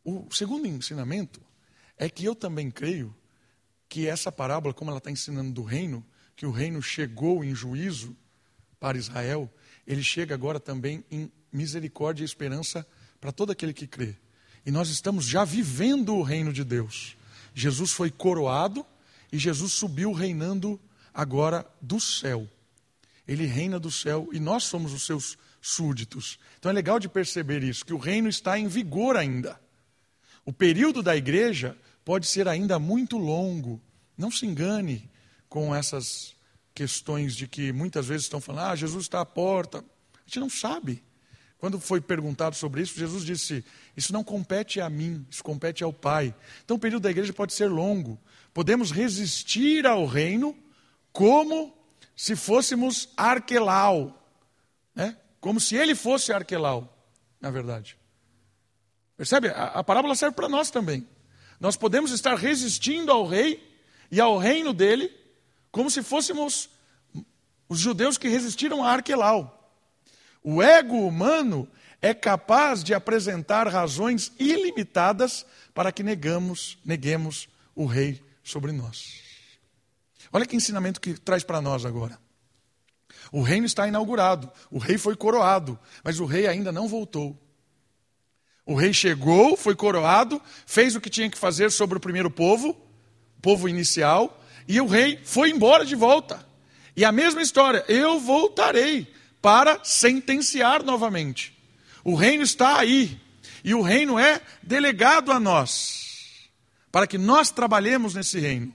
O 0.03 0.27
segundo 0.31 0.67
ensinamento 0.67 1.41
é 1.97 2.09
que 2.09 2.25
eu 2.25 2.35
também 2.35 2.71
creio 2.71 3.15
que 3.87 4.07
essa 4.07 4.31
parábola, 4.31 4.73
como 4.73 4.91
ela 4.91 4.97
está 4.97 5.11
ensinando 5.11 5.51
do 5.51 5.63
reino, 5.63 6.05
que 6.35 6.45
o 6.45 6.51
reino 6.51 6.81
chegou 6.81 7.43
em 7.43 7.53
juízo 7.53 8.15
para 8.79 8.97
Israel, 8.97 9.51
ele 9.85 10.03
chega 10.03 10.33
agora 10.33 10.59
também 10.59 11.03
em 11.09 11.31
misericórdia 11.51 12.23
e 12.23 12.25
esperança 12.25 12.85
para 13.21 13.31
todo 13.31 13.51
aquele 13.51 13.73
que 13.73 13.87
crê. 13.87 14.15
E 14.65 14.71
nós 14.71 14.89
estamos 14.89 15.25
já 15.25 15.45
vivendo 15.45 16.15
o 16.15 16.23
reino 16.23 16.51
de 16.51 16.63
Deus. 16.63 17.15
Jesus 17.53 17.91
foi 17.91 18.09
coroado 18.09 18.85
e 19.31 19.37
Jesus 19.37 19.73
subiu 19.73 20.11
reinando 20.11 20.79
agora 21.13 21.65
do 21.81 21.99
céu. 21.99 22.49
Ele 23.28 23.45
reina 23.45 23.80
do 23.80 23.91
céu 23.91 24.30
e 24.32 24.39
nós 24.39 24.63
somos 24.63 24.93
os 24.93 25.05
seus 25.05 25.38
súditos. 25.61 26.38
Então 26.59 26.69
é 26.69 26.73
legal 26.73 26.99
de 26.99 27.09
perceber 27.09 27.63
isso, 27.63 27.86
que 27.86 27.93
o 27.93 27.97
reino 27.97 28.30
está 28.30 28.57
em 28.57 28.67
vigor 28.67 29.17
ainda. 29.17 29.59
O 30.45 30.53
período 30.53 31.01
da 31.01 31.15
igreja 31.15 31.76
pode 32.03 32.28
ser 32.28 32.47
ainda 32.47 32.78
muito 32.78 33.17
longo. 33.17 33.82
Não 34.15 34.30
se 34.30 34.45
engane 34.45 35.09
com 35.49 35.73
essas 35.73 36.36
questões 36.73 37.36
de 37.36 37.47
que 37.47 37.71
muitas 37.71 38.07
vezes 38.07 38.23
estão 38.23 38.39
falando, 38.39 38.71
ah, 38.71 38.76
Jesus 38.76 39.05
está 39.05 39.21
à 39.21 39.26
porta. 39.26 39.80
A 39.80 40.21
gente 40.28 40.39
não 40.39 40.49
sabe. 40.49 41.03
Quando 41.57 41.80
foi 41.80 41.99
perguntado 41.99 42.55
sobre 42.55 42.82
isso, 42.82 42.99
Jesus 42.99 43.23
disse: 43.23 43.65
Isso 43.97 44.13
não 44.13 44.23
compete 44.23 44.80
a 44.80 44.89
mim, 44.89 45.26
isso 45.32 45.43
compete 45.43 45.84
ao 45.84 45.91
Pai. 45.91 46.36
Então 46.63 46.78
o 46.78 46.80
período 46.80 47.03
da 47.03 47.11
igreja 47.11 47.34
pode 47.34 47.53
ser 47.53 47.67
longo. 47.67 48.19
Podemos 48.53 48.91
resistir 48.91 49.88
ao 49.88 50.05
reino 50.05 50.55
como 51.11 51.74
se 52.16 52.36
fôssemos 52.36 53.09
Arquelau, 53.18 54.22
né? 54.93 55.18
como 55.39 55.59
se 55.59 55.76
ele 55.76 55.93
fosse 55.93 56.32
Arquelau, 56.32 56.91
na 57.41 57.51
verdade. 57.51 57.97
Percebe? 59.18 59.49
A, 59.49 59.66
a 59.66 59.84
parábola 59.84 60.16
serve 60.16 60.36
para 60.36 60.49
nós 60.49 60.70
também. 60.72 61.07
Nós 61.59 61.76
podemos 61.76 62.11
estar 62.11 62.36
resistindo 62.36 63.11
ao 63.11 63.26
rei 63.26 63.61
e 64.11 64.20
ao 64.20 64.38
reino 64.38 64.74
dele 64.74 65.11
como 65.72 65.89
se 65.89 66.01
fôssemos 66.01 66.70
os 67.68 67.80
judeus 67.80 68.18
que 68.18 68.30
resistiram 68.30 68.84
a 68.84 68.91
Arquelau. 68.91 69.74
O 70.43 70.61
ego 70.61 71.07
humano 71.07 71.68
é 72.01 72.13
capaz 72.13 72.84
de 72.84 72.93
apresentar 72.93 73.68
razões 73.68 74.32
ilimitadas 74.39 75.45
para 75.74 75.91
que 75.91 76.03
negamos, 76.03 76.78
neguemos 76.86 77.49
o 77.76 77.86
rei 77.86 78.24
sobre 78.43 78.72
nós. 78.72 79.24
Olha 80.36 80.45
que 80.45 80.57
ensinamento 80.57 80.99
que 80.99 81.13
traz 81.13 81.45
para 81.45 81.61
nós 81.61 81.86
agora. 81.86 82.19
O 83.31 83.41
reino 83.41 83.65
está 83.65 83.88
inaugurado, 83.88 84.51
o 84.69 84.77
rei 84.77 84.97
foi 84.97 85.15
coroado, 85.15 85.79
mas 86.03 86.19
o 86.19 86.25
rei 86.25 86.45
ainda 86.45 86.73
não 86.73 86.89
voltou. 86.89 87.41
O 88.65 88.75
rei 88.75 88.91
chegou, 88.91 89.55
foi 89.55 89.73
coroado, 89.77 90.41
fez 90.65 90.93
o 90.93 90.99
que 90.99 91.09
tinha 91.09 91.29
que 91.29 91.38
fazer 91.38 91.71
sobre 91.71 91.97
o 91.97 92.01
primeiro 92.01 92.29
povo, 92.29 92.75
povo 93.41 93.69
inicial, 93.69 94.43
e 94.67 94.81
o 94.81 94.88
rei 94.88 95.21
foi 95.23 95.51
embora 95.51 95.86
de 95.86 95.95
volta. 95.95 96.45
E 96.97 97.05
a 97.05 97.13
mesma 97.13 97.41
história, 97.41 97.86
eu 97.88 98.19
voltarei 98.19 99.07
para 99.41 99.79
sentenciar 99.86 100.83
novamente. 100.83 101.57
O 102.03 102.13
reino 102.13 102.43
está 102.43 102.77
aí, 102.77 103.17
e 103.63 103.73
o 103.73 103.81
reino 103.81 104.19
é 104.19 104.41
delegado 104.61 105.31
a 105.31 105.39
nós, 105.39 106.49
para 106.91 107.07
que 107.07 107.17
nós 107.17 107.51
trabalhemos 107.51 108.13
nesse 108.13 108.38
reino. 108.38 108.73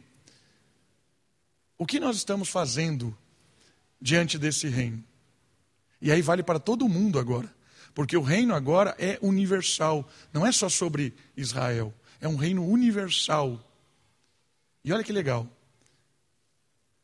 O 1.80 1.86
que 1.86 1.98
nós 1.98 2.18
estamos 2.18 2.50
fazendo 2.50 3.16
diante 3.98 4.36
desse 4.36 4.68
reino? 4.68 5.02
E 5.98 6.12
aí 6.12 6.20
vale 6.20 6.42
para 6.42 6.60
todo 6.60 6.86
mundo 6.86 7.18
agora. 7.18 7.50
Porque 7.94 8.14
o 8.14 8.20
reino 8.20 8.54
agora 8.54 8.94
é 8.98 9.18
universal, 9.22 10.06
não 10.30 10.46
é 10.46 10.52
só 10.52 10.68
sobre 10.68 11.14
Israel, 11.34 11.94
é 12.20 12.28
um 12.28 12.36
reino 12.36 12.68
universal. 12.68 13.58
E 14.84 14.92
olha 14.92 15.02
que 15.02 15.10
legal. 15.10 15.48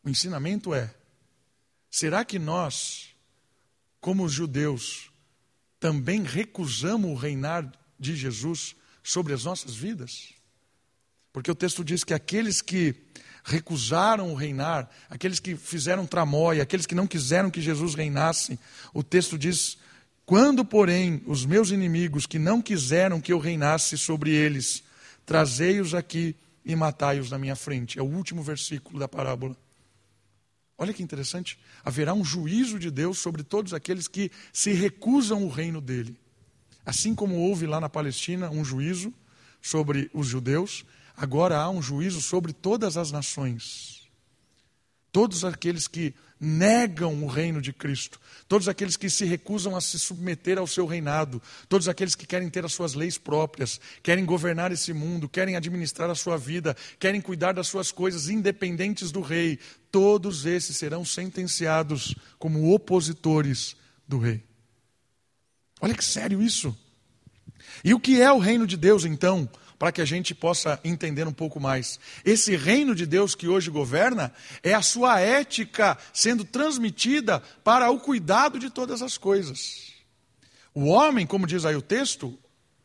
O 0.04 0.10
ensinamento 0.10 0.74
é: 0.74 0.94
será 1.90 2.22
que 2.22 2.38
nós, 2.38 3.16
como 3.98 4.24
os 4.24 4.32
judeus, 4.34 5.10
também 5.80 6.22
recusamos 6.22 7.10
o 7.10 7.14
reinar 7.14 7.72
de 7.98 8.14
Jesus 8.14 8.76
sobre 9.02 9.32
as 9.32 9.42
nossas 9.42 9.74
vidas? 9.74 10.34
Porque 11.32 11.50
o 11.50 11.54
texto 11.54 11.82
diz 11.82 12.04
que 12.04 12.12
aqueles 12.12 12.60
que 12.60 13.05
recusaram 13.46 14.32
o 14.32 14.34
reinar, 14.34 14.90
aqueles 15.08 15.38
que 15.38 15.54
fizeram 15.54 16.04
tramóia, 16.04 16.64
aqueles 16.64 16.84
que 16.84 16.96
não 16.96 17.06
quiseram 17.06 17.48
que 17.48 17.60
Jesus 17.60 17.94
reinasse, 17.94 18.58
o 18.92 19.04
texto 19.04 19.38
diz 19.38 19.78
quando, 20.26 20.64
porém, 20.64 21.22
os 21.24 21.46
meus 21.46 21.70
inimigos 21.70 22.26
que 22.26 22.40
não 22.40 22.60
quiseram 22.60 23.20
que 23.20 23.32
eu 23.32 23.38
reinasse 23.38 23.96
sobre 23.96 24.32
eles, 24.32 24.82
trazei-os 25.24 25.94
aqui 25.94 26.34
e 26.64 26.74
matai-os 26.74 27.30
na 27.30 27.38
minha 27.38 27.54
frente. 27.54 27.96
É 27.96 28.02
o 28.02 28.06
último 28.06 28.42
versículo 28.42 28.98
da 28.98 29.06
parábola. 29.06 29.56
Olha 30.76 30.92
que 30.92 31.02
interessante. 31.02 31.56
Haverá 31.84 32.12
um 32.12 32.24
juízo 32.24 32.80
de 32.80 32.90
Deus 32.90 33.18
sobre 33.18 33.44
todos 33.44 33.72
aqueles 33.72 34.08
que 34.08 34.32
se 34.52 34.72
recusam 34.72 35.44
o 35.44 35.48
reino 35.48 35.80
dele. 35.80 36.18
Assim 36.84 37.14
como 37.14 37.36
houve 37.36 37.64
lá 37.64 37.80
na 37.80 37.88
Palestina 37.88 38.50
um 38.50 38.64
juízo 38.64 39.14
sobre 39.62 40.10
os 40.12 40.26
judeus, 40.26 40.84
agora 41.16 41.58
há 41.58 41.70
um 41.70 41.80
juízo 41.80 42.20
sobre 42.20 42.52
todas 42.52 42.96
as 42.96 43.10
nações. 43.10 44.06
Todos 45.10 45.44
aqueles 45.44 45.88
que 45.88 46.14
negam 46.38 47.24
o 47.24 47.26
reino 47.26 47.62
de 47.62 47.72
Cristo, 47.72 48.20
todos 48.46 48.68
aqueles 48.68 48.96
que 48.96 49.08
se 49.08 49.24
recusam 49.24 49.74
a 49.74 49.80
se 49.80 49.98
submeter 49.98 50.58
ao 50.58 50.66
seu 50.66 50.84
reinado, 50.84 51.40
todos 51.68 51.88
aqueles 51.88 52.14
que 52.14 52.26
querem 52.26 52.50
ter 52.50 52.64
as 52.64 52.74
suas 52.74 52.92
leis 52.92 53.16
próprias, 53.16 53.80
querem 54.02 54.26
governar 54.26 54.70
esse 54.70 54.92
mundo, 54.92 55.28
querem 55.28 55.56
administrar 55.56 56.10
a 56.10 56.14
sua 56.14 56.36
vida, 56.36 56.76
querem 56.98 57.22
cuidar 57.22 57.52
das 57.52 57.66
suas 57.66 57.90
coisas 57.90 58.28
independentes 58.28 59.10
do 59.10 59.22
rei, 59.22 59.58
todos 59.90 60.44
esses 60.44 60.76
serão 60.76 61.04
sentenciados 61.04 62.14
como 62.38 62.74
opositores 62.74 63.74
do 64.06 64.18
rei. 64.18 64.44
Olha 65.80 65.94
que 65.94 66.04
sério 66.04 66.42
isso. 66.42 66.76
E 67.82 67.94
o 67.94 68.00
que 68.00 68.20
é 68.20 68.30
o 68.30 68.38
reino 68.38 68.66
de 68.66 68.76
Deus 68.76 69.04
então? 69.04 69.48
Para 69.78 69.92
que 69.92 70.00
a 70.00 70.04
gente 70.04 70.34
possa 70.34 70.80
entender 70.82 71.26
um 71.26 71.32
pouco 71.32 71.60
mais. 71.60 72.00
Esse 72.24 72.56
reino 72.56 72.94
de 72.94 73.06
Deus 73.06 73.34
que 73.34 73.48
hoje 73.48 73.70
governa 73.70 74.32
é 74.62 74.74
a 74.74 74.82
sua 74.82 75.20
ética 75.20 75.98
sendo 76.12 76.44
transmitida 76.44 77.40
para 77.62 77.90
o 77.90 78.00
cuidado 78.00 78.58
de 78.58 78.70
todas 78.70 79.02
as 79.02 79.18
coisas. 79.18 79.92
O 80.74 80.86
homem, 80.86 81.26
como 81.26 81.46
diz 81.46 81.64
aí 81.64 81.76
o 81.76 81.82
texto 81.82 82.38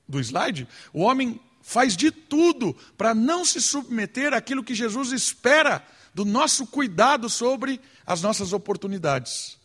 do 0.07 0.19
slide, 0.19 0.67
o 0.93 1.01
homem 1.01 1.39
faz 1.61 1.95
de 1.95 2.11
tudo 2.11 2.75
para 2.97 3.13
não 3.13 3.45
se 3.45 3.61
submeter 3.61 4.33
àquilo 4.33 4.63
que 4.63 4.75
Jesus 4.75 5.11
espera 5.11 5.85
do 6.13 6.25
nosso 6.25 6.67
cuidado 6.67 7.29
sobre 7.29 7.79
as 8.05 8.21
nossas 8.21 8.51
oportunidades. 8.51 9.57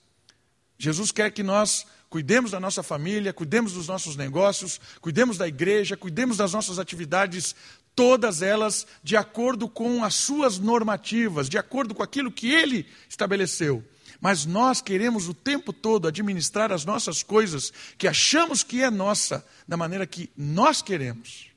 Jesus 0.79 1.11
quer 1.11 1.31
que 1.31 1.43
nós 1.43 1.87
cuidemos 2.09 2.51
da 2.51 2.61
nossa 2.61 2.83
família, 2.83 3.33
cuidemos 3.33 3.73
dos 3.73 3.89
nossos 3.89 4.17
negócios, 4.17 4.81
cuidemos 5.01 5.37
da 5.37 5.47
igreja, 5.47 5.97
cuidemos 5.97 6.37
das 6.37 6.53
nossas 6.53 6.79
atividades, 6.79 7.55
todas 7.95 8.43
elas 8.43 8.87
de 9.03 9.17
acordo 9.17 9.69
com 9.69 10.05
as 10.05 10.15
suas 10.15 10.59
normativas, 10.59 11.49
de 11.49 11.59
acordo 11.59 11.95
com 11.95 12.03
aquilo 12.03 12.31
que 12.31 12.51
ele 12.53 12.87
estabeleceu. 13.09 13.83
Mas 14.21 14.47
nós 14.47 14.81
queremos 14.81 15.29
o 15.29 15.35
tempo 15.35 15.73
todo 15.73 16.09
administrar 16.09 16.73
as 16.73 16.85
nossas 16.85 17.23
coisas 17.23 17.73
que 17.99 18.09
achamos 18.09 18.63
que 18.63 18.83
é 18.83 18.91
nossa, 18.91 19.45
da 19.67 19.77
maneira 19.77 20.07
que 20.07 20.31
nós 20.37 20.81
queremos. 20.81 21.49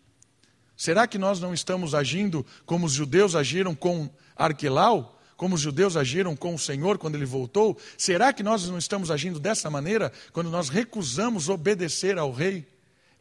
Será 0.75 1.05
que 1.07 1.17
nós 1.17 1.39
não 1.39 1.53
estamos 1.53 1.93
agindo 1.93 2.45
como 2.65 2.85
os 2.85 2.93
judeus 2.93 3.35
agiram 3.35 3.75
com 3.75 4.09
Arquelau? 4.35 5.18
Como 5.39 5.55
os 5.55 5.61
judeus 5.61 5.95
agiram 5.95 6.35
com 6.35 6.53
o 6.53 6.59
Senhor 6.59 6.97
quando 6.97 7.15
ele 7.15 7.23
voltou, 7.23 7.79
será 7.97 8.33
que 8.33 8.43
nós 8.43 8.67
não 8.67 8.77
estamos 8.77 9.09
agindo 9.09 9.39
dessa 9.39 9.69
maneira 9.69 10.11
quando 10.33 10.49
nós 10.49 10.67
recusamos 10.67 11.47
obedecer 11.47 12.17
ao 12.17 12.29
rei 12.29 12.67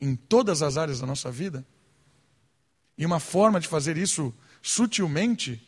em 0.00 0.16
todas 0.16 0.60
as 0.60 0.76
áreas 0.76 0.98
da 0.98 1.06
nossa 1.06 1.30
vida? 1.30 1.64
E 2.98 3.06
uma 3.06 3.20
forma 3.20 3.60
de 3.60 3.68
fazer 3.68 3.96
isso 3.96 4.34
sutilmente 4.60 5.64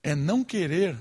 é 0.00 0.14
não 0.14 0.44
querer 0.44 0.96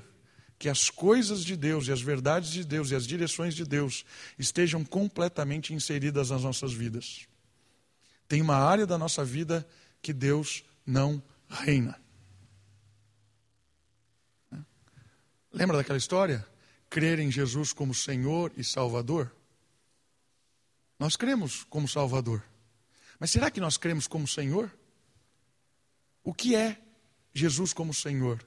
que 0.57 0.67
as 0.67 0.89
coisas 0.89 1.45
de 1.45 1.55
Deus 1.55 1.87
e 1.87 1.91
as 1.91 2.01
verdades 2.01 2.49
de 2.49 2.63
Deus 2.63 2.89
e 2.89 2.95
as 2.95 3.05
direções 3.05 3.53
de 3.53 3.63
Deus 3.63 4.05
estejam 4.39 4.83
completamente 4.83 5.71
inseridas 5.71 6.31
nas 6.31 6.41
nossas 6.41 6.73
vidas. 6.73 7.27
Tem 8.27 8.41
uma 8.41 8.55
área 8.55 8.87
da 8.87 8.97
nossa 8.97 9.23
vida 9.23 9.69
que 10.01 10.11
Deus 10.11 10.63
não 10.83 11.21
reina. 11.47 12.06
Lembra 15.57 15.77
daquela 15.77 15.97
história? 15.97 16.45
Crer 16.87 17.17
em 17.17 17.31
Jesus 17.31 17.73
como 17.73 17.91
Senhor 17.91 18.53
e 18.55 18.63
Salvador? 18.63 19.35
Nós 20.99 21.15
cremos 21.15 21.63
como 21.63 21.87
Salvador. 21.87 22.43
Mas 23.19 23.31
será 23.31 23.49
que 23.49 23.59
nós 23.59 23.75
cremos 23.75 24.05
como 24.05 24.27
Senhor? 24.27 24.71
O 26.23 26.31
que 26.31 26.55
é 26.55 26.79
Jesus 27.33 27.73
como 27.73 27.91
Senhor? 27.91 28.45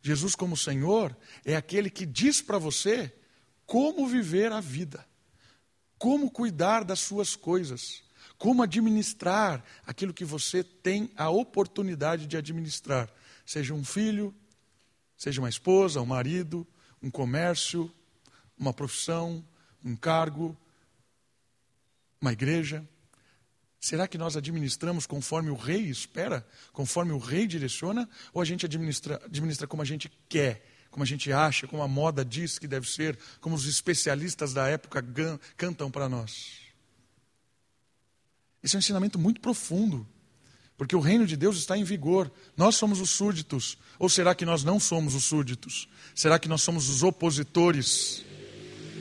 Jesus 0.00 0.34
como 0.34 0.56
Senhor 0.56 1.14
é 1.44 1.54
aquele 1.54 1.90
que 1.90 2.06
diz 2.06 2.40
para 2.40 2.56
você 2.56 3.14
como 3.66 4.08
viver 4.08 4.50
a 4.50 4.60
vida, 4.60 5.06
como 5.98 6.30
cuidar 6.30 6.84
das 6.84 7.00
suas 7.00 7.36
coisas, 7.36 8.02
como 8.38 8.62
administrar 8.62 9.62
aquilo 9.86 10.14
que 10.14 10.24
você 10.24 10.64
tem 10.64 11.12
a 11.18 11.28
oportunidade 11.28 12.26
de 12.26 12.34
administrar, 12.34 13.12
seja 13.44 13.74
um 13.74 13.84
filho, 13.84 14.34
seja 15.16 15.40
uma 15.40 15.48
esposa, 15.48 16.00
um 16.00 16.06
marido, 16.06 16.66
um 17.02 17.10
comércio, 17.10 17.92
uma 18.58 18.72
profissão, 18.72 19.44
um 19.84 19.94
cargo, 19.94 20.56
uma 22.20 22.32
igreja. 22.32 22.86
Será 23.78 24.08
que 24.08 24.18
nós 24.18 24.36
administramos 24.36 25.06
conforme 25.06 25.50
o 25.50 25.54
rei 25.54 25.82
espera, 25.82 26.46
conforme 26.72 27.12
o 27.12 27.18
rei 27.18 27.46
direciona, 27.46 28.08
ou 28.32 28.42
a 28.42 28.44
gente 28.44 28.66
administra, 28.66 29.20
administra 29.24 29.66
como 29.66 29.82
a 29.82 29.84
gente 29.84 30.10
quer, 30.28 30.66
como 30.90 31.04
a 31.04 31.06
gente 31.06 31.30
acha, 31.32 31.66
como 31.68 31.82
a 31.82 31.88
moda 31.88 32.24
diz 32.24 32.58
que 32.58 32.66
deve 32.66 32.88
ser, 32.88 33.18
como 33.40 33.54
os 33.54 33.66
especialistas 33.66 34.52
da 34.52 34.66
época 34.66 35.04
cantam 35.56 35.90
para 35.90 36.08
nós? 36.08 36.60
Esse 38.62 38.74
é 38.74 38.78
um 38.78 38.80
ensinamento 38.80 39.18
muito 39.18 39.40
profundo, 39.40 40.06
porque 40.76 40.94
o 40.94 41.00
reino 41.00 41.26
de 41.26 41.36
Deus 41.36 41.56
está 41.56 41.76
em 41.76 41.84
vigor. 41.84 42.30
Nós 42.56 42.76
somos 42.76 43.00
os 43.00 43.10
súditos, 43.10 43.78
ou 43.98 44.08
será 44.08 44.34
que 44.34 44.44
nós 44.44 44.62
não 44.62 44.78
somos 44.78 45.14
os 45.14 45.24
súditos? 45.24 45.88
Será 46.14 46.38
que 46.38 46.48
nós 46.48 46.62
somos 46.62 46.88
os 46.88 47.02
opositores? 47.02 48.24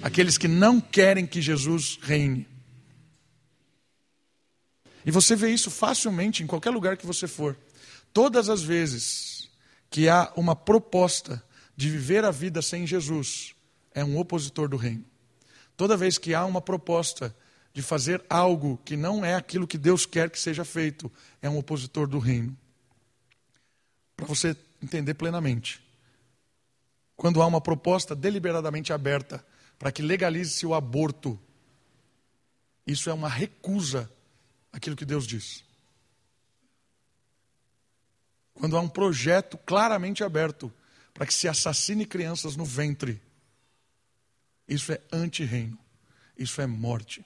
Aqueles 0.01 0.37
que 0.37 0.47
não 0.47 0.79
querem 0.79 1.25
que 1.25 1.41
Jesus 1.41 1.99
reine. 2.01 2.47
E 5.05 5.11
você 5.11 5.35
vê 5.35 5.51
isso 5.51 5.69
facilmente 5.69 6.43
em 6.43 6.47
qualquer 6.47 6.71
lugar 6.71 6.97
que 6.97 7.05
você 7.05 7.27
for. 7.27 7.57
Todas 8.11 8.49
as 8.49 8.63
vezes 8.63 9.49
que 9.89 10.09
há 10.09 10.31
uma 10.35 10.55
proposta 10.55 11.43
de 11.75 11.89
viver 11.89 12.23
a 12.23 12.31
vida 12.31 12.61
sem 12.61 12.87
Jesus, 12.87 13.53
é 13.93 14.03
um 14.03 14.17
opositor 14.17 14.67
do 14.67 14.77
reino. 14.77 15.05
Toda 15.77 15.97
vez 15.97 16.17
que 16.17 16.33
há 16.33 16.45
uma 16.45 16.61
proposta 16.61 17.35
de 17.75 17.81
fazer 17.81 18.23
algo 18.29 18.79
que 18.85 18.95
não 18.95 19.25
é 19.25 19.35
aquilo 19.35 19.67
que 19.67 19.77
Deus 19.77 20.05
quer 20.05 20.29
que 20.29 20.39
seja 20.39 20.63
feito, 20.63 21.11
é 21.41 21.49
um 21.49 21.57
opositor 21.57 22.07
do 22.07 22.19
reino. 22.19 22.57
Para 24.15 24.25
você 24.25 24.55
entender 24.81 25.13
plenamente. 25.13 25.83
Quando 27.17 27.41
há 27.41 27.45
uma 27.45 27.59
proposta 27.59 28.15
deliberadamente 28.15 28.93
aberta 28.93 29.45
para 29.77 29.91
que 29.91 30.01
legalize-se 30.01 30.65
o 30.65 30.73
aborto, 30.73 31.37
isso 32.87 33.09
é 33.09 33.13
uma 33.13 33.27
recusa 33.27 34.09
aquilo 34.71 34.95
que 34.95 35.03
Deus 35.03 35.27
diz. 35.27 35.61
Quando 38.53 38.77
há 38.77 38.79
um 38.79 38.87
projeto 38.87 39.57
claramente 39.57 40.23
aberto 40.23 40.71
para 41.13 41.25
que 41.25 41.33
se 41.33 41.45
assassine 41.45 42.05
crianças 42.05 42.55
no 42.55 42.63
ventre, 42.63 43.21
isso 44.65 44.93
é 44.93 45.01
anti-reino, 45.11 45.77
isso 46.37 46.61
é 46.61 46.65
morte. 46.65 47.25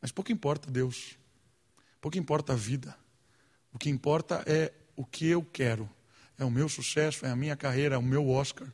Mas 0.00 0.10
pouco 0.10 0.32
importa 0.32 0.70
Deus, 0.70 1.18
pouco 2.00 2.16
importa 2.16 2.54
a 2.54 2.56
vida, 2.56 2.96
o 3.72 3.78
que 3.78 3.90
importa 3.90 4.42
é 4.46 4.72
o 4.96 5.04
que 5.04 5.26
eu 5.26 5.44
quero, 5.44 5.88
é 6.38 6.44
o 6.44 6.50
meu 6.50 6.68
sucesso, 6.68 7.26
é 7.26 7.30
a 7.30 7.36
minha 7.36 7.56
carreira, 7.56 7.94
é 7.94 7.98
o 7.98 8.02
meu 8.02 8.28
Oscar. 8.28 8.70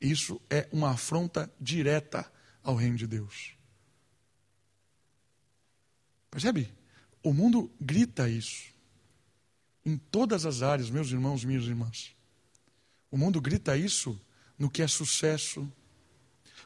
Isso 0.00 0.40
é 0.48 0.68
uma 0.70 0.90
afronta 0.90 1.52
direta 1.60 2.30
ao 2.62 2.76
reino 2.76 2.96
de 2.96 3.06
Deus. 3.06 3.54
Percebe? 6.30 6.72
O 7.22 7.32
mundo 7.32 7.70
grita 7.80 8.28
isso. 8.28 8.72
Em 9.84 9.96
todas 9.96 10.46
as 10.46 10.62
áreas, 10.62 10.90
meus 10.90 11.10
irmãos 11.10 11.44
minhas 11.44 11.64
irmãs. 11.64 12.14
O 13.10 13.16
mundo 13.16 13.40
grita 13.40 13.76
isso 13.76 14.20
no 14.58 14.70
que 14.70 14.82
é 14.82 14.88
sucesso. 14.88 15.70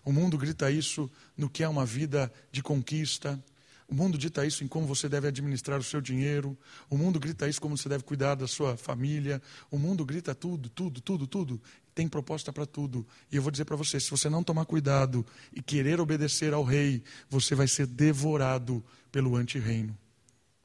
O 0.04 0.12
mundo 0.12 0.36
grita 0.36 0.70
isso 0.70 1.10
no 1.36 1.48
que 1.48 1.62
é 1.62 1.68
uma 1.68 1.86
vida 1.86 2.32
de 2.50 2.62
conquista. 2.62 3.42
O 3.88 3.94
mundo 3.94 4.16
grita 4.16 4.44
isso 4.46 4.64
em 4.64 4.66
como 4.66 4.86
você 4.86 5.08
deve 5.08 5.28
administrar 5.28 5.78
o 5.78 5.82
seu 5.82 6.00
dinheiro. 6.00 6.58
O 6.88 6.96
mundo 6.96 7.20
grita 7.20 7.48
isso 7.48 7.60
como 7.60 7.76
você 7.76 7.88
deve 7.88 8.02
cuidar 8.02 8.34
da 8.34 8.48
sua 8.48 8.76
família. 8.76 9.40
O 9.70 9.78
mundo 9.78 10.04
grita 10.04 10.34
tudo, 10.34 10.68
tudo, 10.68 11.00
tudo, 11.00 11.26
tudo. 11.26 11.62
Tem 11.94 12.08
proposta 12.08 12.52
para 12.52 12.64
tudo. 12.64 13.06
E 13.30 13.36
eu 13.36 13.42
vou 13.42 13.50
dizer 13.50 13.66
para 13.66 13.76
você: 13.76 14.00
se 14.00 14.10
você 14.10 14.30
não 14.30 14.42
tomar 14.42 14.64
cuidado 14.64 15.26
e 15.52 15.62
querer 15.62 16.00
obedecer 16.00 16.54
ao 16.54 16.64
rei, 16.64 17.02
você 17.28 17.54
vai 17.54 17.68
ser 17.68 17.86
devorado 17.86 18.82
pelo 19.12 19.36
antirreino, 19.36 19.96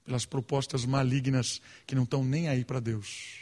pelas 0.05 0.25
propostas 0.25 0.85
malignas 0.85 1.61
que 1.85 1.95
não 1.95 2.03
estão 2.03 2.23
nem 2.23 2.47
aí 2.47 2.63
para 2.63 2.79
Deus. 2.79 3.39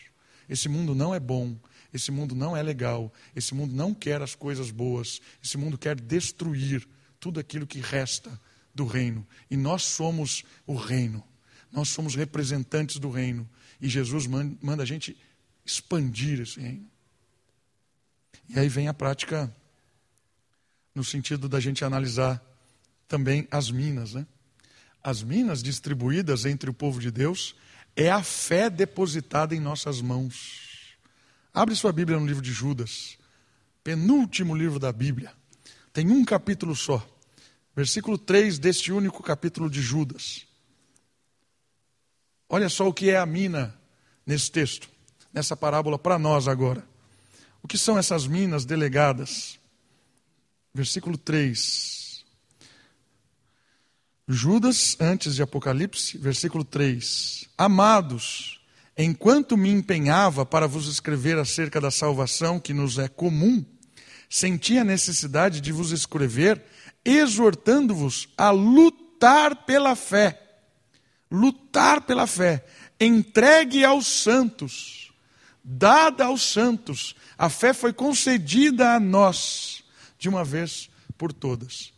Esse 0.49 0.67
mundo 0.67 0.93
não 0.93 1.13
é 1.13 1.19
bom, 1.19 1.55
esse 1.93 2.11
mundo 2.11 2.35
não 2.35 2.55
é 2.55 2.61
legal, 2.61 3.13
esse 3.35 3.53
mundo 3.53 3.73
não 3.73 3.93
quer 3.93 4.21
as 4.21 4.35
coisas 4.35 4.71
boas, 4.71 5.21
esse 5.43 5.57
mundo 5.57 5.77
quer 5.77 5.99
destruir 5.99 6.87
tudo 7.19 7.39
aquilo 7.39 7.65
que 7.65 7.79
resta 7.79 8.39
do 8.73 8.85
reino. 8.85 9.25
E 9.49 9.55
nós 9.57 9.83
somos 9.83 10.43
o 10.65 10.75
reino, 10.75 11.23
nós 11.71 11.89
somos 11.89 12.15
representantes 12.15 12.97
do 12.97 13.09
reino. 13.09 13.49
E 13.81 13.89
Jesus 13.89 14.27
manda 14.27 14.83
a 14.83 14.85
gente 14.85 15.17
expandir 15.65 16.39
esse 16.41 16.59
reino. 16.59 16.89
E 18.49 18.59
aí 18.59 18.69
vem 18.69 18.87
a 18.87 18.93
prática 18.93 19.53
no 20.93 21.03
sentido 21.03 21.49
da 21.49 21.59
gente 21.59 21.83
analisar 21.83 22.41
também 23.07 23.47
as 23.51 23.69
minas, 23.69 24.13
né? 24.13 24.25
as 25.05 25.21
minas 25.21 25.61
distribuídas 25.61 26.45
entre 26.45 26.67
o 26.67 26.73
povo 26.73 26.99
de 26.99 27.11
Deus 27.11 27.55
é 27.95 28.09
a 28.09 28.23
fé 28.23 28.71
depositada 28.71 29.55
em 29.55 29.59
nossas 29.59 30.01
mãos. 30.01 30.64
Abre 31.55 31.73
sua 31.73 31.93
Bíblia 31.93 32.19
no 32.19 32.25
livro 32.25 32.41
de 32.41 32.51
Judas, 32.51 33.17
penúltimo 33.81 34.53
livro 34.53 34.77
da 34.77 34.91
Bíblia. 34.91 35.31
Tem 35.93 36.11
um 36.11 36.25
capítulo 36.25 36.75
só. 36.75 37.01
Versículo 37.73 38.17
3 38.17 38.59
deste 38.59 38.91
único 38.91 39.23
capítulo 39.23 39.69
de 39.69 39.81
Judas. 39.81 40.45
Olha 42.49 42.67
só 42.67 42.89
o 42.89 42.93
que 42.93 43.09
é 43.09 43.17
a 43.17 43.25
mina 43.25 43.73
nesse 44.25 44.51
texto, 44.51 44.89
nessa 45.31 45.55
parábola 45.55 45.97
para 45.97 46.19
nós 46.19 46.49
agora. 46.49 46.85
O 47.63 47.69
que 47.69 47.77
são 47.77 47.97
essas 47.97 48.27
minas 48.27 48.65
delegadas? 48.65 49.57
Versículo 50.73 51.17
3. 51.17 52.25
Judas, 54.27 54.97
antes 54.99 55.35
de 55.35 55.41
Apocalipse, 55.41 56.17
versículo 56.17 56.65
3: 56.65 57.47
Amados, 57.57 58.54
enquanto 58.97 59.57
me 59.57 59.69
empenhava 59.69 60.45
para 60.45 60.67
vos 60.67 60.87
escrever 60.87 61.37
acerca 61.37 61.81
da 61.81 61.91
salvação 61.91 62.59
que 62.59 62.73
nos 62.73 62.97
é 62.97 63.07
comum, 63.07 63.65
senti 64.29 64.77
a 64.77 64.83
necessidade 64.83 65.61
de 65.61 65.71
vos 65.71 65.91
escrever, 65.91 66.63
exortando-vos 67.03 68.29
a 68.37 68.51
lutar 68.51 69.65
pela 69.65 69.95
fé. 69.95 70.41
Lutar 71.29 72.01
pela 72.01 72.27
fé, 72.27 72.65
entregue 72.99 73.83
aos 73.83 74.05
santos, 74.07 75.11
dada 75.63 76.25
aos 76.25 76.41
santos. 76.41 77.15
A 77.37 77.49
fé 77.49 77.73
foi 77.73 77.91
concedida 77.91 78.93
a 78.93 78.99
nós, 78.99 79.83
de 80.17 80.29
uma 80.29 80.45
vez 80.45 80.89
por 81.17 81.33
todas. 81.33 81.91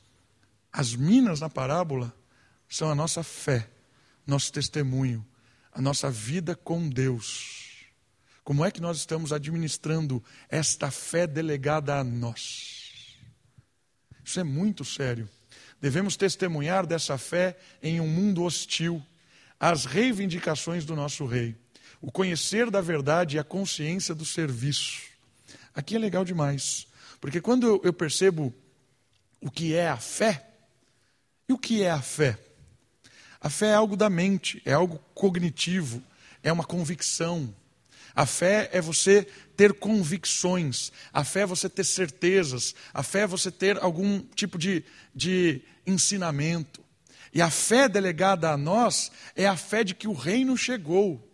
As 0.71 0.95
minas 0.95 1.41
na 1.41 1.49
parábola 1.49 2.13
são 2.69 2.89
a 2.89 2.95
nossa 2.95 3.21
fé, 3.21 3.69
nosso 4.25 4.51
testemunho, 4.51 5.25
a 5.77 5.81
nossa 5.81 6.09
vida 6.09 6.55
com 6.55 6.89
Deus. 6.89 7.85
Como 8.43 8.65
é 8.65 8.71
que 8.71 8.81
nós 8.81 8.97
estamos 8.97 9.31
administrando 9.31 10.23
esta 10.49 10.89
fé 10.89 11.27
delegada 11.27 11.99
a 11.99 12.03
nós? 12.03 13.15
Isso 14.25 14.39
é 14.39 14.43
muito 14.43 14.83
sério. 14.83 15.29
Devemos 15.79 16.17
testemunhar 16.17 16.87
dessa 16.87 17.15
fé 17.15 17.55
em 17.83 18.01
um 18.01 18.07
mundo 18.07 18.41
hostil, 18.41 19.05
as 19.59 19.85
reivindicações 19.85 20.83
do 20.83 20.95
nosso 20.95 21.27
rei, 21.27 21.55
o 22.01 22.11
conhecer 22.11 22.71
da 22.71 22.81
verdade 22.81 23.35
e 23.35 23.39
a 23.39 23.43
consciência 23.43 24.15
do 24.15 24.25
serviço. 24.25 25.03
Aqui 25.75 25.95
é 25.95 25.99
legal 25.99 26.25
demais, 26.25 26.87
porque 27.21 27.39
quando 27.39 27.79
eu 27.83 27.93
percebo 27.93 28.51
o 29.39 29.51
que 29.51 29.75
é 29.75 29.89
a 29.89 29.97
fé, 29.97 30.43
e 31.47 31.53
o 31.53 31.57
que 31.57 31.83
é 31.83 31.91
a 31.91 32.01
fé? 32.01 32.46
A 33.47 33.49
fé 33.49 33.67
é 33.67 33.73
algo 33.75 33.95
da 33.95 34.09
mente, 34.09 34.61
é 34.65 34.73
algo 34.73 34.99
cognitivo, 35.13 36.03
é 36.43 36.51
uma 36.51 36.65
convicção. 36.65 37.55
A 38.13 38.25
fé 38.25 38.69
é 38.73 38.81
você 38.81 39.25
ter 39.55 39.71
convicções, 39.71 40.91
a 41.13 41.23
fé 41.23 41.43
é 41.43 41.45
você 41.45 41.69
ter 41.69 41.85
certezas, 41.85 42.75
a 42.93 43.01
fé 43.01 43.21
é 43.21 43.27
você 43.27 43.49
ter 43.49 43.81
algum 43.81 44.19
tipo 44.35 44.57
de, 44.57 44.83
de 45.15 45.61
ensinamento. 45.85 46.83
E 47.33 47.41
a 47.41 47.49
fé 47.49 47.87
delegada 47.87 48.51
a 48.51 48.57
nós 48.57 49.13
é 49.33 49.47
a 49.47 49.55
fé 49.55 49.81
de 49.81 49.95
que 49.95 50.09
o 50.09 50.13
reino 50.13 50.57
chegou, 50.57 51.25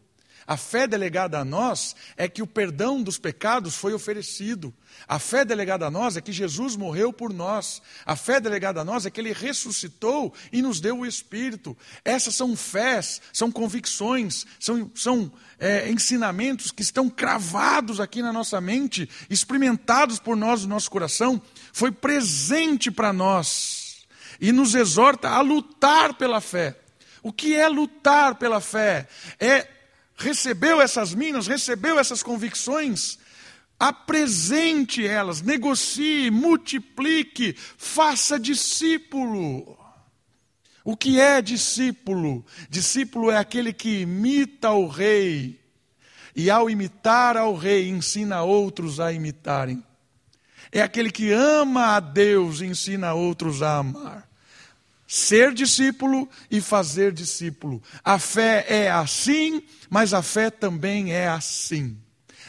A 0.45 0.57
fé 0.57 0.87
delegada 0.87 1.39
a 1.39 1.45
nós 1.45 1.95
é 2.17 2.27
que 2.27 2.41
o 2.41 2.47
perdão 2.47 3.01
dos 3.01 3.17
pecados 3.17 3.75
foi 3.75 3.93
oferecido. 3.93 4.73
A 5.07 5.19
fé 5.19 5.45
delegada 5.45 5.87
a 5.87 5.91
nós 5.91 6.17
é 6.17 6.21
que 6.21 6.31
Jesus 6.31 6.75
morreu 6.75 7.13
por 7.13 7.33
nós. 7.33 7.81
A 8.05 8.15
fé 8.15 8.39
delegada 8.39 8.81
a 8.81 8.85
nós 8.85 9.05
é 9.05 9.09
que 9.09 9.19
ele 9.19 9.33
ressuscitou 9.33 10.33
e 10.51 10.61
nos 10.61 10.79
deu 10.79 10.99
o 10.99 11.05
Espírito. 11.05 11.77
Essas 12.03 12.35
são 12.35 12.55
fés, 12.55 13.21
são 13.31 13.51
convicções, 13.51 14.45
são, 14.59 14.91
são 14.93 15.31
é, 15.59 15.89
ensinamentos 15.89 16.71
que 16.71 16.81
estão 16.81 17.09
cravados 17.09 17.99
aqui 17.99 18.21
na 18.21 18.33
nossa 18.33 18.59
mente, 18.59 19.09
experimentados 19.29 20.19
por 20.19 20.35
nós 20.35 20.63
no 20.63 20.69
nosso 20.69 20.91
coração. 20.91 21.41
Foi 21.71 21.91
presente 21.91 22.91
para 22.91 23.13
nós 23.13 24.05
e 24.39 24.51
nos 24.51 24.75
exorta 24.75 25.29
a 25.29 25.41
lutar 25.41 26.15
pela 26.15 26.41
fé. 26.41 26.77
O 27.21 27.31
que 27.31 27.55
é 27.55 27.67
lutar 27.69 28.35
pela 28.35 28.59
fé? 28.59 29.07
É 29.39 29.67
recebeu 30.15 30.81
essas 30.81 31.13
minas, 31.13 31.47
recebeu 31.47 31.99
essas 31.99 32.21
convicções, 32.23 33.17
apresente 33.79 35.05
elas, 35.05 35.41
negocie, 35.41 36.29
multiplique, 36.31 37.55
faça 37.77 38.39
discípulo. 38.39 39.77
O 40.83 40.97
que 40.97 41.19
é 41.19 41.41
discípulo? 41.41 42.45
Discípulo 42.69 43.31
é 43.31 43.37
aquele 43.37 43.71
que 43.71 44.01
imita 44.01 44.71
o 44.71 44.87
rei 44.87 45.59
e, 46.35 46.49
ao 46.49 46.69
imitar 46.69 47.37
ao 47.37 47.55
rei, 47.55 47.89
ensina 47.89 48.43
outros 48.43 48.99
a 48.99 49.11
imitarem. 49.11 49.83
É 50.71 50.81
aquele 50.81 51.11
que 51.11 51.31
ama 51.31 51.95
a 51.95 51.99
Deus 51.99 52.59
e 52.59 52.65
ensina 52.65 53.13
outros 53.13 53.61
a 53.61 53.77
amar 53.77 54.32
ser 55.13 55.53
discípulo 55.53 56.27
e 56.49 56.59
fazer 56.59 57.11
discípulo. 57.11 57.83
A 58.03 58.17
fé 58.17 58.65
é 58.67 58.89
assim, 58.89 59.61
mas 59.87 60.11
a 60.11 60.23
fé 60.23 60.49
também 60.49 61.13
é 61.13 61.27
assim. 61.27 61.95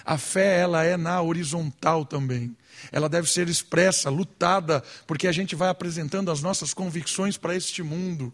A 0.02 0.16
fé 0.16 0.60
ela 0.60 0.82
é 0.82 0.96
na 0.96 1.20
horizontal 1.20 2.06
também. 2.06 2.56
Ela 2.90 3.06
deve 3.06 3.30
ser 3.30 3.50
expressa, 3.50 4.08
lutada, 4.08 4.82
porque 5.06 5.28
a 5.28 5.32
gente 5.32 5.54
vai 5.54 5.68
apresentando 5.68 6.30
as 6.30 6.40
nossas 6.40 6.72
convicções 6.72 7.36
para 7.36 7.54
este 7.54 7.82
mundo. 7.82 8.32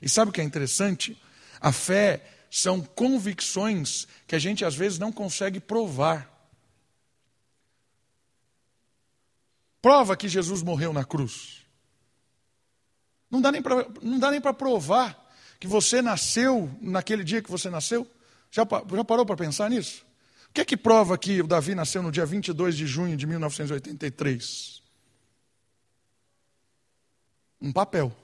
E 0.00 0.08
sabe 0.08 0.30
o 0.30 0.32
que 0.32 0.40
é 0.40 0.44
interessante? 0.44 1.20
A 1.60 1.72
fé 1.72 2.24
são 2.48 2.82
convicções 2.82 4.06
que 4.28 4.36
a 4.36 4.38
gente 4.38 4.64
às 4.64 4.76
vezes 4.76 5.00
não 5.00 5.10
consegue 5.10 5.58
provar. 5.58 6.30
Prova 9.80 10.16
que 10.16 10.28
Jesus 10.28 10.62
morreu 10.62 10.92
na 10.92 11.04
cruz. 11.04 11.61
Não 13.32 13.40
dá 13.40 13.50
nem 14.30 14.40
para 14.42 14.52
provar 14.52 15.18
que 15.58 15.66
você 15.66 16.02
nasceu 16.02 16.70
naquele 16.82 17.24
dia 17.24 17.40
que 17.40 17.50
você 17.50 17.70
nasceu. 17.70 18.06
Já, 18.50 18.68
já 18.94 19.04
parou 19.04 19.24
para 19.24 19.36
pensar 19.36 19.70
nisso? 19.70 20.04
O 20.50 20.52
que 20.52 20.60
é 20.60 20.64
que 20.66 20.76
prova 20.76 21.16
que 21.16 21.40
o 21.40 21.46
Davi 21.46 21.74
nasceu 21.74 22.02
no 22.02 22.12
dia 22.12 22.26
22 22.26 22.76
de 22.76 22.86
junho 22.86 23.16
de 23.16 23.26
1983? 23.26 24.82
Um 27.58 27.72
papel. 27.72 28.14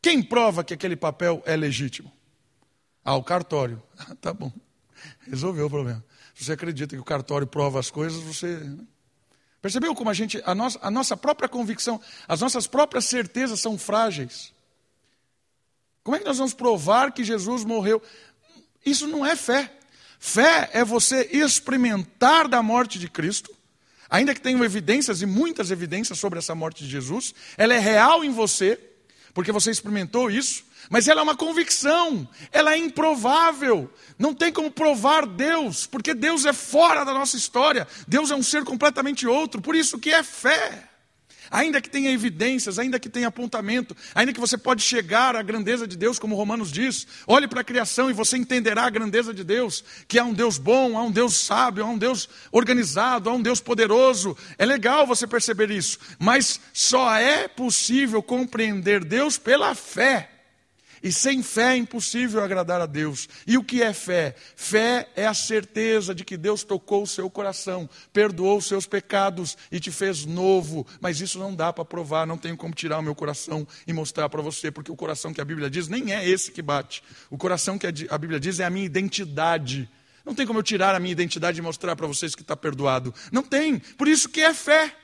Quem 0.00 0.22
prova 0.22 0.64
que 0.64 0.72
aquele 0.72 0.96
papel 0.96 1.42
é 1.44 1.54
legítimo? 1.54 2.10
Ah, 3.04 3.16
o 3.16 3.22
cartório. 3.22 3.82
tá 4.22 4.32
bom. 4.32 4.50
Resolveu 5.28 5.66
o 5.66 5.70
problema. 5.70 6.02
Se 6.34 6.46
você 6.46 6.52
acredita 6.52 6.96
que 6.96 7.00
o 7.00 7.04
cartório 7.04 7.46
prova 7.46 7.78
as 7.78 7.90
coisas, 7.90 8.22
você 8.22 8.74
Percebeu 9.62 9.94
como 9.94 10.10
a 10.10 10.14
gente, 10.14 10.42
a 10.44 10.56
nossa, 10.56 10.78
a 10.82 10.90
nossa 10.90 11.16
própria 11.16 11.48
convicção, 11.48 12.00
as 12.26 12.40
nossas 12.40 12.66
próprias 12.66 13.04
certezas 13.04 13.60
são 13.60 13.78
frágeis? 13.78 14.52
Como 16.02 16.16
é 16.16 16.18
que 16.18 16.24
nós 16.24 16.38
vamos 16.38 16.52
provar 16.52 17.12
que 17.12 17.22
Jesus 17.22 17.64
morreu? 17.64 18.02
Isso 18.84 19.06
não 19.06 19.24
é 19.24 19.36
fé. 19.36 19.72
Fé 20.18 20.68
é 20.72 20.84
você 20.84 21.28
experimentar 21.32 22.48
da 22.48 22.60
morte 22.60 22.98
de 22.98 23.08
Cristo, 23.08 23.54
ainda 24.10 24.34
que 24.34 24.40
tenham 24.40 24.64
evidências 24.64 25.22
e 25.22 25.26
muitas 25.26 25.70
evidências 25.70 26.18
sobre 26.18 26.40
essa 26.40 26.56
morte 26.56 26.82
de 26.82 26.90
Jesus, 26.90 27.32
ela 27.56 27.72
é 27.72 27.78
real 27.78 28.24
em 28.24 28.30
você, 28.30 28.78
porque 29.32 29.52
você 29.52 29.70
experimentou 29.70 30.28
isso, 30.28 30.64
mas 30.90 31.08
ela 31.08 31.20
é 31.20 31.24
uma 31.24 31.36
convicção, 31.36 32.28
ela 32.50 32.74
é 32.74 32.78
improvável. 32.78 33.92
Não 34.18 34.34
tem 34.34 34.52
como 34.52 34.70
provar 34.70 35.26
Deus, 35.26 35.86
porque 35.86 36.14
Deus 36.14 36.44
é 36.44 36.52
fora 36.52 37.04
da 37.04 37.12
nossa 37.12 37.36
história. 37.36 37.86
Deus 38.06 38.30
é 38.30 38.36
um 38.36 38.42
ser 38.42 38.64
completamente 38.64 39.26
outro, 39.26 39.60
por 39.60 39.74
isso 39.74 39.98
que 39.98 40.10
é 40.10 40.22
fé. 40.22 40.88
Ainda 41.52 41.82
que 41.82 41.90
tenha 41.90 42.10
evidências, 42.10 42.78
ainda 42.78 42.98
que 42.98 43.10
tenha 43.10 43.28
apontamento, 43.28 43.94
ainda 44.14 44.32
que 44.32 44.40
você 44.40 44.56
pode 44.56 44.82
chegar 44.82 45.36
à 45.36 45.42
grandeza 45.42 45.86
de 45.86 45.98
Deus, 45.98 46.18
como 46.18 46.34
Romanos 46.34 46.72
diz, 46.72 47.06
olhe 47.26 47.46
para 47.46 47.60
a 47.60 47.64
criação 47.64 48.08
e 48.08 48.14
você 48.14 48.38
entenderá 48.38 48.84
a 48.84 48.90
grandeza 48.90 49.34
de 49.34 49.44
Deus, 49.44 49.84
que 50.08 50.18
há 50.18 50.24
um 50.24 50.32
Deus 50.32 50.56
bom, 50.56 50.96
há 50.96 51.02
um 51.02 51.10
Deus 51.10 51.36
sábio, 51.36 51.84
há 51.84 51.86
um 51.86 51.98
Deus 51.98 52.26
organizado, 52.50 53.28
há 53.28 53.34
um 53.34 53.42
Deus 53.42 53.60
poderoso. 53.60 54.34
É 54.56 54.64
legal 54.64 55.06
você 55.06 55.26
perceber 55.26 55.70
isso, 55.70 55.98
mas 56.18 56.58
só 56.72 57.14
é 57.14 57.46
possível 57.46 58.22
compreender 58.22 59.04
Deus 59.04 59.36
pela 59.36 59.74
fé. 59.74 60.31
E 61.02 61.12
sem 61.12 61.42
fé 61.42 61.72
é 61.72 61.76
impossível 61.76 62.42
agradar 62.42 62.80
a 62.80 62.86
Deus. 62.86 63.28
E 63.46 63.58
o 63.58 63.64
que 63.64 63.82
é 63.82 63.92
fé? 63.92 64.34
Fé 64.54 65.08
é 65.16 65.26
a 65.26 65.34
certeza 65.34 66.14
de 66.14 66.24
que 66.24 66.36
Deus 66.36 66.62
tocou 66.62 67.02
o 67.02 67.06
seu 67.06 67.28
coração, 67.28 67.88
perdoou 68.12 68.58
os 68.58 68.66
seus 68.66 68.86
pecados 68.86 69.56
e 69.70 69.80
te 69.80 69.90
fez 69.90 70.24
novo. 70.24 70.86
Mas 71.00 71.20
isso 71.20 71.38
não 71.38 71.54
dá 71.54 71.72
para 71.72 71.84
provar, 71.84 72.26
não 72.26 72.38
tenho 72.38 72.56
como 72.56 72.74
tirar 72.74 73.00
o 73.00 73.02
meu 73.02 73.14
coração 73.14 73.66
e 73.86 73.92
mostrar 73.92 74.28
para 74.28 74.40
você, 74.40 74.70
porque 74.70 74.92
o 74.92 74.96
coração 74.96 75.32
que 75.32 75.40
a 75.40 75.44
Bíblia 75.44 75.68
diz 75.68 75.88
nem 75.88 76.14
é 76.14 76.28
esse 76.28 76.52
que 76.52 76.62
bate. 76.62 77.02
O 77.30 77.36
coração 77.36 77.78
que 77.78 77.86
a 77.86 78.18
Bíblia 78.18 78.38
diz 78.38 78.60
é 78.60 78.64
a 78.64 78.70
minha 78.70 78.86
identidade. 78.86 79.88
Não 80.24 80.34
tem 80.34 80.46
como 80.46 80.60
eu 80.60 80.62
tirar 80.62 80.94
a 80.94 81.00
minha 81.00 81.12
identidade 81.12 81.58
e 81.58 81.62
mostrar 81.62 81.96
para 81.96 82.06
vocês 82.06 82.34
que 82.34 82.42
está 82.42 82.56
perdoado. 82.56 83.12
Não 83.32 83.42
tem. 83.42 83.78
Por 83.78 84.06
isso 84.06 84.28
que 84.28 84.40
é 84.40 84.54
fé. 84.54 84.94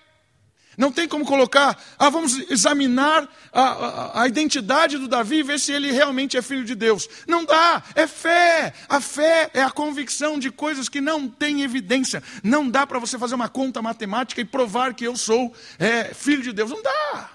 Não 0.78 0.92
tem 0.92 1.08
como 1.08 1.26
colocar, 1.26 1.76
ah, 1.98 2.08
vamos 2.08 2.38
examinar 2.48 3.28
a, 3.52 3.62
a, 3.62 4.22
a, 4.22 4.28
identidade 4.28 4.96
do 4.96 5.08
Davi 5.08 5.38
e 5.38 5.42
ver 5.42 5.58
se 5.58 5.72
ele 5.72 5.90
realmente 5.90 6.36
é 6.36 6.42
filho 6.42 6.64
de 6.64 6.76
Deus. 6.76 7.08
Não 7.26 7.44
dá, 7.44 7.82
é 7.96 8.06
fé. 8.06 8.72
A 8.88 9.00
fé 9.00 9.50
é 9.52 9.60
a 9.60 9.72
convicção 9.72 10.38
de 10.38 10.52
coisas 10.52 10.88
que 10.88 11.00
não 11.00 11.28
têm 11.28 11.62
evidência. 11.62 12.22
Não 12.44 12.70
dá 12.70 12.86
para 12.86 13.00
você 13.00 13.18
fazer 13.18 13.34
uma 13.34 13.48
conta 13.48 13.82
matemática 13.82 14.40
e 14.40 14.44
provar 14.44 14.94
que 14.94 15.04
eu 15.04 15.16
sou 15.16 15.52
é, 15.80 16.14
filho 16.14 16.44
de 16.44 16.52
Deus. 16.52 16.70
Não 16.70 16.80
dá. 16.80 17.30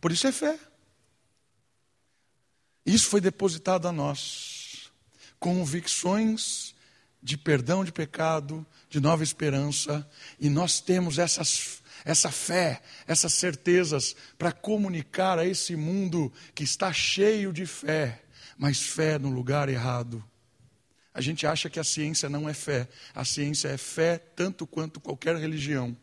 Por 0.00 0.10
isso 0.10 0.26
é 0.26 0.32
fé. 0.32 0.58
Isso 2.86 3.06
foi 3.08 3.20
depositado 3.20 3.86
a 3.86 3.92
nós. 3.92 4.90
Convicções 5.38 6.74
de 7.22 7.36
perdão 7.36 7.84
de 7.84 7.92
pecado, 7.92 8.66
de 8.88 8.98
nova 8.98 9.22
esperança, 9.22 10.08
e 10.38 10.48
nós 10.48 10.80
temos 10.80 11.18
essas 11.18 11.79
essa 12.04 12.30
fé, 12.30 12.82
essas 13.06 13.32
certezas 13.34 14.16
para 14.38 14.52
comunicar 14.52 15.38
a 15.38 15.46
esse 15.46 15.76
mundo 15.76 16.32
que 16.54 16.64
está 16.64 16.92
cheio 16.92 17.52
de 17.52 17.66
fé, 17.66 18.22
mas 18.56 18.80
fé 18.80 19.18
no 19.18 19.30
lugar 19.30 19.68
errado. 19.68 20.24
A 21.12 21.20
gente 21.20 21.46
acha 21.46 21.68
que 21.68 21.80
a 21.80 21.84
ciência 21.84 22.28
não 22.28 22.48
é 22.48 22.54
fé. 22.54 22.88
A 23.14 23.24
ciência 23.24 23.68
é 23.68 23.76
fé 23.76 24.18
tanto 24.18 24.66
quanto 24.66 25.00
qualquer 25.00 25.36
religião. 25.36 25.96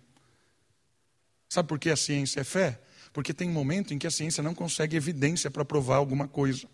Sabe 1.50 1.70
por 1.70 1.80
que 1.80 1.90
a 1.90 1.96
ciência 1.96 2.42
é 2.42 2.44
fé? 2.44 2.82
Porque 3.14 3.34
tem 3.34 3.50
um 3.50 3.54
momento 3.54 3.94
em 3.94 3.98
que 3.98 4.06
a 4.06 4.12
ciência 4.12 4.44
não 4.44 4.54
consegue 4.54 4.98
evidência 4.98 5.50
para 5.50 5.64
provar 5.64 5.96
alguma 5.96 6.28
coisa. 6.28 6.68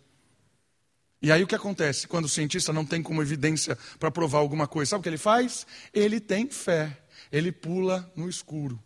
E 1.22 1.32
aí 1.32 1.42
o 1.42 1.46
que 1.46 1.54
acontece? 1.54 2.06
Quando 2.06 2.26
o 2.26 2.28
cientista 2.28 2.72
não 2.72 2.84
tem 2.84 3.02
como 3.02 3.22
evidência 3.22 3.78
para 3.98 4.10
provar 4.10 4.40
alguma 4.40 4.66
coisa, 4.66 4.90
sabe 4.90 5.00
o 5.00 5.02
que 5.02 5.08
ele 5.08 5.16
faz? 5.16 5.66
Ele 5.92 6.20
tem 6.20 6.50
fé. 6.50 6.98
Ele 7.32 7.50
pula 7.50 8.12
no 8.14 8.28
escuro. 8.28 8.82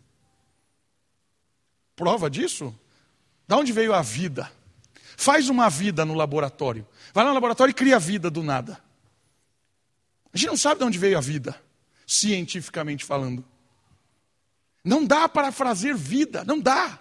Prova 1.99 2.29
disso? 2.29 2.73
Da 3.45 3.57
onde 3.57 3.73
veio 3.73 3.93
a 3.93 4.01
vida? 4.01 4.49
Faz 5.17 5.49
uma 5.49 5.69
vida 5.69 6.05
no 6.05 6.13
laboratório. 6.13 6.87
Vai 7.13 7.25
lá 7.25 7.31
no 7.31 7.33
laboratório 7.33 7.71
e 7.71 7.73
cria 7.73 7.99
vida 7.99 8.31
do 8.31 8.41
nada. 8.41 8.81
A 10.33 10.37
gente 10.37 10.47
não 10.47 10.55
sabe 10.55 10.79
de 10.79 10.85
onde 10.85 10.97
veio 10.97 11.17
a 11.17 11.21
vida, 11.21 11.61
cientificamente 12.07 13.03
falando. 13.03 13.43
Não 14.81 15.05
dá 15.05 15.27
para 15.27 15.51
fazer 15.51 15.93
vida, 15.93 16.45
não 16.45 16.57
dá. 16.57 16.97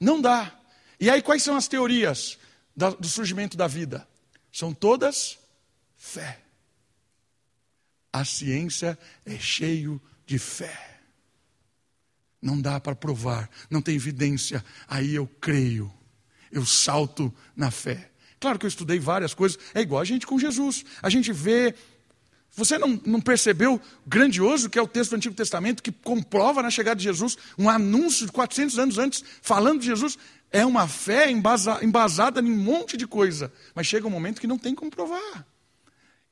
Não 0.00 0.20
dá. 0.20 0.52
E 0.98 1.08
aí, 1.08 1.22
quais 1.22 1.44
são 1.44 1.54
as 1.54 1.68
teorias 1.68 2.36
do 2.74 3.06
surgimento 3.06 3.56
da 3.56 3.68
vida? 3.68 4.04
São 4.50 4.74
todas 4.74 5.38
fé. 5.96 6.40
A 8.12 8.24
ciência 8.24 8.98
é 9.24 9.38
cheio 9.38 10.02
de 10.26 10.40
fé. 10.40 10.89
Não 12.40 12.60
dá 12.60 12.80
para 12.80 12.94
provar, 12.94 13.50
não 13.68 13.82
tem 13.82 13.94
evidência. 13.94 14.64
Aí 14.88 15.14
eu 15.14 15.26
creio, 15.40 15.92
eu 16.50 16.64
salto 16.64 17.32
na 17.54 17.70
fé. 17.70 18.10
Claro 18.40 18.58
que 18.58 18.64
eu 18.64 18.68
estudei 18.68 18.98
várias 18.98 19.34
coisas, 19.34 19.58
é 19.74 19.80
igual 19.82 20.00
a 20.00 20.04
gente 20.04 20.26
com 20.26 20.38
Jesus. 20.38 20.84
A 21.02 21.10
gente 21.10 21.32
vê. 21.32 21.74
Você 22.56 22.78
não, 22.78 23.00
não 23.06 23.20
percebeu 23.20 23.80
grandioso 24.04 24.68
que 24.68 24.78
é 24.78 24.82
o 24.82 24.88
texto 24.88 25.10
do 25.10 25.16
Antigo 25.16 25.34
Testamento 25.34 25.82
que 25.82 25.92
comprova 25.92 26.62
na 26.62 26.70
chegada 26.70 26.96
de 26.96 27.04
Jesus 27.04 27.38
um 27.56 27.70
anúncio 27.70 28.26
de 28.26 28.32
400 28.32 28.78
anos 28.78 28.98
antes, 28.98 29.22
falando 29.40 29.80
de 29.80 29.86
Jesus? 29.86 30.18
É 30.50 30.66
uma 30.66 30.88
fé 30.88 31.30
embasa, 31.30 31.78
embasada 31.84 32.40
em 32.40 32.50
um 32.50 32.56
monte 32.56 32.96
de 32.96 33.06
coisa, 33.06 33.52
mas 33.72 33.86
chega 33.86 34.06
um 34.06 34.10
momento 34.10 34.40
que 34.40 34.48
não 34.48 34.58
tem 34.58 34.74
como 34.74 34.90
provar. 34.90 35.46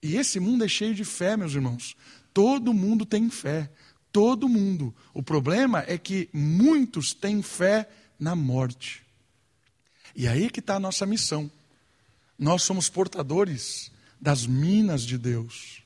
E 0.02 0.16
esse 0.16 0.40
mundo 0.40 0.64
é 0.64 0.68
cheio 0.68 0.94
de 0.94 1.04
fé, 1.04 1.36
meus 1.36 1.54
irmãos. 1.54 1.96
Todo 2.32 2.74
mundo 2.74 3.04
tem 3.04 3.30
fé. 3.30 3.70
Todo 4.18 4.48
mundo. 4.48 4.92
O 5.14 5.22
problema 5.22 5.84
é 5.86 5.96
que 5.96 6.28
muitos 6.32 7.14
têm 7.14 7.40
fé 7.40 7.88
na 8.18 8.34
morte. 8.34 9.06
E 10.12 10.26
aí 10.26 10.50
que 10.50 10.58
está 10.58 10.74
a 10.74 10.80
nossa 10.80 11.06
missão. 11.06 11.48
Nós 12.36 12.64
somos 12.64 12.88
portadores 12.88 13.92
das 14.20 14.44
minas 14.44 15.02
de 15.02 15.16
Deus, 15.16 15.84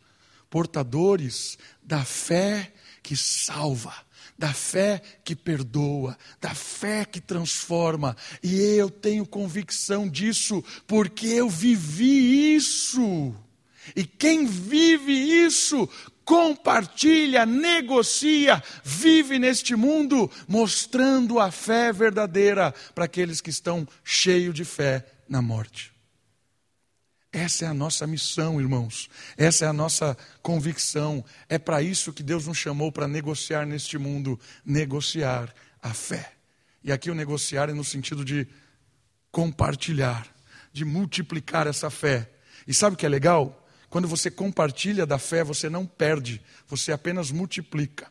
portadores 0.48 1.58
da 1.82 2.06
fé 2.06 2.72
que 3.02 3.14
salva, 3.14 3.94
da 4.38 4.54
fé 4.54 5.02
que 5.22 5.36
perdoa, 5.36 6.16
da 6.40 6.54
fé 6.54 7.04
que 7.04 7.20
transforma. 7.20 8.16
E 8.42 8.54
eu 8.54 8.88
tenho 8.88 9.26
convicção 9.26 10.08
disso, 10.08 10.64
porque 10.86 11.26
eu 11.26 11.50
vivi 11.50 12.54
isso. 12.56 13.34
E 13.94 14.04
quem 14.04 14.46
vive 14.46 15.12
isso 15.12 15.86
compartilha, 16.32 17.44
negocia, 17.44 18.62
vive 18.82 19.38
neste 19.38 19.76
mundo, 19.76 20.30
mostrando 20.48 21.38
a 21.38 21.50
fé 21.50 21.92
verdadeira 21.92 22.74
para 22.94 23.04
aqueles 23.04 23.42
que 23.42 23.50
estão 23.50 23.86
cheios 24.02 24.54
de 24.54 24.64
fé 24.64 25.04
na 25.28 25.42
morte. 25.42 25.92
Essa 27.30 27.66
é 27.66 27.68
a 27.68 27.74
nossa 27.74 28.06
missão, 28.06 28.58
irmãos. 28.58 29.10
Essa 29.36 29.66
é 29.66 29.68
a 29.68 29.74
nossa 29.74 30.16
convicção. 30.40 31.22
É 31.50 31.58
para 31.58 31.82
isso 31.82 32.14
que 32.14 32.22
Deus 32.22 32.46
nos 32.46 32.56
chamou 32.56 32.90
para 32.90 33.06
negociar 33.06 33.66
neste 33.66 33.98
mundo 33.98 34.40
negociar 34.64 35.54
a 35.82 35.92
fé. 35.92 36.32
E 36.82 36.90
aqui 36.90 37.10
o 37.10 37.14
negociar 37.14 37.68
é 37.68 37.74
no 37.74 37.84
sentido 37.84 38.24
de 38.24 38.48
compartilhar, 39.30 40.26
de 40.72 40.82
multiplicar 40.82 41.66
essa 41.66 41.90
fé. 41.90 42.30
E 42.66 42.72
sabe 42.72 42.94
o 42.94 42.96
que 42.96 43.04
é 43.04 43.08
legal? 43.10 43.61
Quando 43.92 44.08
você 44.08 44.30
compartilha 44.30 45.04
da 45.04 45.18
fé, 45.18 45.44
você 45.44 45.68
não 45.68 45.84
perde, 45.84 46.40
você 46.66 46.92
apenas 46.92 47.30
multiplica. 47.30 48.10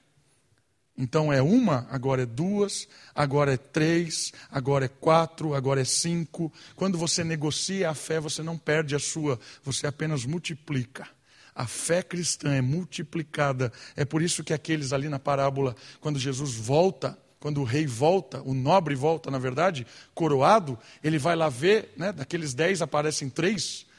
Então 0.96 1.34
é 1.34 1.42
uma, 1.42 1.88
agora 1.90 2.22
é 2.22 2.26
duas, 2.28 2.88
agora 3.16 3.56
é 3.56 3.58
três, 3.58 4.32
agora 4.52 4.86
é 4.86 4.88
quatro, 4.88 5.56
agora 5.56 5.82
é 5.82 5.84
cinco. 5.84 6.54
Quando 6.76 7.00
você 7.00 7.24
negocia 7.24 7.90
a 7.90 7.96
fé, 7.96 8.20
você 8.20 8.44
não 8.44 8.60
perde 8.60 8.94
a 8.94 9.00
sua, 9.00 9.40
você 9.64 9.88
apenas 9.88 10.24
multiplica. 10.24 11.10
A 11.56 11.66
fé 11.66 12.04
cristã 12.04 12.54
é 12.54 12.62
multiplicada. 12.62 13.74
É 13.96 14.06
por 14.06 14.22
isso 14.22 14.44
que 14.44 14.54
aqueles 14.54 14.94
ali 14.94 15.10
na 15.10 15.18
parábola, 15.18 15.76
quando 16.00 16.20
Jesus 16.20 16.54
volta, 16.54 17.18
quando 17.40 17.60
o 17.60 17.64
rei 17.64 17.88
volta, 17.88 18.40
o 18.44 18.54
nobre 18.54 18.94
volta, 18.94 19.32
na 19.32 19.40
verdade, 19.40 19.88
coroado, 20.14 20.78
ele 21.04 21.18
vai 21.18 21.36
lá 21.36 21.50
ver, 21.50 21.92
né, 21.98 22.14
daqueles 22.14 22.54
dez 22.54 22.84
aparecem 22.84 23.32
três. 23.32 23.90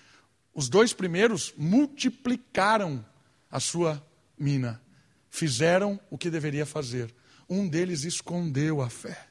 Os 0.55 0.69
dois 0.69 0.93
primeiros 0.93 1.55
multiplicaram 1.57 3.05
a 3.51 3.59
sua 3.59 4.05
mina, 4.39 4.81
fizeram 5.31 5.99
o 6.11 6.19
que 6.19 6.31
deveria 6.31 6.67
fazer. 6.67 7.15
Um 7.49 7.69
deles 7.69 8.05
escondeu 8.05 8.83
a 8.83 8.91
fé, 8.91 9.29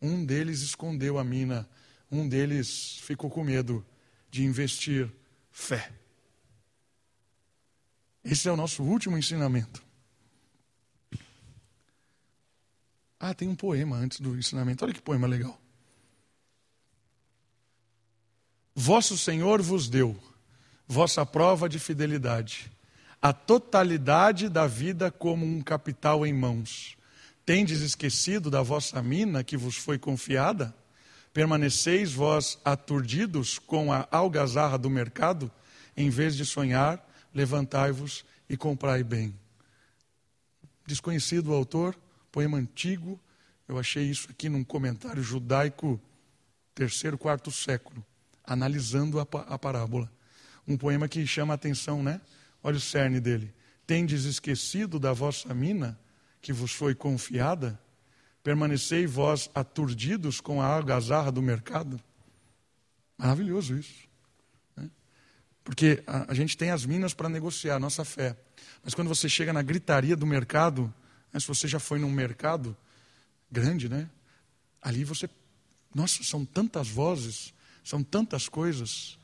um 0.00 0.24
deles 0.24 0.60
escondeu 0.62 1.18
a 1.18 1.24
mina, 1.24 1.68
um 2.10 2.28
deles 2.28 2.98
ficou 3.02 3.28
com 3.30 3.44
medo 3.44 3.84
de 4.30 4.44
investir 4.44 5.10
fé. 5.50 5.92
Esse 8.24 8.48
é 8.48 8.52
o 8.52 8.56
nosso 8.56 8.82
último 8.82 9.16
ensinamento. 9.16 9.82
Ah, 13.20 13.34
tem 13.34 13.48
um 13.48 13.56
poema 13.56 13.96
antes 13.96 14.20
do 14.20 14.36
ensinamento. 14.36 14.84
Olha 14.84 14.94
que 14.94 15.02
poema 15.02 15.26
legal. 15.26 15.60
Vosso 18.74 19.18
Senhor 19.18 19.60
vos 19.60 19.88
deu 19.88 20.16
vossa 20.88 21.26
prova 21.26 21.68
de 21.68 21.78
fidelidade, 21.78 22.72
a 23.20 23.30
totalidade 23.30 24.48
da 24.48 24.66
vida 24.66 25.10
como 25.10 25.44
um 25.44 25.60
capital 25.60 26.24
em 26.26 26.32
mãos. 26.32 26.96
Tendes 27.44 27.82
esquecido 27.82 28.50
da 28.50 28.62
vossa 28.62 29.02
mina 29.02 29.44
que 29.44 29.56
vos 29.56 29.76
foi 29.76 29.98
confiada? 29.98 30.74
Permaneceis 31.32 32.12
vós 32.12 32.58
aturdidos 32.64 33.58
com 33.58 33.92
a 33.92 34.08
algazarra 34.10 34.78
do 34.78 34.88
mercado? 34.88 35.50
Em 35.94 36.08
vez 36.08 36.34
de 36.34 36.46
sonhar, 36.46 37.06
levantai-vos 37.34 38.24
e 38.48 38.56
comprai 38.56 39.04
bem. 39.04 39.34
Desconhecido 40.86 41.50
o 41.50 41.54
autor, 41.54 41.94
poema 42.32 42.56
antigo, 42.56 43.20
eu 43.68 43.78
achei 43.78 44.04
isso 44.04 44.28
aqui 44.30 44.48
num 44.48 44.64
comentário 44.64 45.22
judaico, 45.22 46.00
terceiro, 46.74 47.18
quarto 47.18 47.50
século, 47.50 48.02
analisando 48.46 49.20
a, 49.20 49.26
a 49.48 49.58
parábola 49.58 50.10
um 50.68 50.76
poema 50.76 51.08
que 51.08 51.26
chama 51.26 51.54
a 51.54 51.56
atenção, 51.56 52.02
né? 52.02 52.20
Olha 52.62 52.76
o 52.76 52.80
cerne 52.80 53.20
dele. 53.20 53.54
Tendes 53.86 54.24
esquecido 54.24 54.98
da 54.98 55.12
vossa 55.12 55.54
mina 55.54 55.98
que 56.40 56.52
vos 56.52 56.72
foi 56.72 56.94
confiada? 56.94 57.80
Permanecei 58.42 59.06
vós 59.06 59.50
aturdidos 59.54 60.40
com 60.40 60.60
a 60.60 60.66
algazarra 60.66 61.32
do 61.32 61.42
mercado? 61.42 62.00
Maravilhoso 63.16 63.76
isso. 63.76 64.08
Né? 64.76 64.90
Porque 65.64 66.02
a, 66.06 66.30
a, 66.30 66.34
gente 66.34 66.56
tem 66.56 66.70
as 66.70 66.86
minas 66.86 67.12
para 67.12 67.28
negociar 67.28 67.76
a 67.76 67.80
nossa 67.80 68.04
fé. 68.04 68.36
Mas 68.84 68.94
quando 68.94 69.08
você 69.08 69.28
chega 69.28 69.52
na 69.52 69.62
gritaria 69.62 70.16
do 70.16 70.26
mercado, 70.26 70.92
né, 71.32 71.40
se 71.40 71.48
você 71.48 71.66
já 71.66 71.80
foi 71.80 71.98
num 71.98 72.10
mercado 72.10 72.76
grande, 73.50 73.88
né? 73.88 74.08
Ali 74.80 75.02
você. 75.02 75.28
Nossa, 75.94 76.22
são 76.22 76.44
tantas 76.44 76.88
vozes, 76.88 77.52
são 77.82 78.02
tantas 78.02 78.48
coisas. 78.48 79.17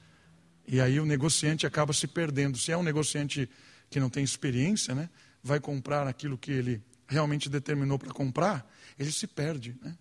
E 0.66 0.80
aí 0.80 0.98
o 0.98 1.04
negociante 1.04 1.66
acaba 1.66 1.92
se 1.92 2.06
perdendo. 2.06 2.58
Se 2.58 2.72
é 2.72 2.76
um 2.76 2.82
negociante 2.82 3.48
que 3.90 4.00
não 4.00 4.08
tem 4.08 4.24
experiência, 4.24 4.94
né, 4.94 5.08
vai 5.42 5.60
comprar 5.60 6.06
aquilo 6.06 6.38
que 6.38 6.50
ele 6.50 6.82
realmente 7.06 7.48
determinou 7.48 7.98
para 7.98 8.12
comprar, 8.12 8.68
ele 8.98 9.12
se 9.12 9.26
perde. 9.26 9.76
Né? 9.82 9.96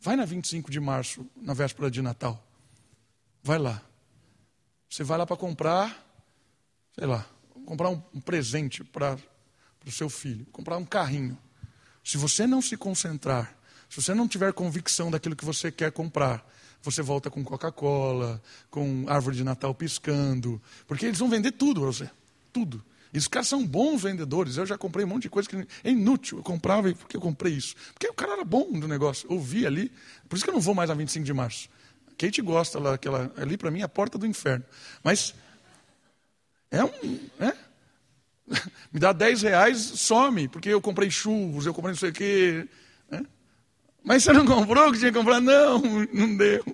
Vai 0.00 0.16
na 0.16 0.24
25 0.24 0.70
de 0.70 0.80
março, 0.80 1.26
na 1.36 1.54
véspera 1.54 1.90
de 1.90 2.02
Natal. 2.02 2.44
Vai 3.42 3.58
lá. 3.58 3.82
Você 4.88 5.04
vai 5.04 5.16
lá 5.16 5.24
para 5.24 5.36
comprar, 5.36 6.04
sei 6.98 7.06
lá, 7.06 7.24
comprar 7.64 7.90
um, 7.90 8.02
um 8.12 8.20
presente 8.20 8.82
para 8.82 9.16
o 9.86 9.90
seu 9.92 10.10
filho, 10.10 10.44
comprar 10.46 10.76
um 10.76 10.84
carrinho. 10.84 11.38
Se 12.02 12.16
você 12.16 12.46
não 12.46 12.60
se 12.60 12.76
concentrar, 12.76 13.56
se 13.88 14.02
você 14.02 14.14
não 14.14 14.26
tiver 14.26 14.52
convicção 14.52 15.10
daquilo 15.10 15.36
que 15.36 15.44
você 15.44 15.70
quer 15.70 15.92
comprar, 15.92 16.44
você 16.82 17.02
volta 17.02 17.30
com 17.30 17.44
Coca-Cola, 17.44 18.40
com 18.70 19.04
árvore 19.08 19.36
de 19.36 19.44
Natal 19.44 19.74
piscando, 19.74 20.60
porque 20.86 21.06
eles 21.06 21.18
vão 21.18 21.28
vender 21.28 21.52
tudo 21.52 21.80
para 21.80 21.90
você, 21.90 22.10
tudo. 22.52 22.82
E 23.12 23.18
os 23.18 23.26
caras 23.26 23.48
são 23.48 23.66
bons 23.66 24.02
vendedores. 24.02 24.56
Eu 24.56 24.64
já 24.64 24.78
comprei 24.78 25.04
um 25.04 25.08
monte 25.08 25.22
de 25.22 25.30
coisa 25.30 25.48
que 25.48 25.56
é 25.56 25.90
inútil. 25.90 26.38
Eu 26.38 26.44
comprava 26.44 26.90
e 26.90 26.94
por 26.94 27.08
que 27.08 27.16
eu 27.16 27.20
comprei 27.20 27.54
isso? 27.54 27.74
Porque 27.92 28.06
o 28.06 28.14
cara 28.14 28.34
era 28.34 28.44
bom 28.44 28.70
do 28.78 28.86
negócio. 28.86 29.26
Eu 29.30 29.40
vi 29.40 29.66
ali. 29.66 29.90
Por 30.28 30.36
isso 30.36 30.44
que 30.44 30.50
eu 30.50 30.54
não 30.54 30.60
vou 30.60 30.74
mais 30.74 30.90
a 30.90 30.94
25 30.94 31.24
de 31.24 31.32
março. 31.32 31.68
Kate 32.16 32.40
gosta 32.40 32.78
lá, 32.78 32.94
aquela, 32.94 33.32
ali 33.36 33.56
para 33.56 33.70
mim 33.70 33.80
é 33.80 33.84
a 33.84 33.88
porta 33.88 34.16
do 34.16 34.26
inferno. 34.26 34.64
Mas 35.02 35.34
é 36.70 36.84
um. 36.84 37.20
É? 37.40 37.52
Me 38.92 39.00
dá 39.00 39.12
10 39.12 39.42
reais, 39.42 39.78
some, 39.78 40.46
porque 40.46 40.68
eu 40.68 40.80
comprei 40.80 41.10
churros, 41.10 41.66
eu 41.66 41.74
comprei 41.74 41.92
não 41.92 41.98
sei 41.98 42.10
o 42.10 42.12
quê. 42.12 42.68
Né? 43.10 43.24
Mas 44.02 44.24
você 44.24 44.32
não 44.32 44.46
comprou 44.46 44.88
o 44.88 44.92
que 44.92 44.98
tinha 44.98 45.12
que 45.12 45.18
comprar? 45.18 45.40
Não, 45.40 45.80
não 46.12 46.36
deu. 46.36 46.64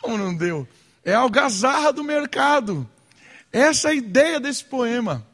Como 0.00 0.16
não 0.16 0.34
deu? 0.34 0.66
É 1.04 1.14
a 1.14 1.20
algazarra 1.20 1.92
do 1.92 2.04
mercado. 2.04 2.88
Essa 3.52 3.88
é 3.88 3.90
a 3.92 3.94
ideia 3.94 4.38
desse 4.38 4.64
poema. 4.64 5.26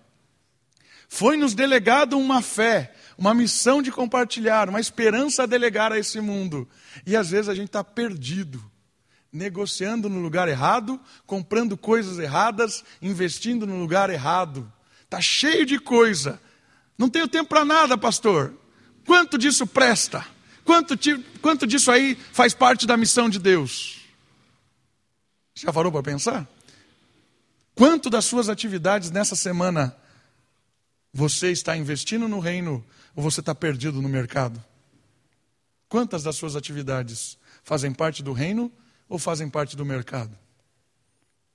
Foi 1.08 1.36
nos 1.36 1.54
delegado 1.54 2.18
uma 2.18 2.42
fé, 2.42 2.94
uma 3.16 3.34
missão 3.34 3.80
de 3.80 3.92
compartilhar, 3.92 4.68
uma 4.68 4.80
esperança 4.80 5.42
a 5.42 5.46
delegar 5.46 5.92
a 5.92 5.98
esse 5.98 6.20
mundo. 6.20 6.68
E 7.06 7.14
às 7.14 7.30
vezes 7.30 7.48
a 7.48 7.54
gente 7.54 7.68
está 7.68 7.84
perdido, 7.84 8.62
negociando 9.32 10.08
no 10.08 10.20
lugar 10.20 10.48
errado, 10.48 11.00
comprando 11.26 11.76
coisas 11.76 12.18
erradas, 12.18 12.84
investindo 13.00 13.66
no 13.66 13.78
lugar 13.78 14.10
errado. 14.10 14.70
Está 15.04 15.20
cheio 15.20 15.64
de 15.64 15.78
coisa. 15.78 16.40
Não 16.98 17.08
tenho 17.08 17.28
tempo 17.28 17.50
para 17.50 17.64
nada, 17.64 17.96
pastor. 17.96 18.54
Quanto 19.06 19.38
disso 19.38 19.66
presta? 19.66 20.35
Quanto, 20.66 20.98
quanto 21.40 21.64
disso 21.64 21.92
aí 21.92 22.16
faz 22.16 22.52
parte 22.52 22.88
da 22.88 22.96
missão 22.96 23.30
de 23.30 23.38
Deus? 23.38 24.00
Já 25.54 25.72
parou 25.72 25.92
para 25.92 26.02
pensar? 26.02 26.46
Quanto 27.72 28.10
das 28.10 28.24
suas 28.24 28.48
atividades 28.48 29.12
nessa 29.12 29.36
semana 29.36 29.96
você 31.12 31.52
está 31.52 31.76
investindo 31.76 32.26
no 32.26 32.40
reino 32.40 32.84
ou 33.14 33.22
você 33.22 33.38
está 33.38 33.54
perdido 33.54 34.02
no 34.02 34.08
mercado? 34.08 34.62
Quantas 35.88 36.24
das 36.24 36.34
suas 36.34 36.56
atividades 36.56 37.38
fazem 37.62 37.92
parte 37.94 38.20
do 38.20 38.32
reino 38.32 38.70
ou 39.08 39.20
fazem 39.20 39.48
parte 39.48 39.76
do 39.76 39.84
mercado? 39.84 40.36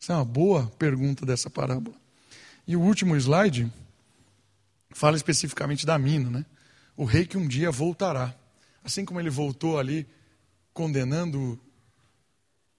Essa 0.02 0.14
é 0.14 0.16
uma 0.16 0.26
boa 0.26 0.68
pergunta 0.80 1.26
dessa 1.26 1.50
parábola. 1.50 1.98
E 2.66 2.78
o 2.78 2.82
último 2.82 3.18
slide 3.18 3.72
fala 4.92 5.18
especificamente 5.18 5.86
da 5.86 6.00
mina, 6.00 6.30
né? 6.30 6.46
O 6.96 7.04
rei 7.04 7.26
que 7.26 7.38
um 7.38 7.46
dia 7.46 7.72
voltará 7.72 8.34
assim 8.84 9.06
como 9.06 9.20
ele 9.20 9.30
voltou 9.30 9.80
ali 9.80 10.08
condenando 10.74 11.60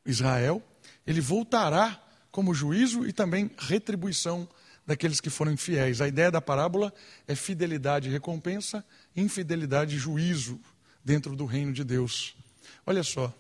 Israel, 0.05 0.63
ele 1.07 1.21
voltará 1.21 2.03
como 2.31 2.55
juízo 2.55 3.07
e 3.07 3.13
também 3.13 3.51
retribuição 3.59 4.49
daqueles 4.87 5.21
que 5.21 5.31
foram 5.31 5.53
infiéis. 5.53 6.01
A 6.01 6.09
ideia 6.09 6.31
da 6.31 6.41
parábola 6.41 6.93
é 7.27 7.35
fidelidade 7.35 8.09
e 8.09 8.13
recompensa, 8.13 8.85
infidelidade 9.15 9.97
e 9.97 9.99
juízo 9.99 10.59
dentro 11.05 11.37
do 11.37 11.45
reino 11.45 11.73
de 11.73 11.85
Deus. 11.85 12.35
Olha 12.87 13.03
só. 13.03 13.33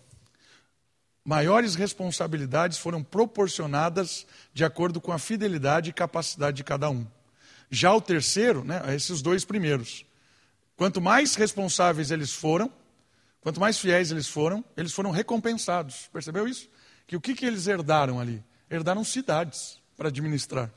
Maiores 1.25 1.77
responsabilidades 1.77 2.79
foram 2.79 3.03
proporcionadas 3.03 4.27
de 4.53 4.65
acordo 4.65 5.01
com 5.01 5.13
a 5.13 5.19
fidelidade 5.19 5.91
e 5.91 5.93
capacidade 5.93 6.57
de 6.57 6.65
cada 6.65 6.91
um. 6.91 7.07
Já 7.71 7.95
o 7.95 8.01
terceiro, 8.01 8.65
né, 8.65 8.83
esses 8.95 9.23
dois 9.23 9.45
primeiros, 9.45 10.05
quanto 10.77 11.01
mais 11.01 11.35
responsáveis 11.35 12.11
eles 12.11 12.33
foram, 12.33 12.71
quanto 13.41 13.61
mais 13.61 13.79
fiéis 13.79 14.11
eles 14.11 14.29
foram, 14.29 14.65
eles 14.77 14.93
foram 14.93 15.11
recompensados. 15.11 16.09
Percebeu 16.13 16.47
isso? 16.47 16.69
Que 17.07 17.17
o 17.17 17.21
que, 17.21 17.35
que 17.35 17.45
eles 17.45 17.67
herdaram 17.67 18.21
ali? 18.21 18.43
Herdaram 18.71 19.05
cidades 19.05 19.81
para 19.97 20.09
administrar 20.09 20.71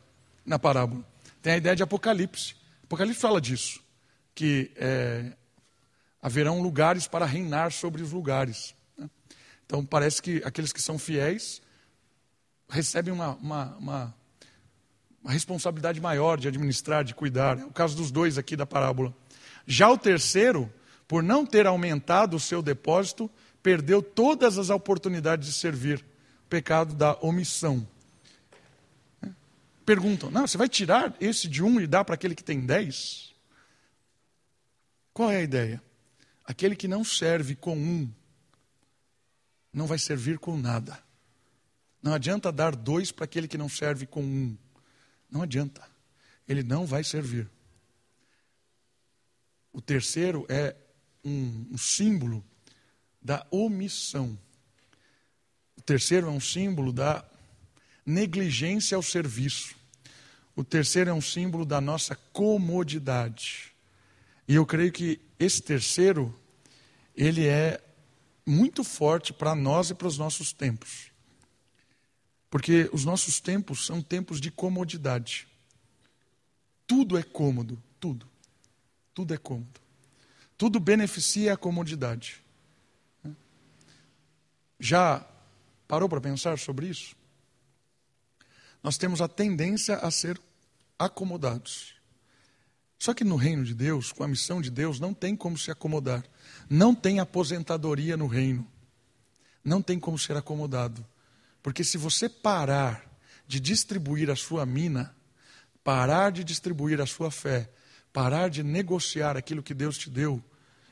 na 0.45 0.59
parábola. 0.59 1.03
Tem 1.41 1.53
a 1.53 1.57
ideia 1.57 1.75
de 1.75 1.83
Apocalipse. 1.83 2.55
Apocalipse 2.83 3.19
fala 3.19 3.39
disso, 3.39 3.81
que 4.33 4.71
é, 4.75 5.33
haverão 6.21 6.61
lugares 6.61 7.07
para 7.07 7.25
reinar 7.25 7.71
sobre 7.71 8.01
os 8.01 8.11
lugares. 8.11 8.75
Né? 8.97 9.09
Então 9.65 9.85
parece 9.85 10.21
que 10.21 10.41
aqueles 10.43 10.73
que 10.73 10.81
são 10.81 10.97
fiéis 10.97 11.61
recebem 12.69 13.13
uma, 13.13 13.35
uma, 13.35 13.77
uma, 13.77 14.15
uma 15.23 15.31
responsabilidade 15.31 16.01
maior 16.01 16.39
de 16.39 16.47
administrar, 16.47 17.03
de 17.03 17.13
cuidar. 17.13 17.59
É 17.59 17.65
o 17.65 17.71
caso 17.71 17.95
dos 17.95 18.11
dois 18.11 18.37
aqui 18.37 18.55
da 18.55 18.65
parábola. 18.65 19.15
Já 19.65 19.89
o 19.89 19.97
terceiro, 19.97 20.71
por 21.07 21.23
não 21.23 21.45
ter 21.45 21.65
aumentado 21.65 22.35
o 22.35 22.39
seu 22.39 22.61
depósito, 22.61 23.29
perdeu 23.61 24.01
todas 24.01 24.57
as 24.57 24.69
oportunidades 24.69 25.47
de 25.47 25.53
servir. 25.53 26.05
Pecado 26.47 26.93
da 26.93 27.17
omissão. 27.21 27.87
Perguntam: 29.85 30.31
não, 30.31 30.47
você 30.47 30.57
vai 30.57 30.69
tirar 30.69 31.15
esse 31.19 31.47
de 31.47 31.63
um 31.63 31.79
e 31.79 31.87
dar 31.87 32.05
para 32.05 32.15
aquele 32.15 32.35
que 32.35 32.43
tem 32.43 32.59
dez? 32.59 33.33
Qual 35.13 35.31
é 35.31 35.37
a 35.37 35.43
ideia? 35.43 35.81
Aquele 36.43 36.75
que 36.75 36.87
não 36.87 37.03
serve 37.03 37.55
com 37.55 37.75
um, 37.75 38.11
não 39.73 39.87
vai 39.87 39.97
servir 39.97 40.37
com 40.37 40.57
nada. 40.57 40.99
Não 42.01 42.13
adianta 42.13 42.51
dar 42.51 42.75
dois 42.75 43.11
para 43.11 43.25
aquele 43.25 43.47
que 43.47 43.57
não 43.57 43.67
serve 43.67 44.05
com 44.05 44.21
um. 44.21 44.55
Não 45.29 45.41
adianta. 45.41 45.81
Ele 46.47 46.61
não 46.61 46.85
vai 46.85 47.03
servir. 47.03 47.49
O 49.75 49.81
terceiro 49.81 50.45
é 50.47 50.73
um, 51.21 51.67
um 51.71 51.77
símbolo 51.77 52.41
da 53.21 53.45
omissão. 53.51 54.39
O 55.77 55.81
terceiro 55.81 56.27
é 56.27 56.29
um 56.29 56.39
símbolo 56.39 56.93
da 56.93 57.25
negligência 58.05 58.95
ao 58.95 59.03
serviço. 59.03 59.75
O 60.55 60.63
terceiro 60.63 61.09
é 61.09 61.13
um 61.13 61.19
símbolo 61.19 61.65
da 61.65 61.81
nossa 61.81 62.15
comodidade. 62.31 63.75
E 64.47 64.55
eu 64.55 64.65
creio 64.65 64.93
que 64.93 65.19
esse 65.37 65.61
terceiro, 65.61 66.33
ele 67.13 67.45
é 67.45 67.83
muito 68.45 68.81
forte 68.81 69.33
para 69.33 69.53
nós 69.53 69.89
e 69.89 69.93
para 69.93 70.07
os 70.07 70.17
nossos 70.17 70.53
tempos. 70.53 71.11
Porque 72.49 72.89
os 72.93 73.03
nossos 73.03 73.41
tempos 73.41 73.85
são 73.85 74.01
tempos 74.01 74.39
de 74.39 74.49
comodidade. 74.49 75.45
Tudo 76.87 77.17
é 77.17 77.23
cômodo, 77.23 77.77
tudo. 77.99 78.34
Tudo 79.15 79.33
é 79.33 79.37
cômodo. 79.37 79.79
Tudo 80.57 80.79
beneficia 80.79 81.53
a 81.53 81.57
comodidade. 81.57 82.43
Já 84.79 85.25
parou 85.87 86.07
para 86.07 86.21
pensar 86.21 86.59
sobre 86.59 86.87
isso? 86.87 87.15
Nós 88.83 88.97
temos 88.97 89.21
a 89.21 89.27
tendência 89.27 89.95
a 89.95 90.11
ser 90.11 90.39
acomodados. 90.99 91.95
Só 92.99 93.13
que 93.13 93.23
no 93.23 93.37
reino 93.37 93.63
de 93.63 93.73
Deus, 93.73 94.11
com 94.11 94.23
a 94.23 94.27
missão 94.27 94.61
de 94.61 94.69
Deus, 94.69 94.99
não 94.99 95.13
tem 95.13 95.35
como 95.35 95.57
se 95.57 95.71
acomodar. 95.71 96.23
Não 96.69 96.93
tem 96.93 97.19
aposentadoria 97.19 98.17
no 98.17 98.27
reino. 98.27 98.67
Não 99.63 99.81
tem 99.81 99.97
como 99.97 100.19
ser 100.19 100.35
acomodado. 100.35 101.05
Porque 101.63 101.83
se 101.83 101.97
você 101.97 102.27
parar 102.27 103.09
de 103.47 103.59
distribuir 103.59 104.29
a 104.29 104.35
sua 104.35 104.65
mina, 104.65 105.15
parar 105.83 106.31
de 106.31 106.43
distribuir 106.43 106.99
a 106.99 107.05
sua 107.05 107.31
fé, 107.31 107.69
parar 108.15 108.49
de 108.49 108.63
negociar 108.63 109.35
aquilo 109.35 109.61
que 109.61 109.73
Deus 109.73 109.97
te 109.97 110.09
deu, 110.09 110.41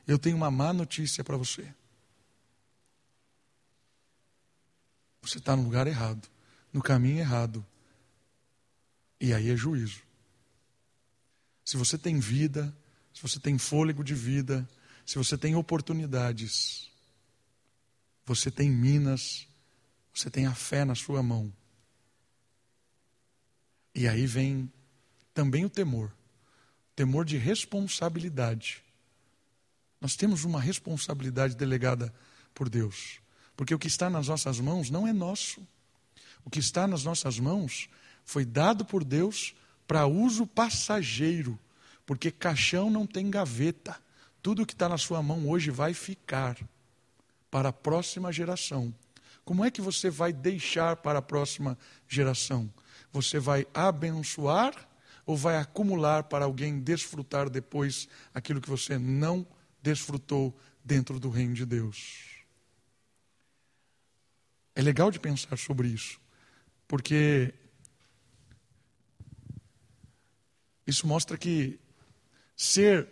eu 0.06 0.20
tenho 0.20 0.36
uma 0.36 0.52
má 0.52 0.74
notícia 0.74 1.24
para 1.24 1.38
você. 1.38 1.74
Você 5.22 5.38
está 5.38 5.56
no 5.56 5.64
lugar 5.64 5.88
errado, 5.88 6.28
no 6.74 6.82
caminho 6.82 7.20
errado. 7.20 7.66
E 9.22 9.34
aí 9.34 9.50
é 9.50 9.56
juízo. 9.56 10.02
Se 11.64 11.78
você 11.78 11.98
tem 11.98 12.20
vida, 12.20 12.76
se 13.14 13.22
você 13.22 13.40
tem 13.40 13.58
fôlego 13.58 14.04
de 14.04 14.14
vida, 14.14 14.68
se 15.06 15.18
você 15.18 15.38
tem 15.38 15.56
oportunidades, 15.56 16.92
você 18.26 18.52
tem 18.52 18.70
minas, 18.70 19.48
você 20.14 20.30
tem 20.30 20.46
a 20.46 20.54
fé 20.54 20.84
na 20.84 20.94
sua 20.94 21.24
mão. 21.24 21.54
E 23.96 24.10
aí 24.10 24.28
vem 24.28 24.70
também 25.34 25.64
o 25.64 25.70
temor 25.70 26.12
temor 26.96 27.26
de 27.26 27.38
responsabilidade. 27.38 28.84
Nós 30.00 30.16
temos 30.16 30.44
uma 30.44 30.60
responsabilidade 30.60 31.56
delegada 31.56 32.14
por 32.54 32.70
Deus, 32.70 33.20
porque 33.56 33.74
o 33.74 33.80
que 33.80 33.88
está 33.88 34.10
nas 34.10 34.28
nossas 34.28 34.60
mãos 34.60 34.90
não 34.90 35.08
é 35.08 35.14
nosso. 35.14 35.66
O 36.46 36.50
que 36.50 36.60
está 36.60 36.88
nas 36.88 37.04
nossas 37.04 37.40
mãos 37.40 37.90
foi 38.26 38.46
dado 38.46 38.84
por 38.84 39.04
Deus 39.04 39.56
para 39.88 40.06
uso 40.06 40.46
passageiro, 40.46 41.58
porque 42.06 42.32
caixão 42.32 42.90
não 42.90 43.08
tem 43.08 43.30
gaveta. 43.30 43.98
Tudo 44.42 44.66
que 44.66 44.74
está 44.74 44.90
na 44.90 44.98
sua 44.98 45.24
mão 45.24 45.48
hoje 45.50 45.72
vai 45.72 45.94
ficar 45.94 46.58
para 47.50 47.70
a 47.70 47.74
próxima 47.74 48.32
geração. 48.32 48.94
Como 49.46 49.64
é 49.64 49.72
que 49.72 49.82
você 49.82 50.10
vai 50.10 50.34
deixar 50.34 50.98
para 50.98 51.20
a 51.20 51.22
próxima 51.22 51.78
geração? 52.08 52.70
Você 53.12 53.40
vai 53.40 53.66
abençoar 53.74 54.74
ou 55.26 55.38
vai 55.38 55.58
acumular 55.58 56.24
para 56.24 56.46
alguém 56.46 56.80
desfrutar 56.80 57.50
depois 57.50 58.08
aquilo 58.34 58.62
que 58.62 58.70
você 58.70 58.98
não 58.98 59.46
desfrutou 59.82 60.58
dentro 60.84 61.20
do 61.20 61.30
reino 61.30 61.54
de 61.54 61.66
Deus? 61.66 62.44
É 64.76 64.82
legal 64.82 65.12
de 65.12 65.20
pensar 65.20 65.58
sobre 65.58 65.88
isso, 65.88 66.20
porque 66.88 67.54
Isso 70.86 71.08
mostra 71.08 71.38
que 71.38 71.80
ser 72.56 73.08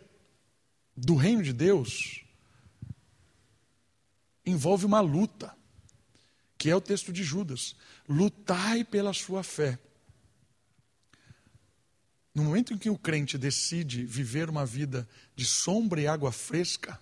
do 0.96 1.16
reino 1.16 1.42
de 1.42 1.54
Deus 1.54 2.24
envolve 4.46 4.86
uma 4.86 5.00
luta, 5.00 5.56
que 6.58 6.70
é 6.70 6.76
o 6.76 6.82
texto 6.82 7.14
de 7.14 7.24
Judas. 7.24 7.76
Lutai 8.08 8.84
pela 8.84 9.14
sua 9.14 9.44
fé. 9.44 9.80
No 12.34 12.44
momento 12.44 12.74
em 12.74 12.78
que 12.78 12.90
o 12.90 12.98
crente 12.98 13.38
decide 13.38 14.06
viver 14.06 14.50
uma 14.50 14.66
vida 14.66 15.08
de 15.36 15.46
sombra 15.46 16.00
e 16.00 16.08
água 16.08 16.32
fresca, 16.32 17.00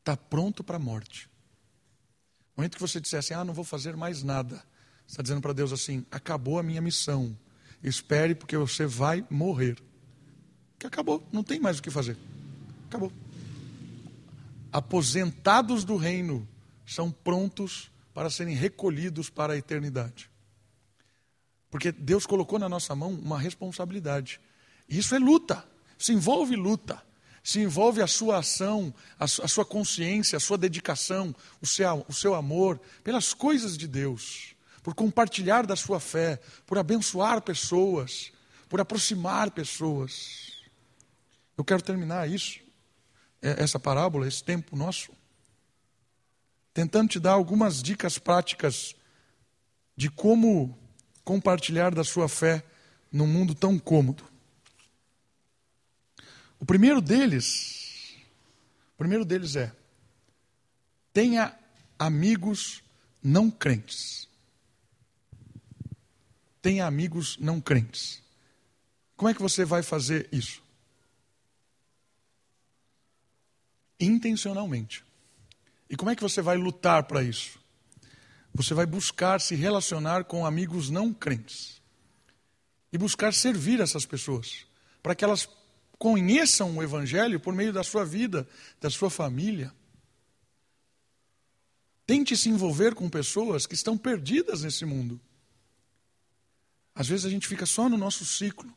está 0.00 0.16
pronto 0.16 0.62
para 0.62 0.76
a 0.76 0.80
morte. 0.80 1.28
No 2.54 2.62
momento 2.62 2.74
que 2.74 2.80
você 2.80 3.00
disser 3.00 3.18
assim, 3.18 3.34
ah, 3.34 3.44
não 3.44 3.54
vou 3.54 3.64
fazer 3.64 3.96
mais 3.96 4.22
nada, 4.22 4.56
você 5.06 5.12
está 5.12 5.22
dizendo 5.22 5.40
para 5.40 5.52
Deus 5.52 5.72
assim, 5.72 6.04
acabou 6.10 6.58
a 6.58 6.62
minha 6.62 6.80
missão, 6.80 7.36
Espere, 7.82 8.34
porque 8.34 8.56
você 8.56 8.86
vai 8.86 9.24
morrer. 9.30 9.76
Que 10.78 10.86
acabou, 10.86 11.26
não 11.32 11.42
tem 11.42 11.60
mais 11.60 11.78
o 11.78 11.82
que 11.82 11.90
fazer. 11.90 12.16
Acabou. 12.88 13.12
Aposentados 14.72 15.84
do 15.84 15.96
reino 15.96 16.46
são 16.84 17.10
prontos 17.10 17.90
para 18.12 18.30
serem 18.30 18.54
recolhidos 18.54 19.30
para 19.30 19.52
a 19.52 19.56
eternidade. 19.56 20.30
Porque 21.70 21.92
Deus 21.92 22.26
colocou 22.26 22.58
na 22.58 22.68
nossa 22.68 22.94
mão 22.94 23.10
uma 23.10 23.38
responsabilidade. 23.38 24.40
E 24.88 24.98
isso 24.98 25.14
é 25.14 25.18
luta. 25.18 25.64
Isso 25.98 26.12
envolve 26.12 26.56
luta. 26.56 27.02
Se 27.42 27.60
envolve 27.60 28.02
a 28.02 28.06
sua 28.06 28.38
ação, 28.38 28.92
a 29.18 29.26
sua 29.26 29.64
consciência, 29.64 30.36
a 30.36 30.40
sua 30.40 30.58
dedicação, 30.58 31.34
o 31.60 31.66
seu, 31.66 32.04
o 32.08 32.12
seu 32.12 32.34
amor 32.34 32.80
pelas 33.04 33.32
coisas 33.32 33.76
de 33.76 33.86
Deus 33.86 34.56
por 34.86 34.94
compartilhar 34.94 35.66
da 35.66 35.74
sua 35.74 35.98
fé, 35.98 36.40
por 36.64 36.78
abençoar 36.78 37.42
pessoas, 37.42 38.30
por 38.68 38.80
aproximar 38.80 39.50
pessoas. 39.50 40.62
Eu 41.58 41.64
quero 41.64 41.82
terminar 41.82 42.30
isso, 42.30 42.60
é, 43.42 43.64
essa 43.64 43.80
parábola, 43.80 44.28
esse 44.28 44.44
tempo 44.44 44.76
nosso, 44.76 45.10
tentando 46.72 47.08
te 47.08 47.18
dar 47.18 47.32
algumas 47.32 47.82
dicas 47.82 48.16
práticas 48.16 48.94
de 49.96 50.08
como 50.08 50.78
compartilhar 51.26 51.92
da 51.92 52.04
sua 52.04 52.28
fé 52.28 52.64
num 53.10 53.26
mundo 53.26 53.52
tão 53.52 53.76
cômodo. 53.80 54.22
O 56.60 56.64
primeiro 56.64 57.00
deles, 57.02 58.14
o 58.94 58.98
primeiro 58.98 59.24
deles 59.24 59.56
é: 59.56 59.74
tenha 61.12 61.58
amigos 61.98 62.80
não 63.20 63.50
crentes. 63.50 64.28
tenha 66.62 66.86
amigos 66.86 67.36
não 67.38 67.60
crentes. 67.60 68.22
Como 69.16 69.28
é 69.28 69.34
que 69.34 69.42
você 69.42 69.64
vai 69.64 69.82
fazer 69.82 70.28
isso? 70.32 70.62
Intencionalmente. 74.00 75.04
E 75.88 75.96
como 75.96 76.10
é 76.10 76.16
que 76.16 76.22
você 76.22 76.42
vai 76.42 76.56
lutar 76.56 77.04
para 77.04 77.22
isso? 77.22 77.58
Você 78.56 78.72
vai 78.72 78.86
buscar 78.86 79.38
se 79.38 79.54
relacionar 79.54 80.24
com 80.24 80.46
amigos 80.46 80.88
não 80.88 81.12
crentes. 81.12 81.82
E 82.90 82.96
buscar 82.96 83.34
servir 83.34 83.80
essas 83.80 84.06
pessoas, 84.06 84.66
para 85.02 85.14
que 85.14 85.22
elas 85.22 85.46
conheçam 85.98 86.74
o 86.74 86.82
Evangelho 86.82 87.38
por 87.38 87.54
meio 87.54 87.70
da 87.70 87.84
sua 87.84 88.02
vida, 88.02 88.48
da 88.80 88.88
sua 88.88 89.10
família. 89.10 89.74
Tente 92.06 92.34
se 92.34 92.48
envolver 92.48 92.94
com 92.94 93.10
pessoas 93.10 93.66
que 93.66 93.74
estão 93.74 93.98
perdidas 93.98 94.62
nesse 94.62 94.86
mundo. 94.86 95.20
Às 96.94 97.08
vezes 97.08 97.26
a 97.26 97.30
gente 97.30 97.46
fica 97.46 97.66
só 97.66 97.90
no 97.90 97.98
nosso 97.98 98.24
ciclo. 98.24 98.72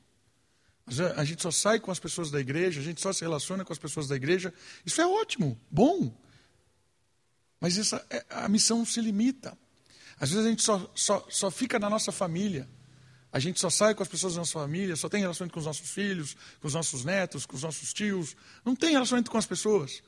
A 1.15 1.23
gente 1.23 1.41
só 1.41 1.51
sai 1.51 1.80
com 1.80 1.89
as 1.89 1.99
pessoas 1.99 2.30
da 2.30 2.39
igreja, 2.39 2.82
a 2.82 2.84
gente 2.84 2.99
só 2.99 3.13
se 3.13 3.21
relaciona 3.21 3.63
com 3.63 3.71
as 3.71 3.80
pessoas 3.80 4.09
da 4.09 4.15
igreja. 4.15 4.53
Isso 4.86 4.99
é 4.99 5.07
ótimo, 5.07 5.57
bom. 5.71 6.13
Mas 7.61 7.77
essa, 7.77 8.05
é, 8.09 8.25
a 8.30 8.49
missão 8.49 8.84
se 8.84 8.99
limita. 8.99 9.57
Às 10.20 10.32
vezes 10.32 10.45
a 10.45 10.49
gente 10.49 10.61
só, 10.61 10.91
só, 10.93 11.26
só 11.30 11.49
fica 11.49 11.80
na 11.80 11.89
nossa 11.89 12.11
família. 12.11 12.67
A 13.32 13.39
gente 13.39 13.59
só 13.59 13.70
sai 13.70 13.93
com 13.93 14.01
as 14.01 14.09
pessoas 14.09 14.34
da 14.34 14.39
nossa 14.39 14.53
família, 14.53 14.95
só 14.95 15.07
tem 15.07 15.22
relacionamento 15.22 15.53
com 15.53 15.59
os 15.59 15.65
nossos 15.65 15.89
filhos, 15.89 16.36
com 16.59 16.67
os 16.67 16.74
nossos 16.74 17.05
netos, 17.05 17.45
com 17.45 17.55
os 17.55 17.63
nossos 17.63 17.93
tios. 17.93 18.36
Não 18.65 18.76
tem 18.76 18.91
relacionamento 18.91 19.30
com 19.30 19.38
as 19.38 19.45
pessoas. 19.45 20.01